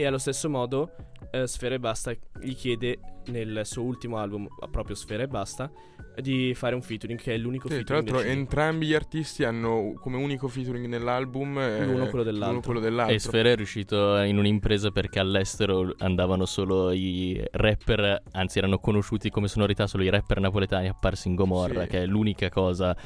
E 0.00 0.06
allo 0.06 0.16
stesso 0.16 0.48
modo, 0.48 0.92
eh, 1.30 1.46
Sfera 1.46 1.74
e 1.74 1.78
Basta 1.78 2.10
gli 2.40 2.54
chiede 2.54 3.00
nel 3.26 3.60
suo 3.64 3.82
ultimo 3.82 4.16
album, 4.16 4.46
proprio 4.70 4.96
Sfera 4.96 5.24
e 5.24 5.26
Basta, 5.28 5.70
di 6.22 6.54
fare 6.54 6.74
un 6.74 6.80
featuring 6.80 7.20
che 7.20 7.34
è 7.34 7.36
l'unico 7.36 7.68
Sì, 7.68 7.84
tra 7.84 7.96
featuring 7.98 8.06
l'altro 8.08 8.22
del 8.22 8.32
CD. 8.32 8.38
entrambi 8.38 8.86
gli 8.86 8.94
artisti 8.94 9.44
hanno 9.44 9.92
come 10.00 10.16
unico 10.16 10.48
featuring 10.48 10.86
nell'album 10.86 11.58
eh, 11.58 11.84
L'uno 11.84 12.06
quello 12.08 12.24
dell'altro. 12.24 12.48
l'uno 12.48 12.60
quello 12.62 12.80
dell'altro. 12.80 13.14
E 13.14 13.18
Sfera 13.18 13.50
è 13.50 13.56
riuscito 13.56 14.16
in 14.22 14.38
un'impresa 14.38 14.90
perché 14.90 15.18
all'estero 15.18 15.94
andavano 15.98 16.46
solo 16.46 16.92
i 16.92 17.38
rapper, 17.52 18.22
anzi 18.32 18.56
erano 18.56 18.78
conosciuti 18.78 19.28
come 19.28 19.48
sonorità 19.48 19.86
solo 19.86 20.02
i 20.02 20.08
rapper 20.08 20.40
napoletani 20.40 20.88
apparsi 20.88 21.28
in 21.28 21.34
Gomorra, 21.34 21.82
Sì. 21.82 21.88
che 21.88 22.02
è 22.02 22.06
l'unica 22.06 22.48
cosa 22.48 22.96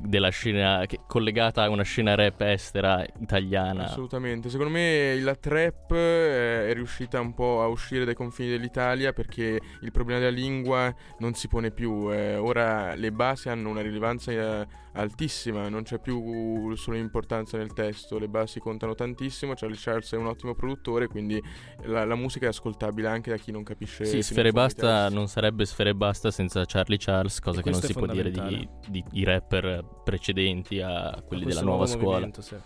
della 0.00 0.28
scena 0.30 0.84
che- 0.86 1.00
collegata 1.06 1.62
a 1.62 1.68
una 1.68 1.82
scena 1.82 2.14
rap 2.14 2.40
estera 2.42 3.04
italiana. 3.20 3.84
Assolutamente, 3.84 4.48
secondo 4.50 4.72
me 4.72 5.18
la 5.20 5.34
trap 5.34 5.92
eh, 5.92 6.70
è 6.70 6.74
riuscita 6.74 7.20
un 7.20 7.34
po' 7.34 7.62
a 7.62 7.66
uscire 7.66 8.04
dai 8.04 8.14
confini 8.14 8.48
dell'Italia 8.50 9.12
perché 9.12 9.60
il 9.80 9.90
problema 9.90 10.20
della 10.20 10.36
lingua 10.36 10.94
non 11.18 11.34
si 11.34 11.48
pone 11.48 11.70
più, 11.70 12.12
eh, 12.12 12.36
ora 12.36 12.94
le 12.94 13.12
basi 13.12 13.48
hanno 13.48 13.70
una 13.70 13.80
rilevanza 13.80 14.30
eh, 14.32 14.66
altissima, 14.92 15.68
non 15.68 15.82
c'è 15.84 15.98
più 16.00 16.74
solo 16.74 16.96
importanza 16.96 17.56
nel 17.56 17.72
testo, 17.72 18.18
le 18.18 18.28
basi 18.28 18.58
contano 18.58 18.94
tantissimo, 18.94 19.54
Charlie 19.54 19.76
Charles 19.78 20.12
è 20.12 20.16
un 20.16 20.26
ottimo 20.26 20.54
produttore, 20.54 21.06
quindi 21.06 21.40
la, 21.84 22.04
la 22.04 22.14
musica 22.16 22.46
è 22.46 22.48
ascoltabile 22.48 23.08
anche 23.08 23.30
da 23.30 23.36
chi 23.36 23.52
non 23.52 23.62
capisce 23.62 24.04
Sì, 24.04 24.22
Sfere 24.22 24.50
Basta 24.50 25.08
non 25.08 25.28
sarebbe 25.28 25.64
Sfere 25.66 25.94
Basta 25.94 26.30
senza 26.30 26.64
Charlie 26.64 26.98
Charles, 26.98 27.40
cosa 27.40 27.60
E 27.60 27.62
che 27.62 27.70
non 27.70 27.80
si 27.80 27.92
può 27.92 28.06
dire 28.06 28.30
di, 28.30 28.68
di- 28.88 29.04
i 29.12 29.24
rapper 29.24 29.84
precedenti 30.04 30.80
a 30.80 31.22
quelli 31.26 31.44
Questo 31.44 31.60
della 31.60 31.70
nuova 31.70 31.86
scuola. 31.86 32.28
sì. 32.38 32.56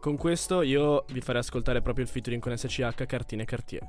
Con 0.00 0.16
questo 0.16 0.62
io 0.62 1.04
vi 1.10 1.20
farei 1.20 1.40
ascoltare 1.40 1.82
proprio 1.82 2.04
il 2.04 2.10
featuring 2.10 2.40
con 2.40 2.56
SCH, 2.56 3.04
Cartine 3.06 3.44
Cartier. 3.44 3.86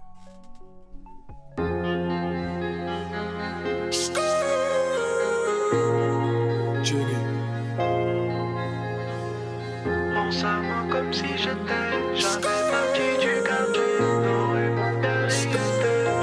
Pense-à-moi 10.13 10.87
comme 10.91 11.11
si 11.13 11.25
j'étais 11.37 12.15
jamais 12.15 12.61
parti 12.71 13.05
du 13.23 13.33
quartier. 13.47 13.83
Aurais 14.29 14.69
mon 14.69 15.01
dernier 15.01 15.29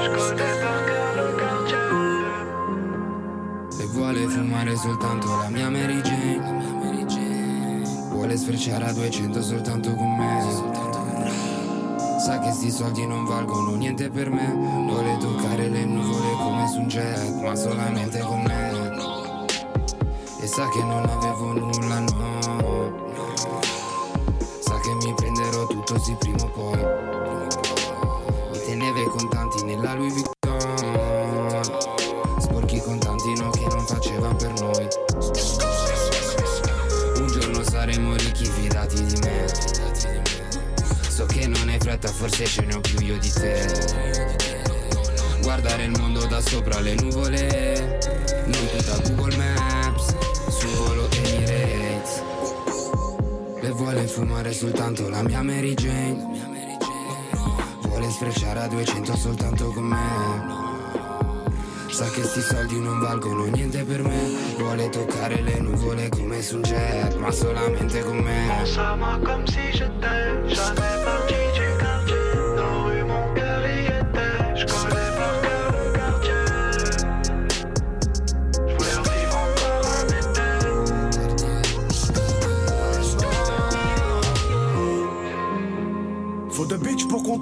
Je 0.03 0.09
connais 0.15 0.55
par 0.61 0.79
cœur 0.87 1.09
le 1.17 1.25
quartier. 1.41 1.85
E 3.81 3.85
vuole 3.87 4.27
fumare 4.27 4.75
soltanto 4.75 5.27
la 5.41 5.49
mia 5.49 5.69
Mary 5.69 6.01
Vuole 8.27 8.41
sfrecciare 8.41 8.83
a 8.83 8.91
200 8.91 9.41
soltanto 9.41 9.95
con 9.95 10.17
me 10.17 10.43
Sa 12.19 12.39
che 12.39 12.51
sti 12.51 12.69
soldi 12.71 13.07
non 13.07 13.23
valgono 13.23 13.73
niente 13.75 14.09
per 14.09 14.29
me 14.29 14.51
Vuole 14.51 15.15
toccare 15.17 15.69
le 15.69 15.85
nuvole 15.85 16.33
come 16.33 16.67
su 16.67 16.79
un 16.79 16.87
jet, 16.87 17.41
ma 17.41 17.55
solamente 17.55 18.19
con 18.19 18.41
me. 18.41 19.45
E 20.41 20.45
sa 20.45 20.67
che 20.67 20.83
non 20.83 21.07
avevo 21.07 21.53
nulla, 21.53 21.99
no. 21.99 23.07
Sa 24.59 24.77
che 24.81 24.93
mi 25.05 25.13
prenderò 25.13 25.65
tutto 25.67 25.97
sì 25.97 26.13
prima 26.19 26.43
o 26.43 26.49
poi. 26.49 26.83
Mi 28.51 28.59
teneva 28.65 28.99
i 28.99 29.05
contanti 29.05 29.63
nella 29.63 29.93
Louis 29.93 30.11
Vuitton. 30.11 30.36
Fretta, 41.97 42.07
forse 42.09 42.45
ce 42.45 42.61
ne 42.61 42.75
ho 42.75 42.79
più 42.79 42.99
io 42.99 43.17
di 43.17 43.31
te. 43.31 44.55
Guardare 45.41 45.83
il 45.85 45.99
mondo 45.99 46.25
da 46.25 46.39
sopra 46.41 46.79
le 46.79 46.95
nuvole. 46.95 47.99
Non 48.45 48.69
tutta 48.69 48.97
Google 49.09 49.35
Maps, 49.35 50.15
su 50.49 50.67
volo 50.67 51.09
Emirates. 51.11 52.23
E 53.61 53.69
vuole 53.71 54.07
fumare 54.07 54.53
soltanto 54.53 55.09
la 55.09 55.23
mia 55.23 55.41
Mary 55.41 55.73
Jane. 55.73 56.45
Vuole 57.81 58.09
sfrecciare 58.11 58.59
a 58.59 58.67
200 58.67 59.15
soltanto 59.15 59.71
con 59.71 59.83
me. 59.83 60.65
Sa 61.89 62.07
che 62.11 62.23
sti 62.23 62.41
soldi 62.41 62.79
non 62.79 62.99
valgono 62.99 63.45
niente 63.45 63.83
per 63.83 64.03
me 64.03 64.29
Vuole 64.57 64.87
toccare 64.89 65.41
le 65.41 65.59
nuvole 65.59 66.09
come 66.09 66.43
su 66.43 66.57
un 66.57 66.61
jet 66.61 67.15
Ma 67.15 67.31
solamente 67.31 68.03
con 68.03 68.17
me 68.17 68.65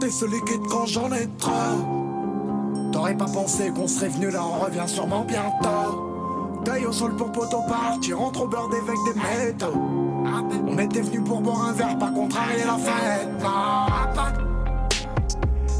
pour 0.05 0.13
ce 0.13 0.25
liquide 0.25 0.61
quand 0.69 0.85
j'en 0.85 1.11
ai 1.11 1.27
trop. 1.39 1.51
T'aurais 2.91 3.15
pas 3.15 3.25
pensé 3.25 3.71
qu'on 3.71 3.87
serait 3.87 4.09
venu 4.09 4.29
là, 4.29 4.43
on 4.43 4.63
revient 4.63 4.87
sûrement 4.87 5.23
bientôt. 5.23 6.61
Taille 6.63 6.85
au 6.85 6.91
sol 6.91 7.15
pour 7.15 7.31
poteau 7.31 7.61
partir, 7.67 8.21
on 8.21 8.29
trop 8.29 8.47
beurre 8.47 8.69
avec 8.71 8.81
des 8.81 9.19
métaux. 9.19 9.73
On 10.67 10.77
était 10.77 11.01
venu 11.01 11.21
pour 11.21 11.41
boire 11.41 11.65
un 11.65 11.71
verre, 11.73 11.97
pas 11.97 12.11
contrarier 12.11 12.63
la 12.65 12.77
fête. 12.77 13.29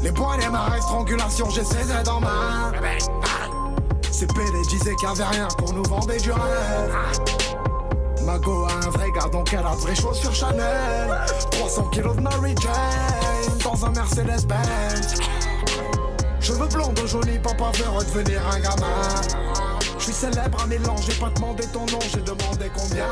Les 0.02 0.12
poings, 0.12 0.36
les 0.38 0.48
mains, 0.48 0.80
strangulation, 0.80 1.48
j'ai 1.50 1.64
saisi 1.64 1.92
dans 2.04 2.20
ma. 2.20 2.72
Ces 4.10 4.26
PD 4.26 4.50
disaient 4.68 4.94
qu'il 4.96 5.08
y 5.08 5.12
avait 5.12 5.24
rien, 5.24 5.48
qu'on 5.58 5.72
nous 5.72 5.84
vendait 5.84 6.18
du 6.18 6.32
rêve. 6.32 7.15
Mago 8.26 8.66
un 8.66 8.90
vrai 8.90 9.12
gars, 9.12 9.28
donc 9.30 9.54
a 9.54 9.62
de 9.62 9.80
vraies 9.80 9.94
chaussures 9.94 10.34
Chanel. 10.34 11.08
300 11.52 11.90
kilos 11.90 12.16
de 12.16 12.22
Mary 12.22 12.54
Jane 12.60 13.58
dans 13.62 13.86
un 13.86 13.92
Mercedes 13.92 14.44
Benz. 14.48 15.14
Cheveux 16.40 16.66
blonds 16.66 16.92
de 16.92 17.06
joli 17.06 17.38
papa 17.38 17.70
veut 17.76 17.88
redevenir 17.88 18.44
un 18.48 18.58
gamin. 18.58 19.20
Je 19.98 20.02
suis 20.02 20.12
célèbre 20.12 20.60
à 20.60 20.66
Milan, 20.66 20.96
j'ai 21.06 21.14
pas 21.20 21.30
demandé 21.30 21.62
ton 21.72 21.86
nom, 21.86 22.00
j'ai 22.00 22.20
demandé 22.20 22.68
combien. 22.74 23.06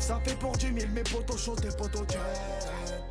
Ça 0.00 0.18
fait 0.24 0.36
pour 0.36 0.56
10 0.56 0.66
000, 0.66 0.92
mes 0.92 1.02
potos 1.02 1.38
chauds, 1.38 1.54
tes 1.54 1.68
potos 1.68 2.04
jet. 2.10 2.18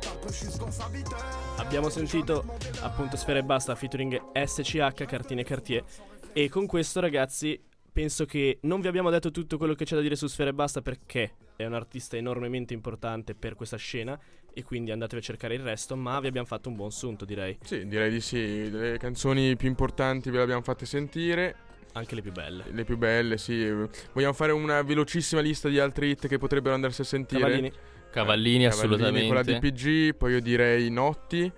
T'as 0.02 0.10
peu 0.20 0.32
juste 0.32 0.58
qu'on 0.58 0.70
s'habitait. 0.70 1.16
Abbiamo 1.56 1.88
sentito 1.88 2.44
appunto 2.82 3.16
Sfera 3.16 3.38
e 3.38 3.42
Basta 3.42 3.74
featuring 3.74 4.20
SCH 4.34 5.06
Cartine 5.06 5.44
Cartier 5.44 5.82
e 6.34 6.48
con 6.50 6.66
questo 6.66 7.00
ragazzi 7.00 7.58
penso 7.92 8.24
che 8.24 8.58
non 8.62 8.80
vi 8.80 8.88
abbiamo 8.88 9.10
detto 9.10 9.30
tutto 9.30 9.56
quello 9.58 9.74
che 9.74 9.84
c'è 9.84 9.94
da 9.94 10.00
dire 10.00 10.16
su 10.16 10.26
Sfera 10.26 10.50
e 10.50 10.54
Basta 10.54 10.80
perché 10.82 11.32
è 11.56 11.64
un 11.66 11.74
artista 11.74 12.16
enormemente 12.16 12.72
importante 12.74 13.34
per 13.34 13.54
questa 13.54 13.76
scena 13.76 14.18
e 14.52 14.62
quindi 14.64 14.90
andatevi 14.90 15.20
a 15.20 15.24
cercare 15.24 15.54
il 15.54 15.60
resto 15.60 15.94
ma 15.96 16.18
vi 16.20 16.26
abbiamo 16.26 16.46
fatto 16.46 16.68
un 16.68 16.76
buon 16.76 16.90
sunto 16.90 17.24
direi 17.24 17.58
Sì, 17.62 17.86
direi 17.86 18.10
di 18.10 18.20
sì. 18.20 18.70
Le 18.70 18.98
canzoni 18.98 19.56
più 19.56 19.68
importanti 19.68 20.30
ve 20.30 20.38
le 20.38 20.42
abbiamo 20.42 20.62
fatte 20.62 20.86
sentire. 20.86 21.54
anche 21.92 22.14
le 22.14 22.22
più 22.22 22.32
belle 22.32 22.64
Le 22.70 22.84
più 22.84 22.96
belle, 22.96 23.36
sì. 23.38 23.70
Vogliamo 24.12 24.32
fare 24.32 24.52
una 24.52 24.82
velocissima 24.82 25.40
lista 25.40 25.68
di 25.68 25.78
altri 25.78 26.10
hit 26.10 26.26
che 26.28 26.38
potrebbero 26.38 26.74
andarsi 26.74 27.00
a 27.02 27.04
sentire? 27.04 27.40
Cavallini 27.42 27.72
Cavallini, 28.10 28.66
assolutamente. 28.66 29.26
Con 29.28 29.36
la 29.36 29.42
DPG, 29.42 30.14
poi 30.16 30.32
io 30.32 30.40
direi 30.40 30.90
Notti. 30.90 31.50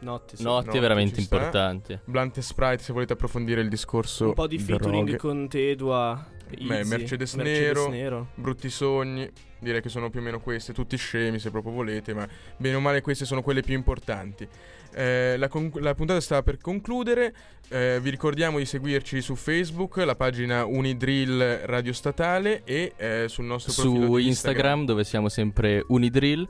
Notti 0.00 0.36
sì. 0.36 0.42
Notti 0.42 0.66
Notti 0.66 0.78
è 0.78 0.80
veramente 0.80 1.16
ci 1.16 1.22
sta. 1.22 1.34
importante. 1.36 2.00
Blunt 2.04 2.36
e 2.36 2.42
Sprite 2.42 2.82
se 2.82 2.92
volete 2.92 3.14
approfondire 3.14 3.60
il 3.60 3.68
discorso 3.68 4.26
un 4.26 4.34
po' 4.34 4.46
di 4.46 4.58
featuring 4.58 5.04
droghe. 5.04 5.16
con 5.16 5.48
Tedua 5.48 6.26
Beh, 6.48 6.84
Mercedes, 6.84 7.34
Mercedes 7.34 7.34
Nero, 7.34 7.88
Nero. 7.88 8.28
Brutti 8.34 8.70
Sogni, 8.70 9.28
direi 9.58 9.82
che 9.82 9.88
sono 9.88 10.10
più 10.10 10.20
o 10.20 10.22
meno 10.22 10.38
queste, 10.38 10.72
tutti 10.72 10.96
scemi 10.96 11.40
se 11.40 11.50
proprio 11.50 11.72
volete, 11.72 12.14
ma 12.14 12.26
bene 12.56 12.76
o 12.76 12.80
male 12.80 13.00
queste 13.00 13.24
sono 13.24 13.42
quelle 13.42 13.62
più 13.62 13.74
importanti. 13.74 14.46
Eh, 14.94 15.34
la, 15.36 15.48
con- 15.48 15.72
la 15.74 15.94
puntata 15.94 16.20
stava 16.20 16.42
per 16.42 16.58
concludere, 16.58 17.34
eh, 17.68 17.98
vi 18.00 18.10
ricordiamo 18.10 18.58
di 18.58 18.64
seguirci 18.64 19.20
su 19.20 19.34
Facebook, 19.34 19.96
la 19.96 20.14
pagina 20.14 20.64
Unidrill 20.64 21.64
Radio 21.64 21.92
Statale 21.92 22.62
e 22.64 22.92
eh, 22.96 23.24
sul 23.28 23.44
nostro 23.44 23.72
profilo 23.72 24.06
Su 24.06 24.16
di 24.16 24.28
Instagram 24.28 24.84
dove 24.84 25.02
siamo 25.02 25.28
sempre 25.28 25.84
Unidrill. 25.88 26.48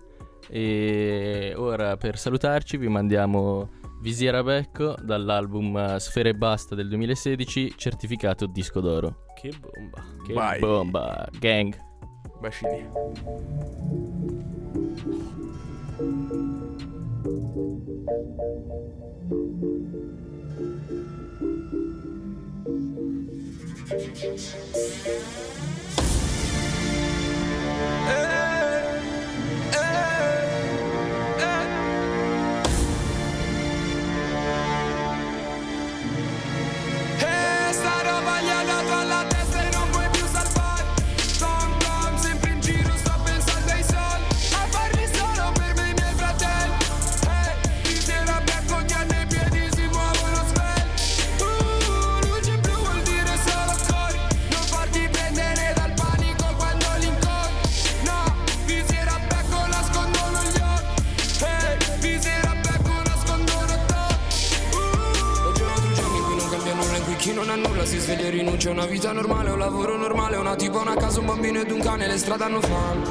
E 0.48 1.52
ora 1.56 1.96
per 1.96 2.18
salutarci 2.18 2.76
vi 2.76 2.88
mandiamo 2.88 3.68
Visiera 4.00 4.42
Becco 4.42 4.94
dall'album 5.02 5.76
eh, 5.76 6.00
Sfere 6.00 6.30
e 6.30 6.34
Basta 6.34 6.74
del 6.74 6.88
2016, 6.88 7.74
certificato 7.76 8.46
disco 8.46 8.80
d'oro. 8.80 9.24
che 9.34 9.50
bomba 9.58 10.04
Che 10.24 10.32
Vai. 10.32 10.58
bomba, 10.60 11.28
gang. 11.38 11.74
Bacini. 12.40 12.86
E 23.88 25.75
non 68.06 68.14
ha 68.14 68.14
nulla 68.14 68.14
si 68.14 68.14
sveglia 68.14 68.26
e 68.26 68.30
rinuncia 68.30 68.68
a 68.68 68.72
una 68.72 68.86
vita 68.86 69.12
normale, 69.12 69.50
un 69.50 69.58
lavoro 69.58 69.96
normale, 69.96 70.36
una 70.36 70.54
tipo, 70.54 70.80
una 70.80 70.94
casa, 70.94 71.20
un 71.20 71.26
bambino 71.26 71.60
ed 71.60 71.70
un 71.70 71.80
cane, 71.80 72.06
le 72.06 72.18
strade 72.18 72.44
hanno 72.44 72.60
fame. 72.60 73.04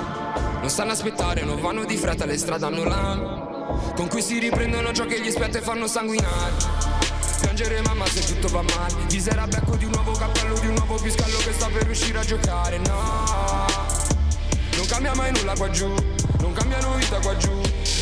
Non 0.62 0.70
stanno 0.70 0.91
aspettare, 0.91 1.43
non 1.43 1.60
vanno 1.60 1.86
di 1.86 1.98
fretta, 1.98 2.26
le 2.26 2.38
strade 2.38 2.66
hanno 2.66 2.84
lame. 2.84 3.93
Con 3.96 4.08
cui 4.08 4.22
si 4.22 4.39
riprendono 4.39 4.91
ciò 4.93 5.06
che 5.06 5.20
gli 5.20 5.30
spetta 5.30 5.58
e 5.58 5.62
fanno 5.62 5.88
sanguinare. 5.88 6.54
Piangere 7.41 7.82
mamma 7.82 8.06
se 8.06 8.22
tutto 8.22 8.48
va 8.48 8.62
male. 8.62 9.06
Di 9.08 9.20
sera 9.20 9.46
becco 9.46 9.76
di 9.76 9.86
un 9.86 9.91
nuovo 9.91 10.14
cappello, 10.14 10.58
di 10.60 10.68
un 10.68 10.74
nuovo 10.74 10.96
piscallo 10.96 11.38
che 11.38 11.54
sta 11.54 11.68
per 11.68 11.84
riuscire 11.84 12.20
a 12.20 12.24
giocare. 12.24 12.78
No, 12.78 13.66
non 14.78 14.86
cambia 14.88 15.14
mai 15.16 15.32
nulla 15.34 15.54
qua 15.56 15.70
giù, 15.70 15.93
non 16.39 16.54
cambiano 16.54 16.96
vita 16.96 17.20
qua 17.20 17.36
giù. 17.38 17.52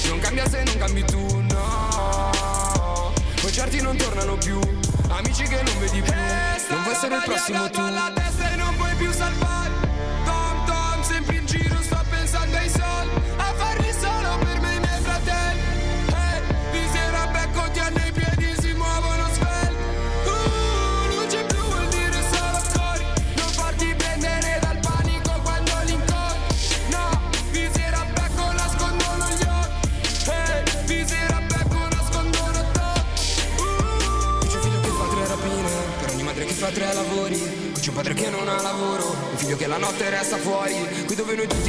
Non 0.08 0.20
cambia 0.20 0.48
se 0.48 0.64
non 0.64 0.78
cambi 0.78 1.04
tu, 1.06 1.44
no. 1.50 3.12
Concerti 3.42 3.82
non 3.82 3.98
tornano 3.98 4.38
più, 4.38 4.60
amici 5.18 5.44
che 5.44 5.62
non 5.62 5.80
vedi 5.80 6.02
più. 6.02 6.14
Non 6.70 6.82
vuoi 6.84 6.94
essere 6.94 7.16
il 7.16 7.24
prossimo 7.24 7.70
tu. 7.70 8.43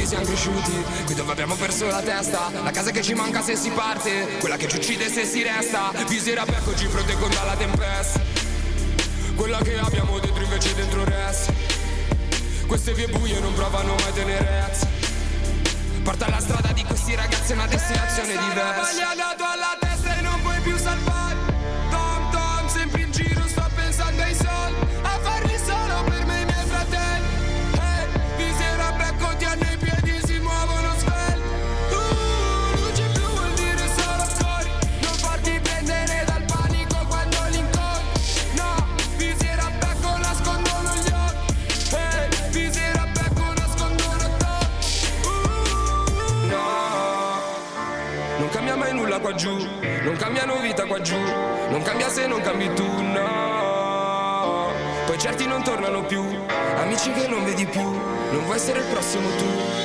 Tutti 0.05 0.07
siamo 0.07 0.25
cresciuti 0.25 0.83
Qui 1.05 1.15
dove 1.15 1.31
abbiamo 1.31 1.55
perso 1.55 1.87
la 1.87 2.01
testa. 2.01 2.51
La 2.63 2.71
casa 2.71 2.91
che 2.91 3.01
ci 3.01 3.13
manca 3.13 3.41
se 3.41 3.55
si 3.55 3.69
parte 3.71 4.37
Quella 4.39 4.57
che 4.57 4.67
ci 4.67 4.77
uccide 4.77 5.09
se 5.09 5.25
si 5.25 5.41
resta. 5.41 5.91
Visera 6.07 6.45
becco 6.45 6.75
ci 6.75 6.87
proteggo 6.87 7.27
dalla 7.27 7.55
tempesta 7.55 8.21
Quella 9.35 9.57
che 9.59 9.77
abbiamo 9.77 10.19
dentro 10.19 10.43
invece 10.43 10.73
dentro 10.75 11.03
resta 11.03 11.53
Queste 12.67 12.93
vie 12.93 13.07
buie 13.07 13.39
non 13.39 13.53
provano 13.53 13.95
mai 13.95 14.13
tenerezza. 14.13 14.87
Porta 16.03 16.25
alla 16.25 16.39
strada 16.39 16.71
di 16.71 16.83
questi 16.83 17.15
ragazzi 17.15 17.53
una 17.53 17.67
destinazione 17.67 18.29
diversa 18.29 19.24
qua 50.95 51.01
giù, 51.01 51.17
non 51.69 51.81
cambia 51.81 52.09
se 52.09 52.25
non 52.25 52.41
cambi 52.41 52.71
tu, 52.73 52.85
no. 53.01 54.71
Poi 55.05 55.17
certi 55.17 55.45
non 55.45 55.61
tornano 55.63 56.03
più, 56.05 56.23
amici 56.77 57.11
che 57.11 57.27
non 57.27 57.43
vedi 57.43 57.65
più, 57.65 57.81
non 57.81 58.43
vuoi 58.45 58.55
essere 58.55 58.79
il 58.79 58.85
prossimo 58.85 59.27
tu. 59.35 59.84